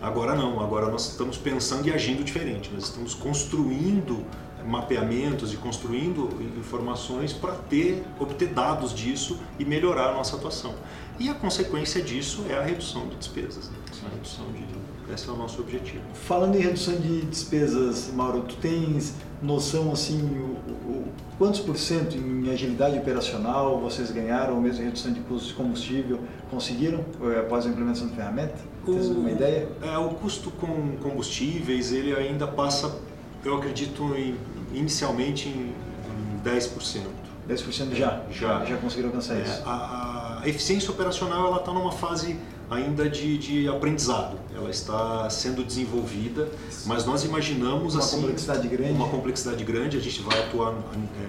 Agora 0.00 0.34
não, 0.34 0.58
agora 0.60 0.90
nós 0.90 1.10
estamos 1.10 1.36
pensando 1.36 1.86
e 1.86 1.92
agindo 1.92 2.24
diferente, 2.24 2.70
nós 2.72 2.84
estamos 2.84 3.12
construindo 3.12 4.24
mapeamentos 4.66 5.52
e 5.52 5.58
construindo 5.58 6.30
informações 6.58 7.34
para 7.34 7.52
ter, 7.52 8.02
obter 8.18 8.48
dados 8.48 8.94
disso 8.94 9.38
e 9.58 9.64
melhorar 9.64 10.08
a 10.08 10.14
nossa 10.14 10.36
atuação. 10.36 10.74
E 11.18 11.28
a 11.28 11.34
consequência 11.34 12.00
disso 12.00 12.46
é 12.48 12.56
a 12.56 12.62
redução 12.62 13.08
de 13.08 13.16
despesas, 13.16 13.68
né? 13.68 13.76
a 14.06 14.14
redução 14.14 14.46
de 14.52 14.64
esse 15.12 15.28
é 15.28 15.32
o 15.32 15.36
nosso 15.36 15.60
objetivo. 15.60 16.02
Falando 16.14 16.56
em 16.56 16.60
redução 16.60 16.96
de 16.96 17.22
despesas, 17.22 18.10
Mauro, 18.12 18.42
tu 18.42 18.56
tens 18.56 19.14
noção 19.42 19.92
assim, 19.92 20.20
o, 20.20 20.90
o, 20.90 21.04
quantos 21.38 21.60
por 21.60 21.76
cento 21.76 22.16
em 22.16 22.50
agilidade 22.50 22.98
operacional 22.98 23.80
vocês 23.80 24.10
ganharam, 24.10 24.54
ou 24.54 24.60
mesmo 24.60 24.82
em 24.82 24.86
redução 24.86 25.12
de 25.12 25.20
custos 25.20 25.48
de 25.48 25.54
combustível, 25.54 26.20
conseguiram 26.50 27.04
eh, 27.22 27.40
após 27.40 27.66
a 27.66 27.68
implementação 27.68 28.08
da 28.08 28.14
ferramenta? 28.14 28.56
Tens 28.84 29.08
alguma 29.08 29.30
ideia? 29.30 29.68
É, 29.82 29.98
o 29.98 30.10
custo 30.10 30.50
com 30.50 30.96
combustíveis, 31.02 31.92
ele 31.92 32.14
ainda 32.14 32.46
passa, 32.46 32.98
eu 33.44 33.56
acredito, 33.56 34.14
em, 34.16 34.34
inicialmente 34.72 35.48
em, 35.48 35.72
em 35.72 36.42
10%. 36.44 37.02
10% 37.48 37.94
já? 37.94 38.22
Já. 38.30 38.64
Já 38.64 38.76
conseguiram 38.76 39.08
alcançar 39.08 39.36
é, 39.36 39.42
isso? 39.42 39.62
A, 39.64 40.40
a 40.42 40.48
eficiência 40.48 40.90
operacional 40.90 41.46
ela 41.46 41.56
está 41.58 41.72
numa 41.72 41.92
fase 41.92 42.38
ainda 42.70 43.08
de, 43.08 43.38
de 43.38 43.68
aprendizado. 43.68 44.38
Ela 44.54 44.70
está 44.70 45.28
sendo 45.30 45.64
desenvolvida, 45.64 46.48
mas 46.86 47.04
nós 47.04 47.24
imaginamos 47.24 47.94
uma 47.94 48.02
assim, 48.02 48.20
complexidade 48.20 48.68
grande. 48.68 48.92
Uma 48.92 49.08
complexidade 49.08 49.64
grande. 49.64 49.96
A 49.96 50.00
gente 50.00 50.22
vai 50.22 50.38
atuar 50.38 50.74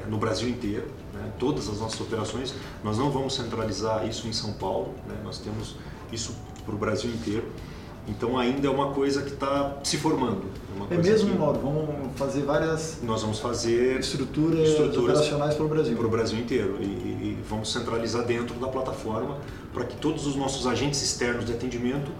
no 0.08 0.18
é, 0.18 0.20
Brasil 0.20 0.50
inteiro, 0.50 0.88
né? 1.14 1.32
todas 1.40 1.70
as 1.70 1.80
nossas 1.80 2.00
operações. 2.02 2.54
Nós 2.84 2.98
não 2.98 3.10
vamos 3.10 3.36
centralizar 3.36 4.08
isso 4.08 4.28
em 4.28 4.34
São 4.34 4.54
Paulo. 4.54 4.94
Né? 5.08 5.16
Nós 5.24 5.38
temos 5.40 5.76
isso 6.12 6.36
para 6.66 6.76
o 6.76 6.78
Brasil 6.78 7.10
inteiro. 7.10 7.46
Então 8.10 8.38
ainda 8.38 8.68
é 8.68 8.72
uma 8.72 8.92
coisa 8.92 9.22
que 9.22 9.34
está 9.34 9.78
se 9.84 9.98
formando. 9.98 10.44
É, 10.90 10.96
é 10.96 10.98
mesmo, 10.98 11.32
que... 11.32 11.38
Mauro? 11.38 11.60
Vamos 11.60 12.18
fazer 12.18 12.42
várias. 12.42 12.98
Nós 13.04 13.22
vamos 13.22 13.40
fazer 13.40 14.00
estruturas, 14.00 14.68
estruturas 14.68 15.20
operacionais 15.20 15.56
para 15.56 15.66
o 15.66 15.68
Brasil. 15.68 15.96
Para 15.96 16.08
o 16.08 16.10
Brasil 16.10 16.40
inteiro 16.40 16.78
e, 16.80 16.86
e, 16.86 17.29
vamos 17.48 17.72
centralizar 17.72 18.26
dentro 18.26 18.56
da 18.60 18.68
plataforma 18.68 19.38
para 19.74 19.86
que 19.86 19.96
todos 19.98 20.26
os 20.26 20.36
nossos 20.36 20.66
agentes 20.68 21.02
externos 21.02 21.46
de 21.46 21.54
atendimento 21.54 22.12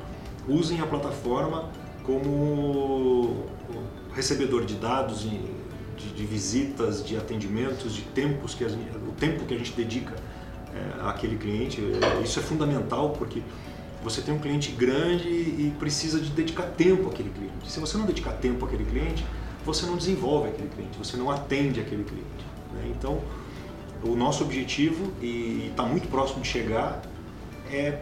usem 0.48 0.80
a 0.82 0.86
plataforma 0.86 1.70
como 2.04 3.46
recebedor 4.14 4.66
de 4.66 4.76
dados, 4.76 5.22
de, 5.22 5.40
de 5.98 6.26
visitas, 6.26 7.06
de 7.06 7.16
atendimentos, 7.18 7.94
de 7.94 8.02
tempos 8.02 8.54
que 8.54 8.68
gente, 8.68 8.90
o 9.08 9.12
tempo 9.12 9.46
que 9.46 9.54
a 9.54 9.58
gente 9.58 9.74
dedica 9.74 10.16
é, 10.74 11.08
àquele 11.08 11.38
cliente. 11.38 11.82
Isso 12.24 12.40
é 12.40 12.42
fundamental 12.42 13.12
porque 13.12 13.42
você 14.04 14.22
tem 14.22 14.34
um 14.34 14.40
cliente 14.40 14.72
grande 14.72 15.28
e 15.28 15.74
precisa 15.78 16.20
de 16.20 16.30
dedicar 16.32 16.64
tempo 16.64 17.10
àquele 17.10 17.30
cliente. 17.30 17.70
Se 17.70 17.80
você 17.80 17.98
não 17.98 18.06
dedicar 18.06 18.32
tempo 18.34 18.66
àquele 18.66 18.86
cliente, 18.86 19.26
você 19.66 19.86
não 19.86 19.98
desenvolve 19.98 20.50
aquele 20.50 20.70
cliente, 20.70 20.98
você 20.98 21.18
não 21.18 21.30
atende 21.30 21.80
aquele 21.80 22.04
cliente. 22.04 22.46
Né? 22.74 22.92
Então, 22.96 23.22
o 24.04 24.16
nosso 24.16 24.44
objetivo, 24.44 25.12
e 25.22 25.68
está 25.72 25.84
muito 25.84 26.08
próximo 26.08 26.42
de 26.42 26.48
chegar, 26.48 27.02
é 27.72 28.02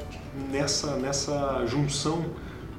nessa, 0.52 0.96
nessa 0.96 1.66
junção 1.66 2.26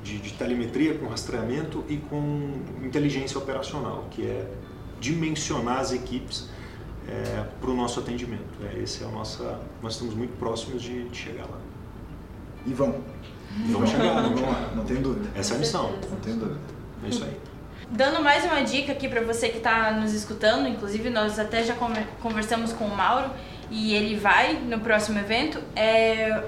de, 0.03 0.19
de 0.19 0.33
telemetria 0.35 0.95
com 0.95 1.07
rastreamento 1.07 1.85
e 1.89 1.97
com 1.97 2.53
inteligência 2.83 3.39
operacional, 3.39 4.07
que 4.11 4.23
é 4.23 4.51
dimensionar 5.01 5.79
as 5.79 5.93
equipes 5.93 6.49
é, 7.09 7.45
para 7.61 7.71
o 7.71 7.75
nosso 7.75 8.01
atendimento. 8.01 8.43
É, 8.63 8.79
esse 8.81 9.03
é 9.03 9.07
o 9.07 9.11
nossa, 9.11 9.61
nós 9.83 9.95
estamos 9.95 10.15
muito 10.15 10.37
próximos 10.39 10.83
de, 10.83 11.09
de 11.09 11.17
chegar 11.17 11.45
lá. 11.45 11.59
E 12.67 12.73
vão. 12.73 13.01
Vamos 13.71 13.91
chegar, 13.91 14.15
lá, 14.15 14.73
não 14.75 14.85
tem 14.85 15.01
dúvida. 15.01 15.29
Essa 15.35 15.55
é 15.55 15.57
a 15.57 15.61
missão. 15.61 15.93
Não 16.11 16.19
tem 16.19 16.37
dúvida. 16.37 16.61
É 17.05 17.09
isso 17.09 17.25
aí. 17.25 17.37
Dando 17.91 18.23
mais 18.23 18.45
uma 18.45 18.63
dica 18.63 18.93
aqui 18.93 19.09
para 19.09 19.23
você 19.23 19.49
que 19.49 19.59
está 19.59 19.93
nos 19.93 20.13
escutando, 20.13 20.69
inclusive 20.69 21.09
nós 21.09 21.39
até 21.39 21.65
já 21.65 21.75
conversamos 22.21 22.73
com 22.73 22.85
o 22.85 22.95
Mauro 22.95 23.31
e 23.71 23.95
ele 23.95 24.17
vai 24.17 24.55
no 24.55 24.81
próximo 24.81 25.19
evento. 25.19 25.63
É 25.75 26.43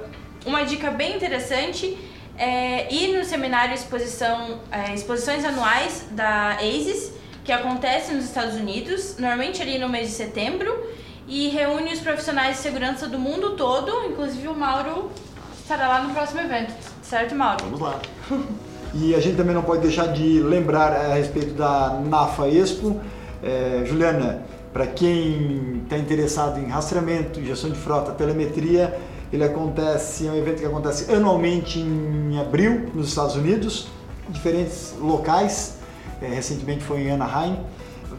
uma 0.45 0.65
dica 0.65 0.91
bem 0.91 1.17
interessante 1.17 1.97
é 2.41 2.93
ir 2.93 3.19
no 3.19 3.23
seminário 3.23 3.75
exposição, 3.75 4.61
é, 4.73 4.95
exposições 4.95 5.45
anuais 5.45 6.07
da 6.13 6.57
ASIS, 6.57 7.13
que 7.45 7.53
acontece 7.53 8.15
nos 8.15 8.25
Estados 8.25 8.55
Unidos, 8.55 9.19
normalmente 9.19 9.61
ali 9.61 9.79
no 9.79 9.91
mês 9.91 10.09
de 10.09 10.15
setembro, 10.15 10.91
e 11.29 11.49
reúne 11.49 11.93
os 11.93 12.01
profissionais 12.01 12.57
de 12.57 12.63
segurança 12.63 13.07
do 13.07 13.19
mundo 13.19 13.57
todo, 13.57 14.07
inclusive 14.07 14.49
o 14.49 14.55
Mauro 14.55 15.11
estará 15.61 15.87
lá 15.87 16.03
no 16.03 16.15
próximo 16.15 16.41
evento, 16.41 16.73
certo, 17.03 17.35
Mauro? 17.35 17.63
Vamos 17.65 17.81
lá. 17.81 18.01
E 18.93 19.15
a 19.15 19.21
gente 19.21 19.37
também 19.37 19.55
não 19.55 19.63
pode 19.63 19.83
deixar 19.83 20.07
de 20.07 20.41
lembrar 20.41 20.93
a 20.93 21.15
respeito 21.15 21.55
da 21.55 22.01
NAFA 22.05 22.49
Expo. 22.49 22.97
É, 23.43 23.85
Juliana, 23.87 24.43
para 24.73 24.87
quem 24.87 25.83
está 25.85 25.97
interessado 25.97 26.59
em 26.59 26.67
rastreamento, 26.67 27.43
gestão 27.45 27.71
de 27.71 27.79
frota, 27.79 28.13
telemetria, 28.13 28.99
ele 29.33 29.45
acontece, 29.45 30.27
é 30.27 30.31
um 30.31 30.37
evento 30.37 30.61
que 30.61 30.67
acontece 30.67 31.13
anualmente 31.13 31.79
em 31.79 32.39
abril 32.41 32.91
nos 32.93 33.09
Estados 33.09 33.37
Unidos, 33.37 33.89
em 34.29 34.33
diferentes 34.33 34.95
locais. 35.01 35.77
É, 36.21 36.27
recentemente 36.27 36.83
foi 36.83 37.03
em 37.03 37.13
Anaheim, 37.13 37.59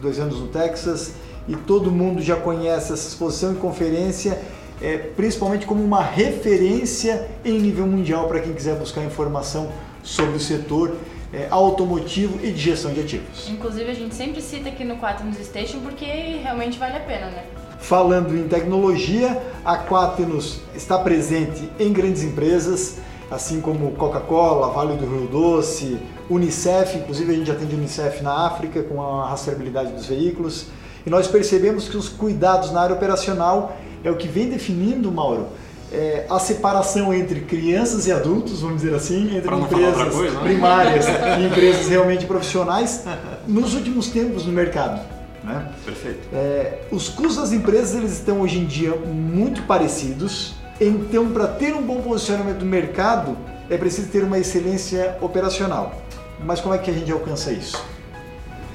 dois 0.00 0.18
anos 0.18 0.40
no 0.40 0.48
Texas, 0.48 1.12
e 1.46 1.54
todo 1.54 1.90
mundo 1.90 2.22
já 2.22 2.36
conhece 2.36 2.92
essa 2.92 3.08
exposição 3.08 3.52
e 3.52 3.56
conferência 3.56 4.40
é, 4.82 4.98
principalmente 4.98 5.64
como 5.64 5.82
uma 5.82 6.02
referência 6.02 7.28
em 7.44 7.58
nível 7.60 7.86
mundial 7.86 8.26
para 8.26 8.40
quem 8.40 8.52
quiser 8.52 8.74
buscar 8.74 9.04
informação 9.04 9.70
sobre 10.02 10.36
o 10.36 10.40
setor 10.40 10.96
é, 11.32 11.46
automotivo 11.50 12.38
e 12.44 12.52
de 12.52 12.60
gestão 12.60 12.92
de 12.92 13.00
ativos. 13.00 13.48
Inclusive 13.48 13.90
a 13.90 13.94
gente 13.94 14.14
sempre 14.14 14.42
cita 14.42 14.68
aqui 14.68 14.84
no 14.84 14.96
Quaternos 14.96 15.38
Station 15.38 15.80
porque 15.80 16.04
realmente 16.42 16.78
vale 16.78 16.96
a 16.96 17.00
pena, 17.00 17.26
né? 17.26 17.44
Falando 17.78 18.36
em 18.36 18.46
tecnologia, 18.46 19.40
a 19.64 19.76
Quaternos 19.78 20.60
está 20.74 20.98
presente 20.98 21.68
em 21.80 21.92
grandes 21.92 22.22
empresas, 22.22 22.98
assim 23.30 23.60
como 23.60 23.92
Coca-Cola, 23.92 24.68
Vale 24.68 24.96
do 24.96 25.06
Rio 25.06 25.26
Doce, 25.26 25.98
Unicef, 26.30 26.96
inclusive 26.98 27.32
a 27.32 27.36
gente 27.36 27.50
atende 27.50 27.74
Unicef 27.74 28.22
na 28.22 28.46
África 28.46 28.82
com 28.82 29.02
a 29.02 29.28
rastreabilidade 29.28 29.92
dos 29.92 30.06
veículos. 30.06 30.66
E 31.04 31.10
nós 31.10 31.26
percebemos 31.26 31.88
que 31.88 31.96
os 31.96 32.08
cuidados 32.08 32.70
na 32.70 32.82
área 32.82 32.94
operacional 32.94 33.76
é 34.04 34.10
o 34.10 34.16
que 34.16 34.28
vem 34.28 34.48
definindo, 34.48 35.10
Mauro, 35.10 35.48
é, 35.92 36.26
a 36.28 36.38
separação 36.38 37.12
entre 37.12 37.40
crianças 37.40 38.06
e 38.06 38.12
adultos, 38.12 38.62
vamos 38.62 38.82
dizer 38.82 38.94
assim, 38.94 39.36
entre 39.36 39.54
empresas 39.54 40.14
coisa, 40.14 40.34
né? 40.36 40.42
primárias 40.42 41.06
e 41.38 41.46
empresas 41.46 41.88
realmente 41.88 42.26
profissionais, 42.26 43.04
nos 43.46 43.74
últimos 43.74 44.08
tempos 44.08 44.46
no 44.46 44.52
mercado. 44.52 45.00
Né? 45.44 45.70
Perfeito. 45.84 46.28
É, 46.32 46.78
os 46.90 47.08
custos 47.08 47.36
das 47.36 47.52
empresas 47.52 47.94
eles 47.94 48.12
estão 48.12 48.40
hoje 48.40 48.58
em 48.58 48.64
dia 48.64 48.94
muito 48.94 49.62
parecidos, 49.62 50.54
então 50.80 51.30
para 51.30 51.46
ter 51.46 51.74
um 51.74 51.82
bom 51.82 52.00
posicionamento 52.00 52.60
no 52.60 52.66
mercado 52.66 53.36
é 53.68 53.76
preciso 53.76 54.08
ter 54.08 54.24
uma 54.24 54.38
excelência 54.38 55.16
operacional. 55.20 55.94
Mas 56.44 56.60
como 56.60 56.74
é 56.74 56.78
que 56.78 56.90
a 56.90 56.94
gente 56.94 57.10
alcança 57.12 57.52
isso? 57.52 57.82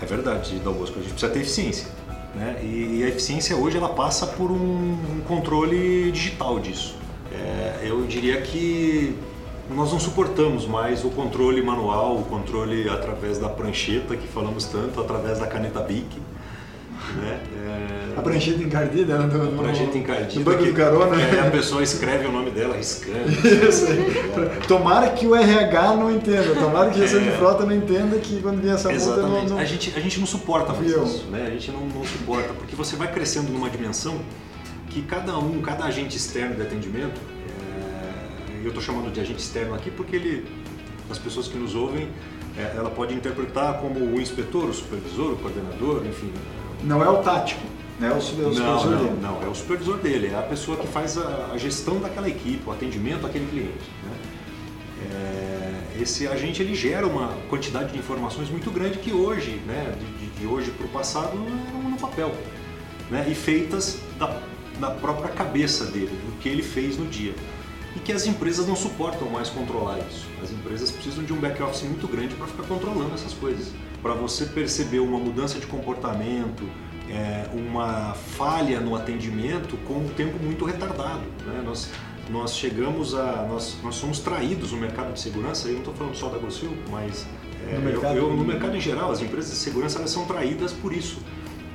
É 0.01 0.05
verdade, 0.05 0.59
Dalbosco, 0.59 0.99
a 0.99 1.01
gente 1.01 1.11
precisa 1.11 1.32
ter 1.32 1.39
eficiência. 1.39 1.88
Né? 2.36 2.57
E, 2.61 3.03
a 3.03 3.07
eficiência 3.07 3.55
hoje 3.55 3.78
ela 3.78 3.89
passa 3.89 4.28
por 4.28 4.51
um, 4.51 4.93
um 4.93 5.22
controle 5.28 6.11
digital 6.11 6.59
disso. 6.59 6.95
É, 7.38 7.79
eu 7.83 8.05
diria 8.05 8.41
que 8.41 9.15
nós 9.69 9.91
não 9.91 9.99
suportamos 9.99 10.65
mais 10.65 11.03
o 11.03 11.09
controle 11.09 11.61
manual, 11.61 12.17
o 12.17 12.23
controle 12.23 12.89
através 12.89 13.38
da 13.38 13.49
prancheta 13.49 14.15
que 14.15 14.27
falamos 14.27 14.65
tanto, 14.65 14.99
através 14.99 15.39
da 15.39 15.47
caneta 15.47 15.81
BIC. 15.81 16.21
Né? 17.15 17.39
É... 17.65 18.19
A 18.19 18.21
prancheta 18.21 18.63
encardida, 18.63 19.17
né? 19.17 19.27
Do, 19.27 19.59
a 19.59 19.63
prancheta 19.63 19.97
encardida. 19.97 20.43
Do 20.43 20.43
banco 20.43 20.65
do 20.65 20.73
carona. 20.73 21.21
É, 21.21 21.47
a 21.47 21.51
pessoa 21.51 21.83
escreve 21.83 22.25
o 22.25 22.31
nome 22.31 22.49
dela 22.49 22.75
riscando. 22.75 23.29
Isso 23.69 23.85
aí. 23.85 24.67
Tomara 24.67 25.09
que 25.11 25.27
o 25.27 25.35
RH 25.35 25.95
não 25.95 26.11
entenda, 26.11 26.55
tomara 26.55 26.89
que 26.89 26.97
a 26.97 27.01
gestão 27.01 27.21
é. 27.21 27.23
de 27.23 27.31
frota 27.38 27.65
não 27.65 27.75
entenda 27.75 28.17
que 28.17 28.41
quando 28.41 28.61
vem 28.61 28.71
essa 28.71 28.89
multa 28.89 29.21
não, 29.21 29.45
não... 29.45 29.57
A, 29.57 29.65
gente, 29.65 29.93
a 29.95 29.99
gente 29.99 30.19
não 30.19 30.25
suporta 30.25 30.73
fazer 30.73 30.99
isso, 31.03 31.27
né? 31.31 31.45
A 31.47 31.51
gente 31.51 31.71
não, 31.71 31.81
não 31.81 32.03
suporta, 32.03 32.53
porque 32.53 32.75
você 32.75 32.95
vai 32.95 33.11
crescendo 33.11 33.51
numa 33.51 33.69
dimensão 33.69 34.15
que 34.98 35.04
cada 35.04 35.38
um, 35.38 35.62
cada 35.62 35.86
agente 35.86 36.18
externo 36.18 36.56
de 36.56 36.62
atendimento, 36.64 37.22
é, 37.50 38.62
eu 38.64 38.70
estou 38.70 38.82
chamando 38.82 39.12
de 39.12 39.20
agente 39.20 39.39
externo 39.39 39.76
aqui 39.76 39.91
porque 39.91 40.16
ele, 40.16 40.48
as 41.10 41.20
pessoas 41.20 41.48
que 41.48 41.58
nos 41.58 41.76
ouvem, 41.76 42.10
é, 42.58 42.74
ela 42.76 42.89
pode 42.89 43.14
interpretar 43.14 43.80
como 43.80 44.00
o 44.00 44.20
inspetor, 44.20 44.66
o 44.66 44.74
supervisor, 44.74 45.34
o 45.34 45.38
coordenador, 45.38 46.04
enfim. 46.06 46.32
Não 46.84 47.04
é 47.04 47.10
o 47.10 47.18
tático, 47.18 47.62
né? 48.00 48.10
É 48.10 48.12
o, 48.12 48.22
supervisor 48.22 48.66
não, 48.66 48.86
não, 48.86 48.98
dele. 48.98 49.20
Não, 49.22 49.43
é 49.43 49.48
o 49.48 49.54
supervisor 49.54 49.98
dele, 49.98 50.28
é 50.28 50.39
a 50.39 50.41
pessoa 50.41 50.78
que 50.78 50.88
faz 50.88 51.18
a, 51.18 51.52
a 51.54 51.58
gestão 51.58 52.00
daquela 52.00 52.28
equipe, 52.28 52.64
o 52.66 52.72
atendimento 52.72 53.26
àquele 53.26 53.45
cliente. 53.48 53.91
Né? 54.04 54.18
É, 55.12 56.02
esse 56.02 56.28
agente 56.28 56.64
ele 56.64 56.74
gera 56.74 57.06
uma 57.06 57.34
quantidade 57.50 57.91
de 57.91 58.00
informações 58.00 58.50
muito 58.50 58.72
grande 58.72 58.98
que 58.98 59.14
hoje, 59.14 59.62
né, 59.68 59.95
de, 60.20 60.39
de 60.39 60.48
hoje 60.48 60.72
para 60.72 60.86
o 60.88 60.89
passado, 60.89 61.38
eram 61.68 61.89
no 61.89 61.98
papel. 61.98 62.34
Né, 63.10 63.26
e 63.30 63.36
feitas 63.36 64.00
da 64.20 64.28
da 64.80 64.91
própria 64.91 65.30
cabeça 65.30 65.86
dele, 65.86 66.17
do 66.25 66.38
que 66.39 66.49
ele 66.49 66.63
fez 66.63 66.97
no 66.97 67.05
dia. 67.05 67.34
E 67.95 67.99
que 67.99 68.11
as 68.11 68.25
empresas 68.28 68.67
não 68.67 68.75
suportam 68.75 69.30
mais 69.30 69.49
controlar 69.49 69.97
isso. 69.99 70.28
As 70.41 70.51
empresas 70.51 70.91
precisam 70.91 71.23
de 71.23 71.34
um 71.34 71.38
back-office 71.38 71.84
muito 71.84 72.07
grande 72.07 72.36
para 72.36 72.47
ficar 72.47 72.63
controlando 72.63 73.13
essas 73.15 73.34
coisas. 73.34 73.71
Para 74.01 74.13
você 74.13 74.45
perceber 74.45 74.99
uma 74.99 75.17
mudança 75.17 75.59
de 75.59 75.65
comportamento, 75.65 76.63
é, 77.09 77.49
uma 77.53 78.13
falha 78.13 78.80
no 78.80 78.95
atendimento 78.95 79.78
com 79.88 79.95
um 79.95 80.09
tempo 80.09 80.38
muito 80.43 80.63
retardado. 80.63 81.23
Né? 81.45 81.63
Nós, 81.65 81.89
nós 82.30 82.55
chegamos 82.55 83.15
a. 83.15 83.47
Nós, 83.49 83.78
nós 83.82 83.95
somos 83.95 84.19
traídos 84.19 84.71
no 84.73 84.78
mercado 84.78 85.13
de 85.13 85.19
segurança, 85.19 85.67
eu 85.67 85.73
não 85.73 85.80
estou 85.80 85.93
falando 85.95 86.15
só 86.15 86.30
da 86.30 86.38
Gossil, 86.38 86.71
mas 86.91 87.25
é, 87.67 87.75
no, 87.75 87.82
mercado, 87.82 88.15
eu, 88.15 88.30
eu, 88.30 88.36
no 88.36 88.45
mercado 88.45 88.78
em 88.78 88.82
geral, 88.82 89.11
as 89.11 89.21
empresas 89.21 89.51
de 89.51 89.57
segurança 89.57 89.97
elas 89.97 90.11
são 90.11 90.25
traídas 90.25 90.71
por 90.71 90.93
isso 90.93 91.17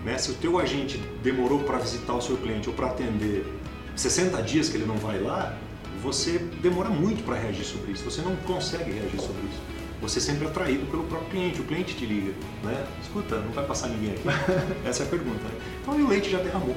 né? 0.05 0.18
Se 0.18 0.30
o 0.30 0.34
teu 0.34 0.59
agente 0.59 0.98
demorou 1.22 1.61
para 1.61 1.78
visitar 1.78 2.14
o 2.14 2.20
seu 2.20 2.36
cliente 2.36 2.68
ou 2.68 2.74
para 2.74 2.88
atender 2.88 3.46
60 3.94 4.42
dias 4.42 4.68
que 4.68 4.76
ele 4.76 4.86
não 4.86 4.96
vai 4.96 5.20
lá, 5.20 5.57
você 6.03 6.38
demora 6.61 6.88
muito 6.88 7.24
para 7.24 7.36
reagir 7.36 7.64
sobre 7.64 7.92
isso. 7.92 8.05
Você 8.05 8.20
não 8.22 8.34
consegue 8.36 8.90
reagir 8.90 9.20
sobre 9.20 9.42
isso. 9.42 9.61
Você 10.00 10.20
sempre 10.20 10.46
é 10.46 10.48
atraído 10.48 10.84
pelo 10.86 11.05
próprio 11.05 11.30
cliente. 11.30 11.61
O 11.61 11.64
cliente 11.64 11.94
te 11.94 12.05
liga, 12.05 12.32
né? 12.64 12.84
Escuta, 13.00 13.36
não 13.36 13.53
vai 13.53 13.64
passar 13.64 13.88
ninguém 13.88 14.14
aqui. 14.14 14.22
Essa 14.84 15.05
é 15.05 15.07
a 15.07 15.09
pergunta. 15.09 15.44
Né? 15.44 15.55
Então, 15.80 15.94
o 15.94 16.09
leite 16.09 16.28
já 16.28 16.38
derramou. 16.38 16.76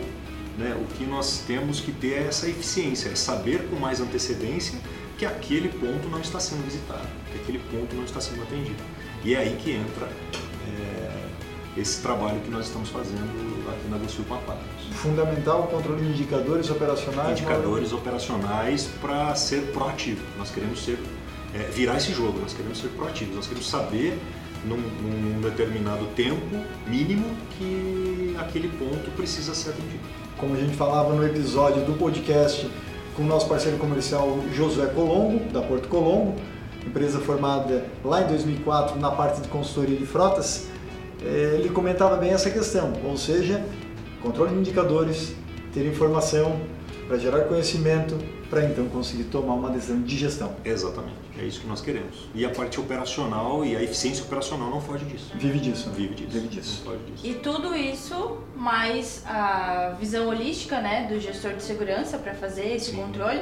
Né? 0.58 0.78
O 0.80 0.86
que 0.96 1.06
nós 1.06 1.44
temos 1.48 1.80
que 1.80 1.92
ter 1.92 2.14
é 2.14 2.28
essa 2.28 2.48
eficiência, 2.48 3.10
é 3.10 3.16
saber 3.16 3.68
com 3.68 3.78
mais 3.78 4.00
antecedência 4.00 4.80
que 5.18 5.26
aquele 5.26 5.70
ponto 5.70 6.08
não 6.10 6.20
está 6.20 6.40
sendo 6.40 6.64
visitado, 6.64 7.08
que 7.32 7.40
aquele 7.40 7.60
ponto 7.60 7.96
não 7.96 8.04
está 8.04 8.22
sendo 8.22 8.44
atendido. 8.44 8.82
E 9.24 9.34
é 9.34 9.40
aí 9.40 9.58
que 9.62 9.72
entra 9.72 10.08
esse 11.78 12.02
trabalho 12.02 12.40
que 12.40 12.50
nós 12.50 12.68
estamos 12.68 12.90
fazendo 12.90 13.70
aqui 13.70 13.88
na 13.90 13.98
Gossil 13.98 14.24
com. 14.26 14.58
Fundamental 14.92 15.62
o 15.62 15.68
controle 15.68 16.02
de 16.04 16.10
indicadores 16.10 16.70
operacionais. 16.70 17.32
Indicadores 17.32 17.92
operacionais 17.92 18.90
para 19.02 19.36
ser 19.36 19.72
proativo. 19.74 20.22
Nós 20.38 20.50
queremos 20.52 20.84
ser 20.84 20.98
é, 21.54 21.60
virar 21.70 21.98
esse 21.98 22.14
jogo. 22.14 22.40
Nós 22.40 22.54
queremos 22.54 22.80
ser 22.80 22.88
proativos. 22.90 23.36
Nós 23.36 23.48
queremos 23.48 23.70
saber 23.70 24.18
num, 24.66 24.78
num 24.78 25.42
determinado 25.42 26.06
tempo 26.16 26.64
mínimo 26.88 27.26
que 27.58 28.36
aquele 28.40 28.70
ponto 28.70 29.12
precisa 29.12 29.54
ser 29.54 29.72
atendido. 29.72 30.04
Como 30.38 30.56
a 30.56 30.58
gente 30.58 30.76
falava 30.76 31.14
no 31.14 31.26
episódio 31.26 31.84
do 31.84 31.94
podcast 31.94 32.70
com 33.16 33.24
o 33.24 33.26
nosso 33.26 33.48
parceiro 33.48 33.78
comercial 33.78 34.40
Josué 34.54 34.88
Colombo, 34.88 35.40
da 35.52 35.62
Porto 35.62 35.88
Colombo, 35.88 36.36
empresa 36.86 37.20
formada 37.20 37.86
lá 38.04 38.22
em 38.22 38.28
2004 38.28 39.00
na 39.00 39.12
parte 39.12 39.42
de 39.42 39.48
consultoria 39.48 39.98
de 39.98 40.06
frotas, 40.06 40.68
ele 41.28 41.70
comentava 41.70 42.16
bem 42.18 42.32
essa 42.32 42.50
questão, 42.50 42.94
ou 43.04 43.18
seja, 43.18 43.66
controle 44.22 44.54
de 44.54 44.60
indicadores, 44.60 45.36
ter 45.74 45.86
informação 45.86 46.60
para 47.08 47.18
gerar 47.18 47.42
conhecimento, 47.42 48.18
para 48.50 48.64
então 48.64 48.88
conseguir 48.88 49.26
tomar 49.26 49.54
uma 49.54 49.70
decisão 49.70 50.02
de 50.02 50.18
gestão. 50.18 50.56
Exatamente, 50.64 51.16
é 51.38 51.44
isso 51.44 51.62
que 51.62 51.68
nós 51.68 51.82
queremos. 51.82 52.30
E 52.34 52.46
a 52.46 52.50
parte 52.50 52.80
operacional 52.80 53.66
e 53.66 53.76
a 53.76 53.84
eficiência 53.84 54.24
operacional 54.24 54.70
não 54.70 54.82
foge 54.82 55.06
disso. 55.06 55.32
Vive 55.36 55.60
disso. 55.60 55.90
Vive 55.92 56.16
disso. 56.16 56.30
Vive 56.32 56.48
disso. 56.48 56.82
Não 56.86 56.92
foge 56.92 57.12
disso. 57.12 57.28
E 57.28 57.34
tudo 57.36 57.76
isso 57.76 58.38
mais 58.56 59.24
a 59.28 59.96
visão 60.00 60.28
holística 60.28 60.80
né, 60.80 61.08
do 61.08 61.20
gestor 61.20 61.54
de 61.54 61.64
segurança 61.64 62.18
para 62.18 62.34
fazer 62.34 62.76
esse 62.76 62.92
Sim. 62.92 62.98
controle, 62.98 63.42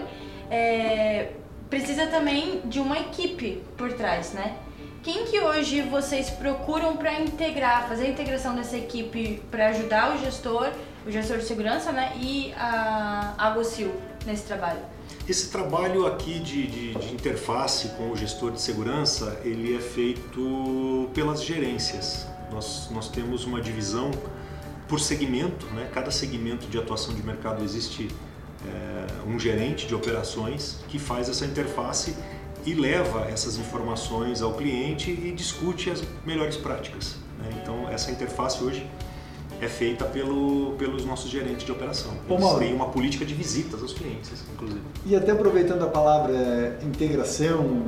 é, 0.49 1.31
precisa 1.69 2.07
também 2.07 2.61
de 2.65 2.79
uma 2.79 2.99
equipe 2.99 3.61
por 3.77 3.93
trás, 3.93 4.33
né? 4.33 4.57
Quem 5.03 5.25
que 5.25 5.37
hoje 5.41 5.81
vocês 5.81 6.29
procuram 6.29 6.95
para 6.95 7.19
integrar, 7.19 7.89
fazer 7.89 8.05
a 8.05 8.09
integração 8.09 8.55
dessa 8.55 8.77
equipe 8.77 9.43
para 9.51 9.67
ajudar 9.67 10.15
o 10.15 10.23
gestor, 10.23 10.71
o 11.05 11.11
gestor 11.11 11.39
de 11.39 11.43
segurança, 11.43 11.91
né, 11.91 12.13
e 12.21 12.53
a 12.55 13.33
Agocil 13.37 13.91
nesse 14.25 14.43
trabalho? 14.43 14.79
Esse 15.27 15.49
trabalho 15.49 16.07
aqui 16.07 16.39
de, 16.39 16.67
de, 16.67 16.93
de, 16.93 17.13
interface 17.13 17.89
com 17.97 18.11
o 18.11 18.15
gestor 18.15 18.51
de 18.51 18.61
segurança, 18.61 19.41
ele 19.43 19.75
é 19.75 19.79
feito 19.81 21.09
pelas 21.13 21.43
gerências. 21.43 22.25
Nós, 22.49 22.87
nós 22.89 23.09
temos 23.09 23.43
uma 23.43 23.59
divisão 23.59 24.09
por 24.87 25.01
segmento, 25.01 25.65
né? 25.73 25.89
cada 25.93 26.11
segmento 26.11 26.65
de 26.67 26.77
atuação 26.77 27.13
de 27.13 27.21
mercado 27.23 27.61
existe 27.61 28.07
é, 28.65 29.29
um 29.29 29.37
gerente 29.37 29.85
de 29.85 29.93
operações 29.93 30.79
que 30.87 30.97
faz 30.97 31.27
essa 31.27 31.45
interface 31.45 32.15
e 32.65 32.73
leva 32.73 33.27
essas 33.29 33.57
informações 33.57 34.41
ao 34.41 34.53
cliente 34.53 35.11
e 35.11 35.31
discute 35.31 35.89
as 35.89 36.03
melhores 36.25 36.55
práticas. 36.55 37.15
Né? 37.39 37.49
Então, 37.61 37.89
essa 37.89 38.11
interface 38.11 38.63
hoje 38.63 38.87
é 39.61 39.67
feita 39.67 40.05
pelo, 40.05 40.73
pelos 40.77 41.05
nossos 41.05 41.29
gerentes 41.29 41.65
de 41.65 41.71
operação. 41.71 42.11
Eles 42.29 42.43
Ô, 42.43 42.57
têm 42.57 42.73
uma 42.73 42.87
política 42.87 43.25
de 43.25 43.33
visitas 43.33 43.81
aos 43.81 43.93
clientes, 43.93 44.31
inclusive. 44.53 44.81
E 45.05 45.15
até 45.15 45.31
aproveitando 45.31 45.83
a 45.83 45.87
palavra 45.87 46.33
é, 46.33 46.79
integração, 46.83 47.87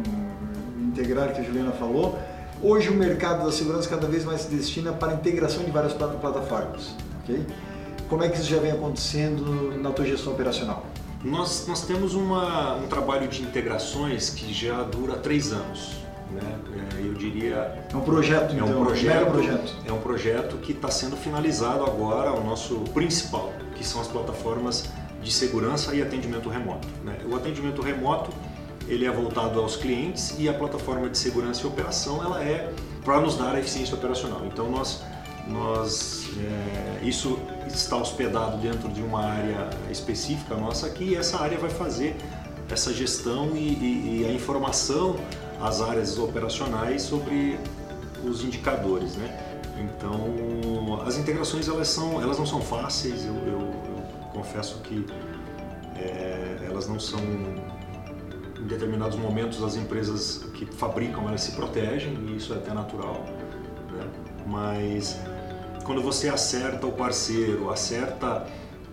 integrar 0.80 1.34
que 1.34 1.42
a 1.42 1.44
Juliana 1.44 1.72
falou, 1.72 2.18
hoje 2.62 2.90
o 2.90 2.94
mercado 2.94 3.46
da 3.46 3.52
segurança 3.52 3.90
cada 3.90 4.08
vez 4.08 4.24
mais 4.24 4.42
se 4.42 4.50
destina 4.50 4.94
para 4.94 5.12
a 5.12 5.16
integração 5.16 5.64
de 5.64 5.72
várias 5.72 5.94
plataformas. 5.94 6.96
Okay? 7.24 7.46
Como 8.08 8.24
é 8.24 8.30
que 8.30 8.38
isso 8.38 8.50
já 8.50 8.60
vem 8.60 8.72
acontecendo 8.72 9.78
na 9.82 9.92
tua 9.92 10.06
gestão 10.06 10.34
operacional? 10.34 10.86
Nós, 11.26 11.66
nós 11.68 11.82
temos 11.82 12.14
uma, 12.14 12.76
um 12.76 12.88
trabalho 12.88 13.28
de 13.28 13.42
integrações 13.42 14.30
que 14.30 14.54
já 14.54 14.84
dura 14.84 15.16
três 15.16 15.52
anos. 15.52 15.96
Né? 16.30 16.42
É, 16.98 17.02
eu 17.02 17.14
diria. 17.16 17.84
É 17.92 17.96
um 17.96 18.02
projeto, 18.02 18.52
é 18.56 18.62
um 18.62 18.68
então, 18.68 18.86
projeto, 18.86 19.32
projeto. 19.32 19.76
É 19.88 19.92
um 19.92 20.00
projeto 20.00 20.58
que 20.58 20.72
está 20.72 20.92
sendo 20.92 21.18
finalizado 21.18 21.84
agora, 21.84 22.32
o 22.32 22.44
nosso 22.44 22.76
principal, 22.94 23.52
que 23.76 23.84
são 23.84 24.00
as 24.00 24.08
plataformas 24.08 24.88
de 25.20 25.32
segurança 25.34 25.96
e 25.96 26.02
atendimento 26.02 26.48
remoto. 26.48 26.88
Né? 27.04 27.18
O 27.28 27.36
atendimento 27.36 27.82
remoto 27.82 28.30
ele 28.88 29.06
é 29.06 29.12
voltado 29.12 29.60
aos 29.60 29.76
clientes 29.76 30.36
e 30.38 30.48
a 30.48 30.54
plataforma 30.54 31.10
de 31.10 31.18
segurança 31.18 31.64
e 31.64 31.66
operação 31.66 32.24
ela 32.24 32.44
é 32.44 32.72
para 33.04 33.20
nos 33.20 33.36
dar 33.36 33.56
a 33.56 33.60
eficiência 33.60 33.96
operacional. 33.96 34.44
Então 34.46 34.70
nós, 34.70 35.04
nós 35.48 36.28
é, 36.38 37.06
isso 37.06 37.40
está 37.68 37.98
hospedado 37.98 38.58
dentro 38.58 38.90
de 38.90 39.02
uma 39.02 39.24
área 39.24 39.70
específica 39.92 40.56
nossa 40.56 40.88
aqui 40.88 41.10
e 41.10 41.16
essa 41.16 41.40
área 41.40 41.58
vai 41.58 41.70
fazer 41.70 42.16
essa 42.70 42.92
gestão 42.94 43.52
e, 43.56 43.60
e, 43.60 44.22
e 44.22 44.26
a 44.28 44.34
informação 44.34 45.16
às 45.62 45.82
áreas 45.82 46.18
operacionais 46.18 47.04
sobre 47.04 47.60
os 48.24 48.44
indicadores, 48.44 49.16
né? 49.16 49.40
Então 49.78 51.02
as 51.06 51.18
integrações 51.18 51.68
elas 51.68 51.88
são, 51.90 52.22
elas 52.22 52.40
não 52.40 52.46
são 52.46 52.62
fáceis. 52.62 53.26
Eu, 53.26 53.36
eu, 53.36 53.60
eu 53.60 54.04
confesso 54.34 54.80
que 54.80 55.06
é, 55.96 56.66
elas 56.66 56.88
não 56.88 57.00
são 57.00 57.20
em 57.20 58.68
determinados 58.68 59.18
momentos 59.18 59.64
as 59.64 59.76
empresas 59.76 60.46
que 60.56 60.66
fabricam 60.66 61.28
elas 61.28 61.42
se 61.42 61.52
protegem 61.52 62.14
e 62.28 62.38
isso 62.38 62.54
é 62.54 62.58
até 62.58 62.74
natural, 62.74 63.26
né? 63.92 64.08
mas 64.48 65.20
quando 65.86 66.02
você 66.02 66.28
acerta 66.28 66.88
o 66.88 66.92
parceiro, 66.92 67.70
acerta 67.70 68.48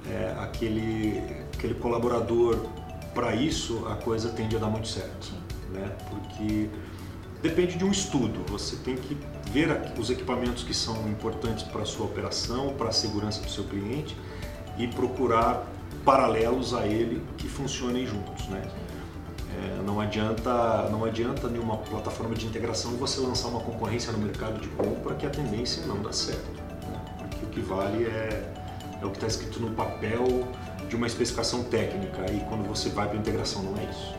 é, 0.09 0.36
aquele, 0.38 1.22
aquele 1.55 1.74
colaborador 1.74 2.66
para 3.14 3.34
isso, 3.34 3.86
a 3.88 3.97
coisa 3.97 4.28
tende 4.28 4.57
a 4.57 4.59
dar 4.59 4.68
muito 4.68 4.88
certo, 4.88 5.32
né? 5.70 5.90
porque 6.11 6.68
depende 7.43 7.76
de 7.76 7.84
um 7.84 7.90
estudo, 7.90 8.45
você 8.47 8.76
tem 8.76 8.97
que 8.97 9.16
ver 9.51 9.93
os 9.99 10.11
equipamentos 10.11 10.64
que 10.64 10.74
são 10.74 11.09
importantes 11.09 11.64
para 11.64 11.82
a 11.82 11.86
sua 11.86 12.07
operação, 12.07 12.74
para 12.74 12.90
a 12.90 12.93
segurança 12.93 13.40
do 13.40 13.51
seu 13.51 13.64
cliente 13.64 14.16
e 14.78 14.86
procurar 14.86 15.66
paralelos 16.05 16.74
a 16.74 16.86
ele 16.86 17.22
que 17.36 17.49
funcionem 17.49 18.07
juntos, 18.07 18.49
né? 18.49 18.62
É, 19.55 19.82
não 19.82 20.01
adianta, 20.01 20.88
não 20.90 21.05
adianta 21.05 21.47
nenhuma 21.49 21.76
plataforma 21.76 22.34
de 22.34 22.47
integração 22.47 22.93
você 22.93 23.20
lançar 23.20 23.49
uma 23.49 23.61
concorrência 23.61 24.11
no 24.11 24.18
mercado 24.18 24.59
de 24.59 24.68
compra 24.68 25.14
que 25.14 25.26
a 25.26 25.30
tendência 25.30 25.84
não 25.84 26.01
dá 26.01 26.11
certo, 26.11 26.61
que 27.53 27.61
vale 27.61 28.05
é, 28.05 28.53
é 29.00 29.05
o 29.05 29.11
que 29.11 29.16
está 29.16 29.26
escrito 29.26 29.61
no 29.61 29.70
papel 29.70 30.48
de 30.88 30.96
uma 30.96 31.07
especificação 31.07 31.64
técnica 31.64 32.30
e 32.32 32.40
quando 32.48 32.66
você 32.66 32.88
vai 32.88 33.07
para 33.07 33.16
a 33.16 33.20
integração 33.20 33.62
não 33.62 33.78
é 33.78 33.84
isso, 33.84 34.14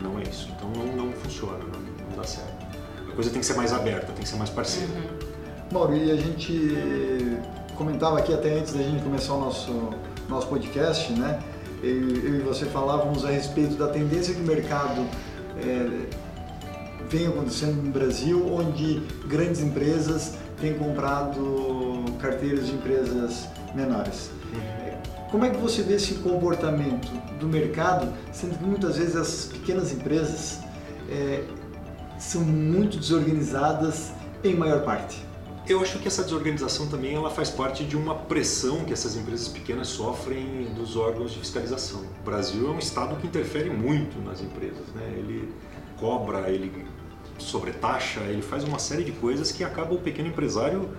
não 0.00 0.18
é 0.18 0.22
isso, 0.22 0.48
então 0.56 0.70
não, 0.70 1.06
não 1.06 1.12
funciona, 1.12 1.58
não, 1.58 1.80
não, 1.80 2.16
dá 2.16 2.24
certo. 2.24 2.66
A 3.10 3.14
coisa 3.14 3.30
tem 3.30 3.40
que 3.40 3.46
ser 3.46 3.54
mais 3.54 3.72
aberta, 3.72 4.06
tem 4.12 4.22
que 4.22 4.28
ser 4.28 4.36
mais 4.36 4.50
parceira. 4.50 4.92
Uhum. 4.92 5.72
Mauro, 5.72 5.96
e 5.96 6.10
a 6.10 6.16
gente 6.16 6.76
comentava 7.76 8.18
aqui 8.18 8.32
até 8.32 8.58
antes 8.58 8.72
da 8.72 8.82
gente 8.82 9.02
começar 9.02 9.34
o 9.34 9.40
nosso 9.40 9.90
nosso 10.28 10.46
podcast, 10.46 11.12
né? 11.12 11.40
Eu, 11.82 12.16
eu 12.16 12.34
e 12.36 12.38
você 12.40 12.64
falávamos 12.66 13.24
a 13.24 13.30
respeito 13.30 13.74
da 13.74 13.88
tendência 13.88 14.34
que 14.34 14.40
o 14.40 14.44
mercado 14.44 15.04
é, 15.58 16.06
vem 17.08 17.26
acontecendo 17.26 17.82
no 17.82 17.90
Brasil, 17.90 18.46
onde 18.50 19.02
grandes 19.26 19.60
empresas 19.60 20.34
têm 20.60 20.74
comprado 20.74 21.40
carteiras 22.22 22.66
de 22.66 22.72
empresas 22.72 23.48
menores. 23.74 24.30
Como 25.30 25.44
é 25.44 25.50
que 25.50 25.56
você 25.56 25.82
vê 25.82 25.94
esse 25.94 26.14
comportamento 26.16 27.08
do 27.40 27.48
mercado, 27.48 28.12
sendo 28.32 28.56
que 28.56 28.64
muitas 28.64 28.96
vezes 28.96 29.16
essas 29.16 29.46
pequenas 29.46 29.92
empresas 29.92 30.60
é, 31.10 31.42
são 32.18 32.42
muito 32.42 32.98
desorganizadas 32.98 34.12
em 34.44 34.54
maior 34.54 34.84
parte? 34.84 35.26
Eu 35.66 35.80
acho 35.80 35.98
que 36.00 36.08
essa 36.08 36.22
desorganização 36.22 36.88
também 36.88 37.14
ela 37.14 37.30
faz 37.30 37.48
parte 37.48 37.84
de 37.84 37.96
uma 37.96 38.14
pressão 38.14 38.84
que 38.84 38.92
essas 38.92 39.16
empresas 39.16 39.48
pequenas 39.48 39.88
sofrem 39.88 40.64
dos 40.74 40.96
órgãos 40.96 41.32
de 41.32 41.38
fiscalização. 41.38 42.02
O 42.20 42.24
Brasil 42.24 42.68
é 42.68 42.70
um 42.70 42.78
estado 42.78 43.16
que 43.16 43.26
interfere 43.26 43.70
muito 43.70 44.20
nas 44.20 44.40
empresas, 44.40 44.86
né? 44.94 45.14
Ele 45.16 45.48
cobra, 45.98 46.50
ele 46.50 46.84
sobretaxa, 47.38 48.20
ele 48.20 48.42
faz 48.42 48.64
uma 48.64 48.78
série 48.78 49.04
de 49.04 49.12
coisas 49.12 49.50
que 49.50 49.64
acaba 49.64 49.94
o 49.94 49.98
pequeno 49.98 50.28
empresário 50.28 50.90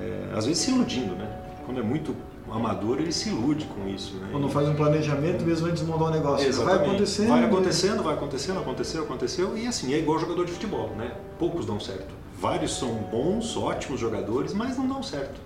é, 0.00 0.36
às 0.36 0.46
vezes 0.46 0.62
se 0.62 0.70
iludindo, 0.70 1.14
né? 1.14 1.28
Quando 1.64 1.80
é 1.80 1.82
muito 1.82 2.14
amador, 2.50 2.98
ele 2.98 3.12
se 3.12 3.28
ilude 3.28 3.66
com 3.66 3.86
isso, 3.88 4.16
né? 4.16 4.28
Quando 4.32 4.48
faz 4.48 4.68
um 4.68 4.74
planejamento 4.74 5.44
mesmo 5.44 5.66
antes 5.66 5.82
de 5.82 5.90
montar 5.90 6.06
um 6.06 6.10
negócio. 6.10 6.46
Exatamente. 6.46 6.78
Vai 6.78 6.88
acontecendo. 6.88 7.28
Vai 7.28 7.44
acontecendo, 7.44 8.02
vai 8.02 8.14
acontecendo, 8.14 8.58
aconteceu, 8.60 9.02
aconteceu. 9.02 9.58
E 9.58 9.66
assim, 9.66 9.92
é 9.92 9.98
igual 9.98 10.18
jogador 10.18 10.46
de 10.46 10.52
futebol, 10.52 10.94
né? 10.96 11.12
Poucos 11.38 11.66
dão 11.66 11.78
certo 11.78 12.18
vários 12.40 12.78
são 12.78 12.94
bons, 12.94 13.56
ótimos 13.56 14.00
jogadores, 14.00 14.54
mas 14.54 14.76
não 14.78 14.86
dão 14.86 15.02
certo. 15.02 15.40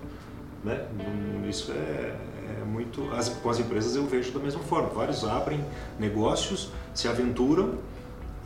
Né? 0.62 0.84
Isso 1.48 1.72
é, 1.72 2.14
é 2.60 2.64
muito. 2.64 3.10
As, 3.12 3.28
com 3.28 3.50
as 3.50 3.58
empresas 3.58 3.96
eu 3.96 4.06
vejo 4.06 4.30
da 4.32 4.38
mesma 4.38 4.62
forma. 4.62 4.88
Vários 4.90 5.24
abrem 5.24 5.64
negócios, 5.98 6.70
se 6.94 7.08
aventuram 7.08 7.78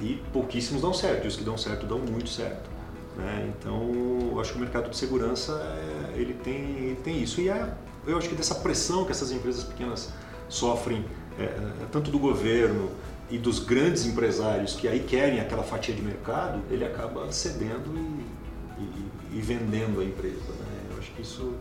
e 0.00 0.22
pouquíssimos 0.32 0.82
dão 0.82 0.94
certo. 0.94 1.24
E 1.24 1.28
os 1.28 1.36
que 1.36 1.44
dão 1.44 1.58
certo 1.58 1.86
dão 1.86 1.98
muito 1.98 2.30
certo. 2.30 2.70
Né? 3.16 3.52
Então, 3.58 4.38
acho 4.40 4.52
que 4.52 4.58
o 4.58 4.60
mercado 4.60 4.90
de 4.90 4.96
segurança 4.96 5.52
é, 5.52 6.20
ele 6.20 6.34
tem, 6.34 6.54
ele 6.54 6.98
tem 7.02 7.22
isso. 7.22 7.40
E 7.40 7.48
é, 7.48 7.72
eu 8.06 8.18
acho 8.18 8.28
que 8.28 8.34
dessa 8.34 8.54
pressão 8.56 9.04
que 9.04 9.12
essas 9.12 9.32
empresas 9.32 9.64
pequenas 9.64 10.12
sofrem, 10.48 11.04
é, 11.38 11.44
é 11.44 11.86
tanto 11.90 12.10
do 12.10 12.18
governo 12.18 12.90
e 13.30 13.38
dos 13.38 13.58
grandes 13.58 14.06
empresários 14.06 14.74
que 14.74 14.86
aí 14.86 15.00
querem 15.00 15.40
aquela 15.40 15.62
fatia 15.62 15.94
de 15.94 16.02
mercado, 16.02 16.60
ele 16.70 16.84
acaba 16.84 17.32
cedendo 17.32 17.90
e 17.96 18.36
e, 18.78 19.38
e 19.38 19.40
vendendo 19.40 20.00
a 20.00 20.04
empresa. 20.04 20.34
Né? 20.34 20.90
Eu 20.90 20.98
acho 20.98 21.10
que 21.12 21.22
isso 21.22 21.54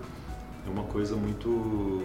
é 0.66 0.70
uma 0.70 0.84
coisa 0.84 1.16
muito 1.16 2.04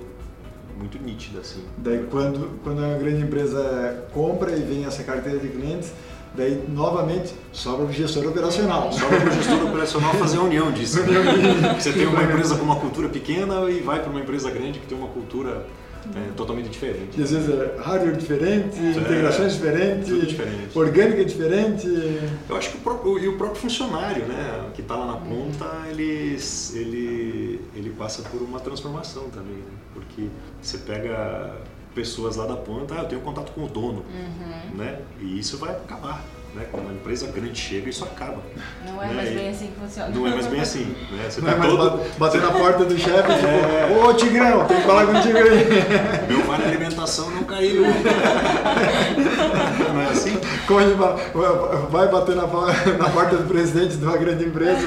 muito 0.78 0.98
nítida 0.98 1.40
assim. 1.40 1.62
Daí 1.76 2.06
quando 2.10 2.58
quando 2.62 2.78
uma 2.78 2.96
grande 2.96 3.22
empresa 3.22 4.08
compra 4.12 4.56
e 4.56 4.62
vem 4.62 4.84
essa 4.86 5.02
carteira 5.02 5.38
de 5.38 5.48
clientes, 5.48 5.92
daí 6.34 6.64
novamente 6.68 7.32
sobra 7.52 7.86
o 7.86 7.92
gestor 7.92 8.26
operacional. 8.26 8.92
Sobra 8.92 9.18
o 9.18 9.32
gestor 9.32 9.64
operacional 9.66 10.14
fazer 10.14 10.38
a 10.38 10.42
união 10.44 10.70
disso. 10.72 10.98
Você 11.78 11.92
tem 11.92 12.06
uma 12.06 12.22
empresa 12.22 12.56
com 12.56 12.64
uma 12.64 12.76
cultura 12.76 13.08
pequena 13.08 13.68
e 13.70 13.80
vai 13.80 14.00
para 14.00 14.10
uma 14.10 14.20
empresa 14.20 14.50
grande 14.50 14.78
que 14.78 14.86
tem 14.86 14.96
uma 14.96 15.08
cultura 15.08 15.66
é, 16.14 16.32
totalmente 16.36 16.68
diferente. 16.68 17.20
E 17.20 17.22
às 17.22 17.30
vezes 17.30 17.48
é 17.48 17.76
hardware 17.78 18.16
diferente, 18.16 18.78
é, 18.78 18.90
integrações 18.98 19.54
diferentes, 19.54 20.28
diferente. 20.28 20.78
orgânica 20.78 21.24
diferente. 21.24 21.86
Eu 22.48 22.56
acho 22.56 22.70
que 22.70 22.78
o 22.78 22.80
próprio, 22.80 23.18
e 23.18 23.28
o 23.28 23.36
próprio 23.36 23.60
funcionário, 23.60 24.24
né, 24.26 24.70
que 24.74 24.80
está 24.80 24.96
lá 24.96 25.06
na 25.06 25.16
ponta, 25.16 25.66
ele, 25.90 26.38
ele, 26.74 27.60
ele 27.76 27.90
passa 27.90 28.22
por 28.22 28.40
uma 28.40 28.60
transformação 28.60 29.24
também, 29.30 29.56
né? 29.56 29.72
porque 29.92 30.28
você 30.62 30.78
pega 30.78 31.52
pessoas 31.94 32.36
lá 32.36 32.46
da 32.46 32.56
ponta, 32.56 32.94
ah, 32.94 33.02
eu 33.02 33.08
tenho 33.08 33.20
contato 33.20 33.52
com 33.52 33.64
o 33.64 33.68
dono, 33.68 34.04
uhum. 34.12 34.76
né, 34.76 35.00
e 35.20 35.38
isso 35.38 35.58
vai 35.58 35.70
acabar. 35.70 36.24
Né? 36.54 36.66
Quando 36.70 36.84
uma 36.86 36.92
empresa 36.92 37.26
grande 37.28 37.56
chega, 37.56 37.88
isso 37.88 38.02
acaba. 38.02 38.38
Não 38.84 39.00
é 39.00 39.06
né? 39.06 39.14
mais 39.14 39.30
bem 39.30 39.48
assim 39.50 39.68
que 39.68 39.80
funciona. 39.80 40.08
Não 40.08 40.26
é 40.26 40.30
mais 40.30 40.48
bem 40.48 40.60
assim. 40.60 40.96
Né? 41.12 41.30
Você 41.30 41.40
não 41.40 41.48
tá 41.48 41.56
é 41.56 41.60
todo... 41.68 42.18
bater 42.18 42.40
na 42.40 42.50
porta 42.50 42.84
do 42.84 42.98
chefe 42.98 43.30
e 43.30 43.34
é... 43.46 43.86
tipo, 43.86 44.04
ô 44.04 44.12
Tigrão, 44.14 44.66
tem 44.66 44.78
que 44.78 44.82
falar 44.82 45.06
contigo 45.06 45.38
aí. 45.38 45.68
Meu 46.28 46.42
vale 46.42 46.64
alimentação 46.64 47.30
não 47.30 47.44
caiu. 47.44 47.82
não 49.94 50.00
é 50.00 50.06
assim? 50.10 50.36
Fala, 50.96 51.16
vai 51.90 52.08
bater 52.08 52.34
na, 52.34 52.42
na 52.42 53.10
porta 53.10 53.36
do 53.36 53.44
presidente 53.44 53.96
de 53.96 54.04
uma 54.04 54.16
grande 54.16 54.44
empresa, 54.44 54.86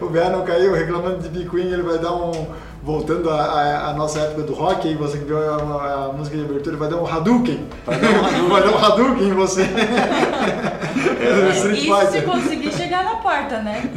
o 0.00 0.08
BA 0.10 0.28
não 0.28 0.44
caiu, 0.44 0.74
reclamando 0.74 1.26
de 1.26 1.28
picuinha, 1.28 1.72
ele 1.72 1.82
vai 1.82 1.98
dar 1.98 2.12
um 2.12 2.48
voltando 2.86 3.28
à 3.28 3.92
nossa 3.96 4.20
época 4.20 4.42
do 4.42 4.54
rock, 4.54 4.86
aí 4.86 4.94
você 4.94 5.18
que 5.18 5.24
viu 5.24 5.36
a, 5.36 5.56
a, 5.56 6.04
a, 6.04 6.12
música 6.12 6.36
de 6.36 6.44
abertura, 6.44 6.76
vai 6.76 6.88
dar 6.88 6.98
um 6.98 7.06
Hadouken. 7.06 7.66
Vai 7.84 7.98
dar 7.98 8.10
um 8.10 8.14
Hadouken, 8.24 8.48
vai 8.48 8.62
dar 8.62 8.70
um 8.70 8.78
Hadouken 8.78 9.28
em 9.28 9.32
você. 9.32 9.62
É, 9.62 11.50
Isso 11.74 12.12
se 12.12 12.22
conseguir 12.22 12.72
chegar 12.72 12.85
na 13.02 13.16
porta, 13.16 13.60
né? 13.62 13.90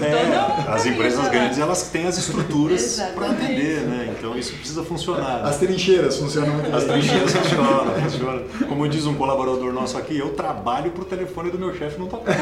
É, 0.00 0.72
as 0.72 0.86
empresas 0.86 1.28
grandes 1.28 1.58
elas 1.58 1.82
têm 1.90 2.06
as 2.06 2.16
estruturas 2.18 3.00
para 3.14 3.30
atender, 3.30 3.82
né? 3.82 4.14
Então 4.16 4.36
isso 4.36 4.54
precisa 4.54 4.82
funcionar. 4.82 5.42
As 5.44 5.58
trincheiras 5.58 6.16
funcionam 6.16 6.54
muito 6.54 6.74
As 6.74 6.84
trincheiras 6.84 7.32
funcionam, 7.32 7.94
funcionam. 8.02 8.42
Como 8.68 8.88
diz 8.88 9.06
um 9.06 9.14
colaborador 9.14 9.72
nosso 9.72 9.98
aqui, 9.98 10.18
eu 10.18 10.30
trabalho 10.30 10.90
para 10.90 11.02
o 11.02 11.04
telefone 11.04 11.50
do 11.50 11.58
meu 11.58 11.74
chefe 11.74 11.98
não 11.98 12.06
tocar. 12.06 12.34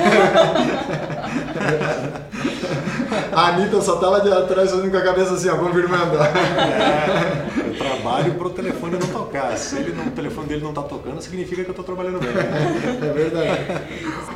a 3.33 3.47
Anitta 3.49 3.81
só 3.81 3.95
estava 3.95 4.21
de 4.21 4.33
atrás 4.33 4.71
fazendo 4.71 4.91
com 4.91 4.97
a 4.97 5.03
cabeça 5.03 5.35
assim, 5.35 5.49
ó, 5.49 5.57
confirmando. 5.57 6.17
É, 6.17 7.69
eu 7.69 7.77
trabalho 7.77 8.35
para 8.35 8.47
o 8.47 8.51
telefone 8.51 8.99
não 8.99 9.09
tocar. 9.09 9.57
Se 9.57 9.77
ele 9.77 9.93
não, 9.93 10.07
o 10.07 10.11
telefone 10.11 10.49
dele 10.49 10.63
não 10.63 10.71
está 10.71 10.83
tocando, 10.83 11.21
significa 11.21 11.63
que 11.63 11.71
eu 11.71 11.73
estou 11.73 11.85
trabalhando 11.85 12.21
bem. 12.21 12.31
É 12.31 13.13
verdade. 13.13 13.83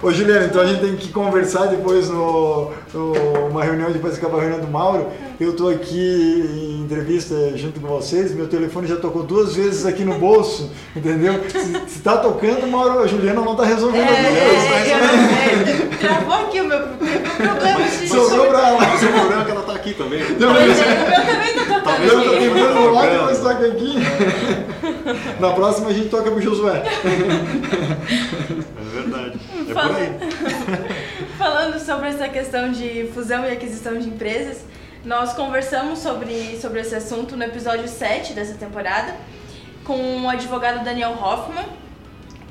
Ô 0.03 0.11
Juliano, 0.11 0.46
então 0.46 0.61
a 0.61 0.66
gente 0.66 0.80
tem 0.80 0.96
que 0.96 1.11
conversar 1.11 1.41
depois 1.70 2.09
no, 2.09 2.70
no 2.95 3.12
uma 3.51 3.62
reunião, 3.62 3.90
depois 3.90 4.14
que 4.14 4.24
acaba 4.24 4.38
a 4.38 4.40
reunião 4.40 4.61
do 4.61 4.68
Mauro. 4.68 5.09
Eu 5.40 5.51
estou 5.51 5.70
aqui 5.70 5.99
em 5.99 6.84
entrevista 6.84 7.34
junto 7.57 7.80
com 7.80 7.88
vocês, 7.88 8.32
meu 8.32 8.47
telefone 8.47 8.86
já 8.86 8.97
tocou 8.97 9.22
duas 9.22 9.57
vezes 9.57 9.84
aqui 9.84 10.05
no 10.05 10.18
bolso, 10.18 10.70
entendeu? 10.95 11.34
Se 11.86 11.99
está 11.99 12.16
tocando, 12.16 12.66
Mauro, 12.66 13.01
a 13.01 13.07
Juliana 13.07 13.40
não 13.40 13.53
está 13.53 13.64
resolvendo. 13.64 14.09
É, 14.09 14.12
é, 14.12 14.90
é, 14.90 15.97
travou 15.99 16.34
aqui 16.34 16.61
o 16.61 16.64
meu, 16.64 16.78
meu 16.78 17.20
problema. 17.20 17.88
Sobrou 18.07 18.47
pra 18.47 18.68
ela. 18.68 18.78
Mas 18.86 19.03
o 19.03 19.07
problema 19.09 19.43
é 19.43 19.45
que 19.45 19.51
ela 19.51 19.61
está 19.61 19.72
aqui 19.72 19.95
também. 19.95 20.20
Eu 20.20 20.36
também 20.38 20.70
estou 20.70 21.64
tocando. 21.64 21.84
Talvez 21.84 22.12
eu 22.12 22.20
estou 22.20 22.38
tentando 22.38 22.80
logo 22.90 23.26
o 23.26 23.30
estoque 23.30 23.64
aqui. 23.64 23.95
Na 25.40 25.51
próxima 25.53 25.88
a 25.88 25.93
gente 25.93 26.09
toca 26.09 26.30
pro 26.30 26.40
Josué. 26.40 26.82
É 28.74 29.01
verdade. 29.01 29.40
É 29.68 29.74
por 29.74 29.97
aí. 29.97 30.93
Falando 31.62 31.78
sobre 31.78 32.08
essa 32.08 32.28
questão 32.28 32.72
de 32.72 33.08
fusão 33.14 33.44
e 33.44 33.52
aquisição 33.52 33.96
de 33.96 34.08
empresas, 34.08 34.64
nós 35.04 35.32
conversamos 35.32 36.00
sobre, 36.00 36.58
sobre 36.60 36.80
esse 36.80 36.92
assunto 36.92 37.36
no 37.36 37.44
episódio 37.44 37.86
7 37.86 38.32
dessa 38.32 38.54
temporada 38.54 39.14
com 39.84 40.22
o 40.22 40.28
advogado 40.28 40.82
Daniel 40.82 41.12
Hoffman. 41.12 41.64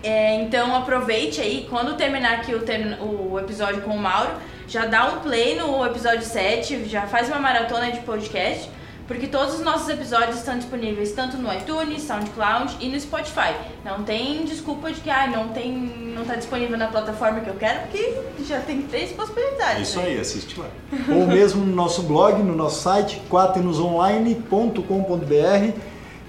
É, 0.01 0.35
então 0.35 0.73
aproveite 0.73 1.41
aí, 1.41 1.67
quando 1.69 1.97
terminar 1.97 2.35
aqui 2.35 2.53
o, 2.55 3.33
o 3.33 3.37
episódio 3.37 3.81
com 3.81 3.91
o 3.91 3.99
Mauro, 3.99 4.31
já 4.65 4.85
dá 4.85 5.07
um 5.07 5.19
play 5.19 5.59
no 5.59 5.85
episódio 5.85 6.23
7, 6.23 6.85
já 6.85 7.01
faz 7.01 7.27
uma 7.27 7.37
maratona 7.41 7.91
de 7.91 7.99
podcast, 7.99 8.69
porque 9.11 9.27
todos 9.27 9.55
os 9.55 9.59
nossos 9.59 9.89
episódios 9.89 10.37
estão 10.37 10.57
disponíveis 10.57 11.11
tanto 11.11 11.35
no 11.35 11.53
iTunes, 11.53 12.03
SoundCloud 12.03 12.77
e 12.79 12.87
no 12.87 12.97
Spotify. 12.97 13.53
Não 13.83 14.03
tem 14.03 14.45
desculpa 14.45 14.89
de 14.89 15.01
que 15.01 15.09
ah, 15.09 15.27
não 15.27 15.49
tem, 15.49 15.75
não 16.15 16.21
está 16.21 16.35
disponível 16.35 16.77
na 16.77 16.87
plataforma 16.87 17.41
que 17.41 17.49
eu 17.49 17.55
quero, 17.55 17.81
porque 17.81 18.15
já 18.47 18.61
tem 18.61 18.83
três 18.83 19.11
possibilidades. 19.11 19.89
Isso 19.89 19.99
né? 19.99 20.05
aí, 20.05 20.17
assiste 20.17 20.57
lá. 20.57 20.67
Ou 21.13 21.27
mesmo 21.27 21.65
no 21.65 21.75
nosso 21.75 22.03
blog, 22.03 22.41
no 22.41 22.55
nosso 22.55 22.83
site, 22.83 23.21
quaternosonline.com.br. 23.29 25.77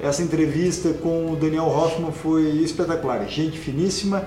Essa 0.01 0.23
entrevista 0.25 0.93
com 0.95 1.31
o 1.31 1.37
Daniel 1.37 1.69
Hoffman 1.69 2.11
foi 2.11 2.49
espetacular, 2.65 3.25
gente 3.29 3.61
finíssima. 3.61 4.25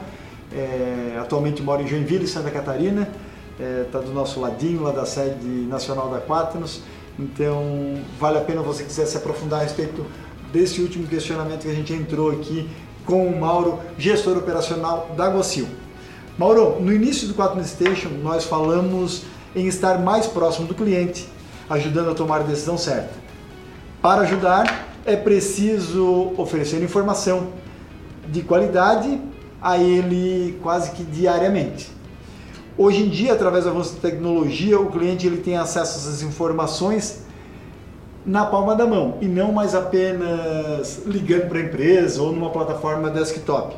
É, 0.53 1.17
atualmente 1.19 1.61
mora 1.61 1.81
em 1.81 1.87
Joinville, 1.87 2.25
Santa 2.25 2.49
Catarina 2.49 3.09
está 3.55 3.63
é, 3.63 3.83
tá 3.83 3.99
do 3.99 4.13
nosso 4.13 4.39
ladinho, 4.39 4.83
lá 4.83 4.91
da 4.91 5.05
sede 5.05 5.45
nacional 5.45 6.09
da 6.09 6.19
Quaternos. 6.19 6.81
Então, 7.17 7.95
vale 8.19 8.37
a 8.37 8.41
pena 8.41 8.61
você 8.61 8.83
quiser 8.83 9.05
se 9.05 9.15
aprofundar 9.17 9.61
a 9.61 9.63
respeito 9.63 10.05
desse 10.51 10.81
último 10.81 11.07
questionamento 11.07 11.61
que 11.61 11.69
a 11.69 11.73
gente 11.73 11.93
entrou 11.93 12.31
aqui 12.31 12.69
com 13.05 13.27
o 13.27 13.39
Mauro, 13.39 13.79
gestor 13.97 14.37
operacional 14.37 15.11
da 15.15 15.29
Gocil. 15.29 15.67
Mauro, 16.37 16.81
no 16.81 16.91
início 16.91 17.27
do 17.27 17.33
Quaternos 17.33 17.69
Station, 17.69 18.09
nós 18.21 18.43
falamos 18.43 19.23
em 19.55 19.67
estar 19.67 19.99
mais 19.99 20.27
próximo 20.27 20.67
do 20.67 20.75
cliente, 20.75 21.29
ajudando 21.69 22.11
a 22.11 22.13
tomar 22.13 22.41
a 22.41 22.43
decisão 22.43 22.77
certa. 22.77 23.13
Para 24.01 24.21
ajudar, 24.23 24.87
é 25.05 25.15
preciso 25.15 26.33
oferecer 26.37 26.83
informação 26.83 27.53
de 28.27 28.41
qualidade 28.41 29.21
a 29.61 29.77
ele 29.77 30.59
quase 30.61 30.91
que 30.91 31.03
diariamente. 31.03 31.94
Hoje 32.77 33.03
em 33.03 33.09
dia, 33.09 33.31
através 33.31 33.63
da 33.63 33.71
avanço 33.71 33.95
da 33.95 34.01
tecnologia, 34.01 34.77
o 34.77 34.91
cliente 34.91 35.25
ele 35.25 35.37
tem 35.37 35.55
acesso 35.55 35.97
a 35.97 36.01
essas 36.01 36.21
informações 36.21 37.21
na 38.25 38.45
palma 38.45 38.75
da 38.75 38.85
mão 38.85 39.17
e 39.21 39.27
não 39.27 39.53
mais 39.53 39.73
apenas 39.73 41.03
ligando 41.05 41.47
para 41.47 41.59
a 41.59 41.61
empresa 41.61 42.21
ou 42.21 42.33
numa 42.33 42.49
plataforma 42.49 43.09
desktop. 43.09 43.77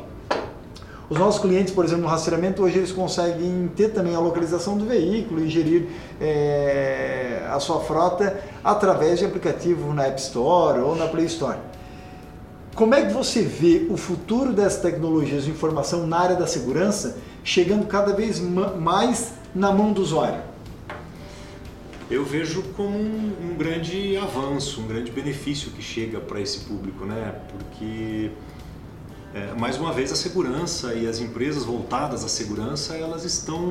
Os 1.08 1.16
nossos 1.16 1.40
clientes, 1.40 1.72
por 1.72 1.84
exemplo, 1.84 2.02
no 2.02 2.08
rastreamento, 2.08 2.60
hoje 2.60 2.78
eles 2.78 2.90
conseguem 2.90 3.70
ter 3.76 3.90
também 3.90 4.16
a 4.16 4.18
localização 4.18 4.76
do 4.76 4.84
veículo 4.84 5.44
e 5.44 5.48
gerir 5.48 5.86
é, 6.20 7.46
a 7.52 7.60
sua 7.60 7.78
frota 7.78 8.36
através 8.64 9.20
de 9.20 9.24
aplicativo 9.24 9.94
na 9.94 10.06
App 10.06 10.20
Store 10.20 10.80
ou 10.80 10.96
na 10.96 11.06
Play 11.06 11.26
Store. 11.26 11.56
Como 12.74 12.96
é 12.96 13.06
que 13.06 13.12
você 13.12 13.42
vê 13.42 13.86
o 13.88 13.96
futuro 13.96 14.52
dessas 14.52 14.82
tecnologias 14.82 15.44
de 15.44 15.50
informação 15.50 16.04
na 16.04 16.18
área 16.18 16.36
da 16.36 16.48
segurança 16.48 17.16
chegando 17.48 17.86
cada 17.86 18.12
vez 18.12 18.38
mais 18.40 19.32
na 19.54 19.72
mão 19.72 19.90
do 19.90 20.02
usuário? 20.02 20.42
Eu 22.10 22.22
vejo 22.22 22.62
como 22.76 22.98
um, 22.98 23.32
um 23.42 23.56
grande 23.56 24.18
avanço, 24.18 24.82
um 24.82 24.86
grande 24.86 25.10
benefício 25.10 25.70
que 25.70 25.82
chega 25.82 26.20
para 26.20 26.40
esse 26.40 26.60
público, 26.60 27.06
né? 27.06 27.40
Porque 27.50 28.30
é, 29.34 29.54
mais 29.58 29.78
uma 29.78 29.94
vez 29.94 30.12
a 30.12 30.16
segurança 30.16 30.92
e 30.92 31.06
as 31.06 31.20
empresas 31.20 31.64
voltadas 31.64 32.22
à 32.22 32.28
segurança 32.28 32.94
elas 32.96 33.24
estão 33.24 33.62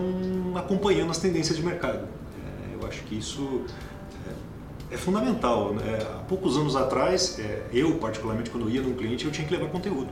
acompanhando 0.55 1.11
as 1.11 1.19
tendências 1.19 1.55
de 1.55 1.63
mercado. 1.63 1.99
É, 2.01 2.82
eu 2.82 2.88
acho 2.88 3.03
que 3.03 3.15
isso 3.15 3.61
é, 4.91 4.95
é 4.95 4.97
fundamental. 4.97 5.73
Né? 5.73 5.99
Há 6.01 6.23
poucos 6.23 6.57
anos 6.57 6.75
atrás, 6.75 7.38
é, 7.38 7.67
eu 7.71 7.97
particularmente 7.99 8.49
quando 8.49 8.69
ia 8.71 8.82
num 8.82 8.95
cliente 8.95 9.25
eu 9.25 9.32
tinha 9.32 9.47
que 9.47 9.53
levar 9.53 9.69
conteúdo. 9.69 10.09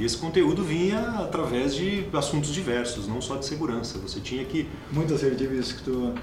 E 0.00 0.04
esse 0.06 0.16
conteúdo 0.16 0.64
vinha 0.64 0.98
através 1.18 1.74
de 1.74 2.06
assuntos 2.14 2.54
diversos, 2.54 3.06
não 3.06 3.20
só 3.20 3.36
de 3.36 3.44
segurança. 3.44 3.98
Você 3.98 4.18
tinha 4.18 4.42
que. 4.46 4.66
Muito 4.90 5.12
assertivo 5.12 5.54
isso 5.54 5.76
que 5.76 5.82
tu 5.82 6.14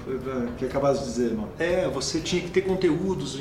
que 0.58 0.64
acabaste 0.64 1.04
de 1.04 1.10
dizer, 1.10 1.26
irmão. 1.26 1.48
É, 1.60 1.88
você 1.88 2.18
tinha 2.18 2.42
que 2.42 2.50
ter 2.50 2.62
conteúdos 2.62 3.38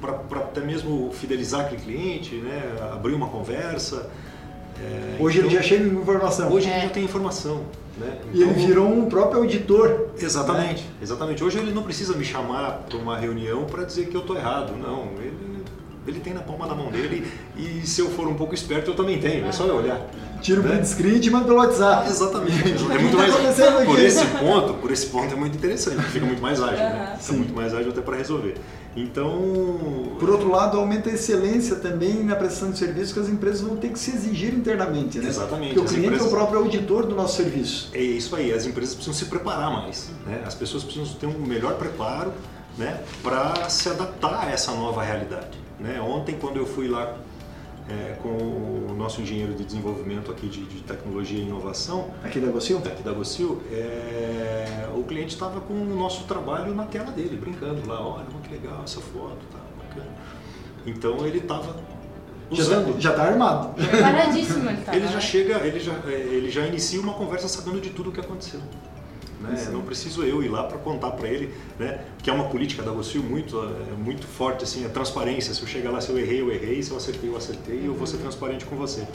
para 0.00 0.12
até 0.38 0.60
mesmo 0.60 1.10
fidelizar 1.12 1.62
aquele 1.62 1.82
cliente, 1.82 2.36
né? 2.36 2.62
abrir 2.92 3.14
uma 3.14 3.26
conversa. 3.26 4.08
É, 4.80 5.16
hoje 5.20 5.38
então, 5.38 5.50
ele 5.50 5.56
já 5.56 5.62
chega 5.62 5.90
com 5.90 6.00
informação. 6.00 6.52
Hoje 6.52 6.70
é. 6.70 6.72
ele 6.72 6.82
já 6.82 6.90
tem 6.90 7.04
informação. 7.04 7.64
Né? 7.98 8.16
Então, 8.20 8.30
e 8.32 8.42
ele 8.42 8.50
então, 8.52 8.66
virou 8.66 8.88
um 8.88 9.06
próprio 9.06 9.40
auditor. 9.40 10.10
Exatamente, 10.16 10.84
né? 10.84 10.90
exatamente. 11.02 11.42
Hoje 11.42 11.58
ele 11.58 11.72
não 11.72 11.82
precisa 11.82 12.16
me 12.16 12.24
chamar 12.24 12.84
para 12.88 12.96
uma 12.96 13.18
reunião 13.18 13.64
para 13.64 13.82
dizer 13.82 14.06
que 14.06 14.16
eu 14.16 14.20
estou 14.20 14.36
errado. 14.36 14.76
Não, 14.76 15.08
ele 15.20 15.49
ele 16.06 16.20
tem 16.20 16.32
na 16.32 16.40
palma 16.40 16.66
da 16.66 16.74
mão 16.74 16.90
dele 16.90 17.26
e 17.56 17.86
se 17.86 18.00
eu 18.00 18.10
for 18.10 18.26
um 18.26 18.34
pouco 18.34 18.54
esperto 18.54 18.90
eu 18.90 18.94
também 18.94 19.18
tenho, 19.20 19.46
é 19.46 19.52
só 19.52 19.64
eu 19.64 19.76
olhar. 19.76 20.00
Tira 20.40 20.60
o 20.60 20.62
né? 20.62 20.70
print 20.70 20.88
screen 20.88 21.20
e 21.22 21.30
manda 21.30 21.44
pelo 21.44 21.58
WhatsApp. 21.58 22.08
Exatamente. 22.08 22.50
É 22.90 22.98
muito 22.98 23.16
mais 23.16 23.34
por 23.84 23.98
esse 23.98 24.26
ponto, 24.26 24.74
por 24.74 24.90
esse 24.90 25.06
ponto 25.06 25.32
é 25.32 25.36
muito 25.36 25.56
interessante, 25.56 26.02
fica 26.04 26.24
muito 26.24 26.40
mais 26.40 26.60
ágil, 26.60 26.78
né? 26.78 27.16
Fica 27.20 27.32
muito 27.34 27.54
mais 27.54 27.74
ágil 27.74 27.90
até 27.90 28.00
para 28.00 28.16
resolver. 28.16 28.54
Então, 28.96 30.16
por 30.18 30.28
outro 30.30 30.50
lado, 30.50 30.78
aumenta 30.78 31.10
a 31.10 31.12
excelência 31.12 31.76
também 31.76 32.24
na 32.24 32.34
prestação 32.34 32.70
de 32.70 32.78
serviço 32.78 33.14
que 33.14 33.20
as 33.20 33.28
empresas 33.28 33.60
vão 33.60 33.76
ter 33.76 33.90
que 33.90 33.98
se 33.98 34.10
exigir 34.10 34.52
internamente, 34.54 35.18
né? 35.18 35.28
Exatamente. 35.28 35.74
Porque 35.74 35.80
o 35.80 35.84
cliente 35.84 36.06
empresas... 36.06 36.26
é 36.26 36.28
o 36.28 36.32
próprio 36.32 36.58
auditor 36.58 37.06
do 37.06 37.14
nosso 37.14 37.36
serviço. 37.36 37.90
É 37.94 38.00
isso 38.00 38.34
aí. 38.34 38.52
As 38.52 38.66
empresas 38.66 38.94
precisam 38.94 39.14
se 39.14 39.26
preparar 39.26 39.70
mais, 39.70 40.10
né? 40.26 40.42
As 40.44 40.54
pessoas 40.54 40.82
precisam 40.82 41.14
ter 41.14 41.26
um 41.26 41.38
melhor 41.38 41.74
preparo, 41.74 42.32
né, 42.76 43.02
para 43.22 43.68
se 43.68 43.88
adaptar 43.88 44.46
a 44.46 44.50
essa 44.50 44.72
nova 44.72 45.02
realidade. 45.02 45.58
Né? 45.80 46.00
Ontem, 46.00 46.36
quando 46.38 46.58
eu 46.58 46.66
fui 46.66 46.88
lá 46.88 47.16
é, 47.88 48.16
com 48.22 48.28
o 48.28 48.94
nosso 48.96 49.20
engenheiro 49.20 49.54
de 49.54 49.64
desenvolvimento 49.64 50.30
aqui 50.30 50.48
de, 50.48 50.64
de 50.64 50.82
tecnologia 50.82 51.38
e 51.38 51.42
inovação. 51.42 52.10
Aqui 52.22 52.38
da 52.38 52.48
Gocil? 52.48 52.78
Aqui 52.78 53.02
da 53.02 53.12
Gocil. 53.12 53.60
É, 53.72 54.88
o 54.94 55.02
cliente 55.02 55.34
estava 55.34 55.60
com 55.60 55.74
o 55.74 55.96
nosso 55.96 56.24
trabalho 56.24 56.74
na 56.74 56.84
tela 56.84 57.10
dele, 57.10 57.36
brincando 57.36 57.86
lá. 57.88 58.00
Olha, 58.00 58.26
que 58.42 58.52
legal 58.52 58.82
essa 58.84 59.00
foto, 59.00 59.38
tá 59.50 59.58
bacana. 59.78 60.10
Então 60.86 61.26
ele 61.26 61.38
estava 61.38 61.76
usando. 62.50 63.00
Já 63.00 63.10
está 63.10 63.24
armado. 63.24 63.74
Preparadíssimo 63.74 64.68
ele 64.68 64.82
tá, 64.82 64.94
Ele 64.94 65.06
já 65.06 65.14
né? 65.14 65.20
chega, 65.20 65.54
ele 65.66 65.80
já, 65.80 65.92
é, 66.06 66.12
ele 66.12 66.50
já 66.50 66.66
inicia 66.66 67.00
uma 67.00 67.14
conversa 67.14 67.48
sabendo 67.48 67.80
de 67.80 67.90
tudo 67.90 68.10
o 68.10 68.12
que 68.12 68.20
aconteceu. 68.20 68.60
Né? 69.40 69.68
Não 69.72 69.80
preciso 69.82 70.22
eu 70.22 70.42
ir 70.42 70.48
lá 70.48 70.64
para 70.64 70.78
contar 70.78 71.12
para 71.12 71.28
ele, 71.28 71.54
né? 71.78 72.04
que 72.22 72.28
é 72.28 72.32
uma 72.32 72.48
política 72.48 72.82
da 72.82 72.90
Gosfio 72.90 73.22
muito, 73.22 73.58
é, 73.58 73.96
muito 73.96 74.26
forte, 74.26 74.64
assim, 74.64 74.84
a 74.84 74.88
transparência. 74.88 75.54
Se 75.54 75.62
eu 75.62 75.66
chegar 75.66 75.90
lá, 75.90 76.00
se 76.00 76.10
eu 76.10 76.18
errei, 76.18 76.40
eu 76.42 76.52
errei, 76.52 76.82
se 76.82 76.90
eu 76.90 76.96
acertei, 76.96 77.30
eu 77.30 77.36
acertei, 77.36 77.86
eu 77.86 77.94
vou 77.94 78.06
ser 78.06 78.18
transparente 78.18 78.66
com 78.66 78.76
você. 78.76 79.06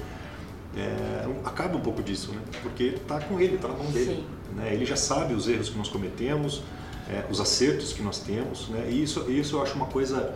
É, 0.76 1.28
acaba 1.46 1.78
um 1.78 1.82
pouco 1.82 2.02
disso, 2.02 2.32
né? 2.32 2.42
porque 2.62 2.96
está 2.96 3.20
com 3.20 3.40
ele, 3.40 3.56
está 3.56 3.68
na 3.68 3.76
mão 3.76 3.92
dele. 3.92 4.26
Né? 4.56 4.74
Ele 4.74 4.86
já 4.86 4.96
sabe 4.96 5.34
os 5.34 5.48
erros 5.48 5.70
que 5.70 5.78
nós 5.78 5.88
cometemos, 5.88 6.64
é, 7.10 7.24
os 7.30 7.40
acertos 7.40 7.94
que 7.94 8.02
nós 8.02 8.20
temos, 8.20 8.68
né? 8.70 8.88
e 8.90 9.04
isso, 9.04 9.32
isso 9.32 9.56
eu 9.56 9.62
acho 9.62 9.76
uma 9.76 9.86
coisa 9.86 10.36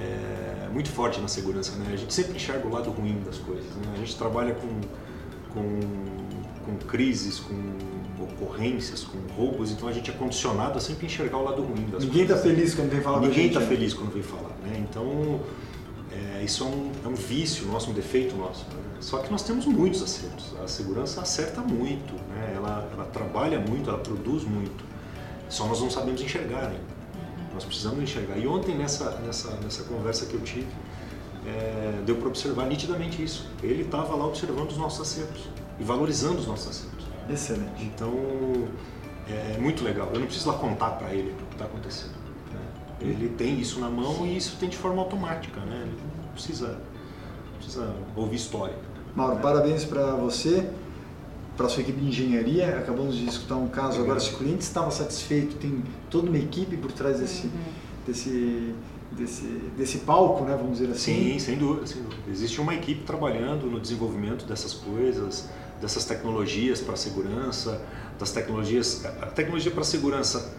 é, 0.00 0.68
muito 0.68 0.90
forte 0.90 1.20
na 1.20 1.28
segurança. 1.28 1.76
Né? 1.76 1.90
A 1.92 1.96
gente 1.96 2.12
sempre 2.12 2.34
enxerga 2.34 2.66
o 2.66 2.72
lado 2.72 2.90
ruim 2.90 3.22
das 3.24 3.38
coisas. 3.38 3.64
Né? 3.76 3.92
A 3.94 3.98
gente 3.98 4.16
trabalha 4.16 4.54
com, 4.54 4.80
com, 5.54 5.80
com 6.66 6.86
crises, 6.86 7.38
com 7.38 7.54
ocorrências, 8.42 9.04
com 9.04 9.18
roubos, 9.34 9.70
então 9.70 9.88
a 9.88 9.92
gente 9.92 10.10
é 10.10 10.14
condicionado 10.14 10.78
a 10.78 10.80
sempre 10.80 11.06
enxergar 11.06 11.38
o 11.38 11.44
lado 11.44 11.62
ruim 11.62 11.86
das 11.90 12.04
Ninguém 12.04 12.22
está 12.22 12.36
feliz 12.36 12.74
quando 12.74 12.90
vem 12.90 13.00
falar 13.00 13.20
Ninguém 13.20 13.46
está 13.46 13.60
né? 13.60 13.66
feliz 13.66 13.94
quando 13.94 14.12
vem 14.12 14.22
falar. 14.22 14.50
Né? 14.62 14.84
Então, 14.88 15.40
é, 16.10 16.42
isso 16.44 16.64
é 16.64 16.66
um, 16.66 16.92
é 17.04 17.08
um, 17.08 17.14
vício 17.14 17.66
nosso, 17.66 17.90
um 17.90 17.94
defeito 17.94 18.36
nosso. 18.36 18.64
Né? 18.66 18.82
Só 19.00 19.18
que 19.18 19.30
nós 19.30 19.42
temos 19.42 19.66
muitos 19.66 20.02
acertos. 20.02 20.54
A 20.62 20.68
segurança 20.68 21.20
acerta 21.20 21.60
muito, 21.60 22.12
né? 22.30 22.54
ela, 22.56 22.88
ela 22.92 23.04
trabalha 23.06 23.58
muito, 23.58 23.88
ela 23.88 23.98
produz 23.98 24.44
muito. 24.44 24.84
Só 25.48 25.66
nós 25.66 25.80
não 25.80 25.90
sabemos 25.90 26.20
enxergar 26.20 26.68
ainda. 26.68 26.92
Nós 27.54 27.64
precisamos 27.64 28.02
enxergar. 28.02 28.38
E 28.38 28.46
ontem, 28.46 28.74
nessa, 28.74 29.10
nessa, 29.20 29.50
nessa 29.62 29.84
conversa 29.84 30.24
que 30.26 30.34
eu 30.34 30.40
tive, 30.40 30.68
é, 31.46 32.00
deu 32.06 32.16
para 32.16 32.28
observar 32.28 32.66
nitidamente 32.66 33.22
isso. 33.22 33.48
Ele 33.62 33.82
estava 33.82 34.14
lá 34.14 34.26
observando 34.26 34.70
os 34.70 34.76
nossos 34.76 35.00
acertos 35.00 35.42
e 35.78 35.84
valorizando 35.84 36.38
os 36.38 36.46
nossos 36.46 36.68
acertos. 36.68 36.91
Excelente. 37.30 37.84
Então, 37.84 38.12
é, 39.28 39.54
é 39.56 39.58
muito 39.58 39.84
legal. 39.84 40.10
Eu 40.12 40.20
não 40.20 40.26
preciso 40.26 40.48
lá 40.50 40.58
contar 40.58 40.90
para 40.92 41.12
ele 41.12 41.30
o 41.30 41.46
que 41.46 41.54
está 41.54 41.64
acontecendo. 41.64 42.14
Né? 42.52 42.60
Ele 43.00 43.28
tem 43.30 43.58
isso 43.60 43.80
na 43.80 43.88
mão 43.88 44.26
e 44.26 44.36
isso 44.36 44.56
tem 44.58 44.68
de 44.68 44.76
forma 44.76 45.00
automática. 45.00 45.60
Né? 45.60 45.82
Ele 45.86 45.96
não 46.22 46.32
precisa, 46.32 46.78
precisa 47.58 47.94
ouvir 48.16 48.36
história. 48.36 48.76
Mauro, 49.14 49.36
né? 49.36 49.42
parabéns 49.42 49.84
para 49.84 50.14
você, 50.14 50.68
para 51.56 51.68
sua 51.68 51.82
equipe 51.82 52.00
de 52.00 52.08
engenharia. 52.08 52.78
Acabamos 52.78 53.16
de 53.16 53.26
escutar 53.26 53.56
um 53.56 53.68
caso 53.68 54.00
agora. 54.00 54.20
Se 54.20 54.34
o 54.34 54.38
cliente 54.38 54.62
estava 54.62 54.90
satisfeito, 54.90 55.56
tem 55.56 55.82
toda 56.10 56.28
uma 56.28 56.38
equipe 56.38 56.76
por 56.76 56.92
trás 56.92 57.20
desse, 57.20 57.46
uhum. 57.46 57.52
desse 58.06 58.74
desse, 59.16 59.44
desse 59.76 59.98
palco, 59.98 60.44
né, 60.44 60.56
vamos 60.56 60.78
dizer 60.78 60.90
assim. 60.90 61.32
Sim, 61.32 61.38
sem 61.38 61.58
dúvida, 61.58 61.86
sem 61.86 62.02
dúvida. 62.02 62.22
Existe 62.30 62.60
uma 62.60 62.74
equipe 62.74 63.04
trabalhando 63.04 63.66
no 63.66 63.80
desenvolvimento 63.80 64.46
dessas 64.46 64.72
coisas, 64.72 65.48
dessas 65.82 66.04
tecnologias 66.04 66.80
para 66.80 66.94
segurança, 66.94 67.82
das 68.16 68.30
tecnologias, 68.30 69.04
a 69.04 69.26
tecnologia 69.26 69.72
para 69.72 69.82
segurança 69.82 70.54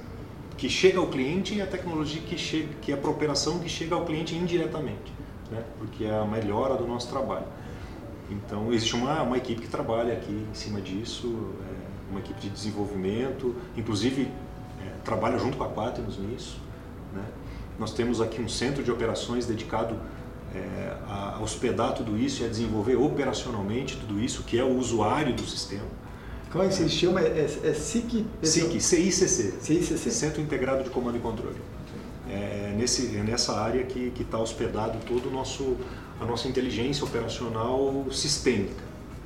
que 0.58 0.68
chega 0.68 1.00
ao 1.00 1.08
cliente 1.08 1.56
e 1.56 1.62
a 1.62 1.66
tecnologia 1.66 2.22
que 2.22 2.38
chega, 2.38 2.68
que 2.82 2.92
é 2.92 2.96
para 2.98 3.10
operação 3.10 3.60
que 3.60 3.70
chega 3.70 3.96
ao 3.96 4.04
cliente 4.04 4.36
indiretamente, 4.36 5.14
né? 5.50 5.64
Porque 5.78 6.04
é 6.04 6.14
a 6.14 6.26
melhora 6.26 6.76
do 6.76 6.86
nosso 6.86 7.08
trabalho. 7.08 7.46
Então 8.30 8.72
existe 8.74 8.96
uma, 8.96 9.22
uma 9.22 9.38
equipe 9.38 9.62
que 9.62 9.68
trabalha 9.70 10.14
aqui 10.14 10.46
em 10.52 10.54
cima 10.54 10.82
disso, 10.82 11.54
é, 11.62 12.12
uma 12.12 12.20
equipe 12.20 12.42
de 12.42 12.50
desenvolvimento, 12.50 13.56
inclusive 13.78 14.30
é, 14.86 14.90
trabalha 15.06 15.38
junto 15.38 15.58
com 15.58 15.64
a 15.64 15.70
Quaternos 15.70 16.18
nisso, 16.18 16.60
né? 17.14 17.24
Nós 17.80 17.94
temos 17.94 18.20
aqui 18.20 18.42
um 18.42 18.50
centro 18.50 18.84
de 18.84 18.92
operações 18.92 19.46
dedicado 19.46 19.96
é, 20.56 20.95
a 21.08 21.39
hospedar 21.41 21.93
tudo 21.93 22.18
isso 22.18 22.43
e 22.43 22.45
a 22.45 22.49
desenvolver 22.49 22.95
operacionalmente 22.95 23.97
tudo 23.97 24.20
isso, 24.20 24.43
que 24.43 24.58
é 24.58 24.64
o 24.64 24.78
usuário 24.78 25.34
do 25.34 25.43
sistema. 25.43 25.88
Como 26.51 26.64
é 26.64 26.68
que 26.68 26.76
se 26.76 26.88
chama? 26.89 27.20
É, 27.20 27.49
é, 27.64 27.70
é 27.70 27.74
SIC? 27.74 28.26
SIC, 28.43 28.80
CICC. 28.80 29.54
CICC. 29.60 30.12
Centro 30.12 30.41
Integrado 30.41 30.84
de 30.84 30.91
Comando 30.91 31.18
e 31.18 31.20
Controle. 31.20 31.58
É, 32.30 32.74
nesse, 32.78 33.18
é 33.18 33.24
nessa 33.24 33.60
área 33.60 33.84
que 33.84 34.14
está 34.20 34.38
hospedado 34.38 34.99
todo 35.08 35.30
o 35.30 35.32
nosso, 35.32 35.76
a 36.22 36.26
nossa 36.26 36.47
inteligência 36.47 37.04
operacional 37.04 38.06
sistêmica. 38.12 38.84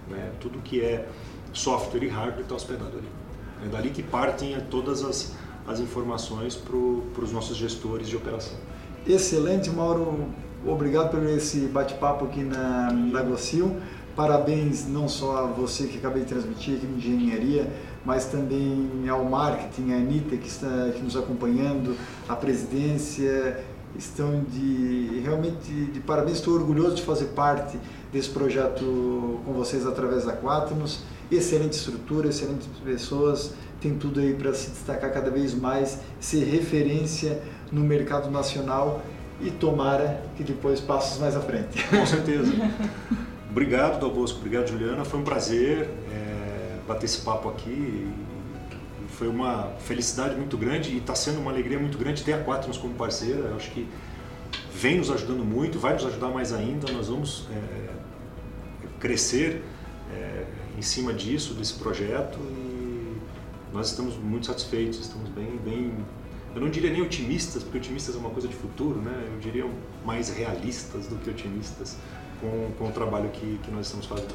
Né? 0.10 0.32
Tudo 0.40 0.60
que 0.60 0.82
é 0.82 1.06
software 1.52 2.04
e 2.04 2.08
hardware 2.08 2.44
está 2.44 2.56
hospedado 2.56 2.98
ali. 2.98 3.08
É 3.66 3.68
dali 3.68 3.90
que 3.90 4.04
partem 4.04 4.58
todas 4.70 5.04
as, 5.04 5.34
as 5.68 5.82
informações 5.82 6.56
para 6.56 6.76
os 7.22 7.32
nossos 7.34 7.58
gestores 7.58 8.08
de 8.08 8.16
operação. 8.16 8.56
Excelente, 9.06 9.70
Mauro. 9.70 10.30
Obrigado 10.68 11.12
por 11.12 11.24
esse 11.24 11.60
bate-papo 11.62 12.26
aqui 12.26 12.44
na, 12.44 12.92
na. 12.92 13.26
Parabéns 14.18 14.86
não 14.88 15.08
só 15.08 15.38
a 15.38 15.42
você 15.44 15.88
que 15.88 15.98
acabei 15.98 16.24
de 16.24 16.30
transmitir 16.30 16.76
aqui 16.76 16.86
no 16.86 16.98
Engenharia, 16.98 17.72
mas 18.04 18.26
também 18.26 19.08
ao 19.08 19.24
marketing, 19.24 19.94
a 19.94 19.96
Anitta 19.96 20.36
que 20.36 20.48
está 20.48 20.88
aqui 20.88 21.02
nos 21.02 21.16
acompanhando, 21.16 21.96
a 22.28 22.36
presidência, 22.36 23.64
estão 23.98 24.44
de 24.44 25.22
realmente 25.24 25.72
de 25.72 26.00
parabéns. 26.02 26.40
Estou 26.40 26.56
orgulhoso 26.56 26.96
de 26.96 27.04
fazer 27.04 27.28
parte 27.28 27.78
desse 28.12 28.30
projeto 28.30 29.40
com 29.46 29.54
vocês 29.54 29.86
através 29.86 30.26
da 30.26 30.34
Quaternos. 30.34 31.04
Excelente 31.32 31.74
estrutura, 31.74 32.28
excelentes 32.28 32.68
pessoas, 32.84 33.54
tem 33.80 33.96
tudo 33.96 34.20
aí 34.20 34.34
para 34.34 34.54
se 34.54 34.72
destacar 34.72 35.14
cada 35.14 35.30
vez 35.30 35.54
mais, 35.54 36.00
ser 36.20 36.44
referência 36.46 37.42
no 37.72 37.82
mercado 37.82 38.32
nacional 38.32 39.02
e 39.42 39.52
tomara 39.52 40.24
que 40.36 40.44
depois 40.44 40.80
passos 40.80 41.20
mais 41.20 41.36
à 41.36 41.42
frente. 41.42 41.84
Com 41.90 42.06
certeza. 42.06 42.52
Obrigado, 43.50 44.00
Dal 44.00 44.12
Bosco. 44.12 44.40
Obrigado, 44.40 44.68
Juliana. 44.68 45.06
Foi 45.06 45.20
um 45.20 45.24
prazer 45.24 45.90
é, 46.12 46.78
bater 46.88 47.06
esse 47.06 47.22
papo 47.22 47.50
aqui. 47.50 48.08
Foi 49.10 49.28
uma 49.28 49.72
felicidade 49.80 50.36
muito 50.36 50.58
grande 50.58 50.92
e 50.92 50.98
está 50.98 51.16
sendo 51.16 51.40
uma 51.40 51.52
alegria 51.52 51.80
muito 51.80 51.98
grande 51.98 52.24
ter 52.24 52.34
a 52.34 52.44
Quaternos 52.44 52.78
como 52.78 52.94
parceira. 52.94 53.40
Eu 53.40 53.56
acho 53.56 53.72
que 53.72 53.88
vem 54.74 54.98
nos 54.98 55.10
ajudando 55.10 55.44
muito, 55.44 55.80
vai 55.80 55.94
nos 55.94 56.06
ajudar 56.06 56.30
mais 56.30 56.54
ainda. 56.54 56.92
Nós 56.92 57.08
vamos 57.08 57.48
é, 57.52 57.90
crescer 59.00 59.64
é, 60.14 60.46
em 60.78 60.82
cima 60.82 61.14
disso, 61.14 61.54
desse 61.54 61.74
projeto 61.74 62.38
e 62.40 63.18
nós 63.74 63.90
estamos 63.90 64.16
muito 64.16 64.46
satisfeitos, 64.46 65.00
estamos 65.00 65.30
bem, 65.30 65.60
bem 65.64 65.94
eu 66.58 66.62
não 66.62 66.70
diria 66.72 66.90
nem 66.90 67.04
otimistas, 67.04 67.62
porque 67.62 67.78
otimistas 67.78 68.16
é 68.16 68.18
uma 68.18 68.32
coisa 68.32 68.48
de 68.48 68.56
futuro, 68.56 69.00
né? 69.00 69.30
Eu 69.32 69.38
diria 69.38 69.64
mais 70.04 70.30
realistas 70.30 71.06
do 71.06 71.16
que 71.18 71.30
otimistas 71.30 71.96
com, 72.42 72.72
com 72.80 72.88
o 72.88 72.92
trabalho 72.92 73.30
que, 73.30 73.60
que 73.64 73.70
nós 73.70 73.86
estamos 73.86 74.08
fazendo. 74.08 74.34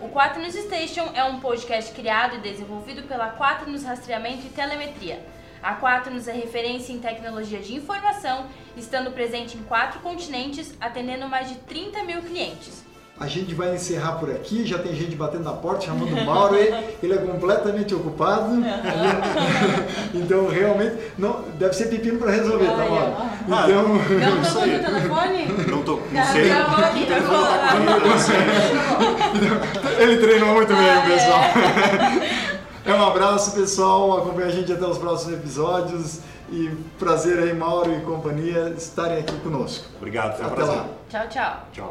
O 0.00 0.08
Quaternos 0.08 0.54
Station 0.54 1.10
é 1.12 1.22
um 1.22 1.38
podcast 1.38 1.92
criado 1.92 2.36
e 2.36 2.38
desenvolvido 2.38 3.02
pela 3.02 3.30
Quaternos 3.36 3.82
Rastreamento 3.82 4.46
e 4.46 4.48
Telemetria. 4.48 5.22
A 5.62 5.76
Quaternos 5.76 6.26
é 6.26 6.32
referência 6.32 6.94
em 6.94 6.98
tecnologia 6.98 7.58
de 7.58 7.74
informação, 7.74 8.46
estando 8.74 9.10
presente 9.10 9.58
em 9.58 9.62
quatro 9.64 10.00
continentes, 10.00 10.72
atendendo 10.80 11.28
mais 11.28 11.50
de 11.50 11.56
30 11.56 12.04
mil 12.04 12.22
clientes. 12.22 12.85
A 13.18 13.26
gente 13.26 13.54
vai 13.54 13.74
encerrar 13.74 14.12
por 14.12 14.30
aqui, 14.30 14.66
já 14.66 14.78
tem 14.78 14.94
gente 14.94 15.16
batendo 15.16 15.44
na 15.44 15.52
porta, 15.52 15.86
chamando 15.86 16.14
o 16.14 16.26
Mauro, 16.26 16.54
ele, 16.54 16.76
ele 17.02 17.14
é 17.14 17.16
completamente 17.16 17.94
ocupado. 17.94 18.62
então, 20.12 20.46
realmente, 20.48 20.96
não, 21.16 21.42
deve 21.58 21.74
ser 21.74 21.86
pepino 21.86 22.18
para 22.18 22.32
resolver, 22.32 22.66
tá, 22.66 22.76
Mauro? 22.76 23.16
Ah, 23.50 23.64
então, 23.64 23.88
não 23.88 23.98
tocou 24.42 24.66
no 24.66 24.78
telefone? 24.78 25.46
Não 25.66 25.82
tô, 25.82 25.98
não 26.12 26.26
sei. 26.26 26.48
Gravou 26.48 26.84
aqui, 26.84 27.06
tá 27.06 27.16
Ele 29.98 30.18
treinou 30.18 30.50
muito 30.50 30.74
bem, 30.74 30.90
ah, 30.90 31.02
pessoal. 31.06 31.40
É. 32.84 32.90
é 32.90 32.94
um 32.94 33.06
abraço, 33.06 33.52
pessoal. 33.52 34.18
Acompanhe 34.18 34.48
a 34.48 34.52
gente 34.52 34.70
até 34.70 34.84
os 34.84 34.98
próximos 34.98 35.38
episódios. 35.38 36.20
E 36.50 36.68
prazer 36.98 37.38
aí, 37.38 37.54
Mauro 37.54 37.92
e 37.92 38.00
companhia, 38.02 38.74
estarem 38.76 39.18
aqui 39.18 39.36
conosco. 39.40 39.86
Obrigado, 39.96 40.36
foi 40.36 40.44
um 40.44 40.48
Até 40.48 40.56
prazer. 40.56 40.76
lá. 40.76 40.86
Tchau, 41.08 41.26
tchau. 41.28 41.66
Tchau. 41.72 41.90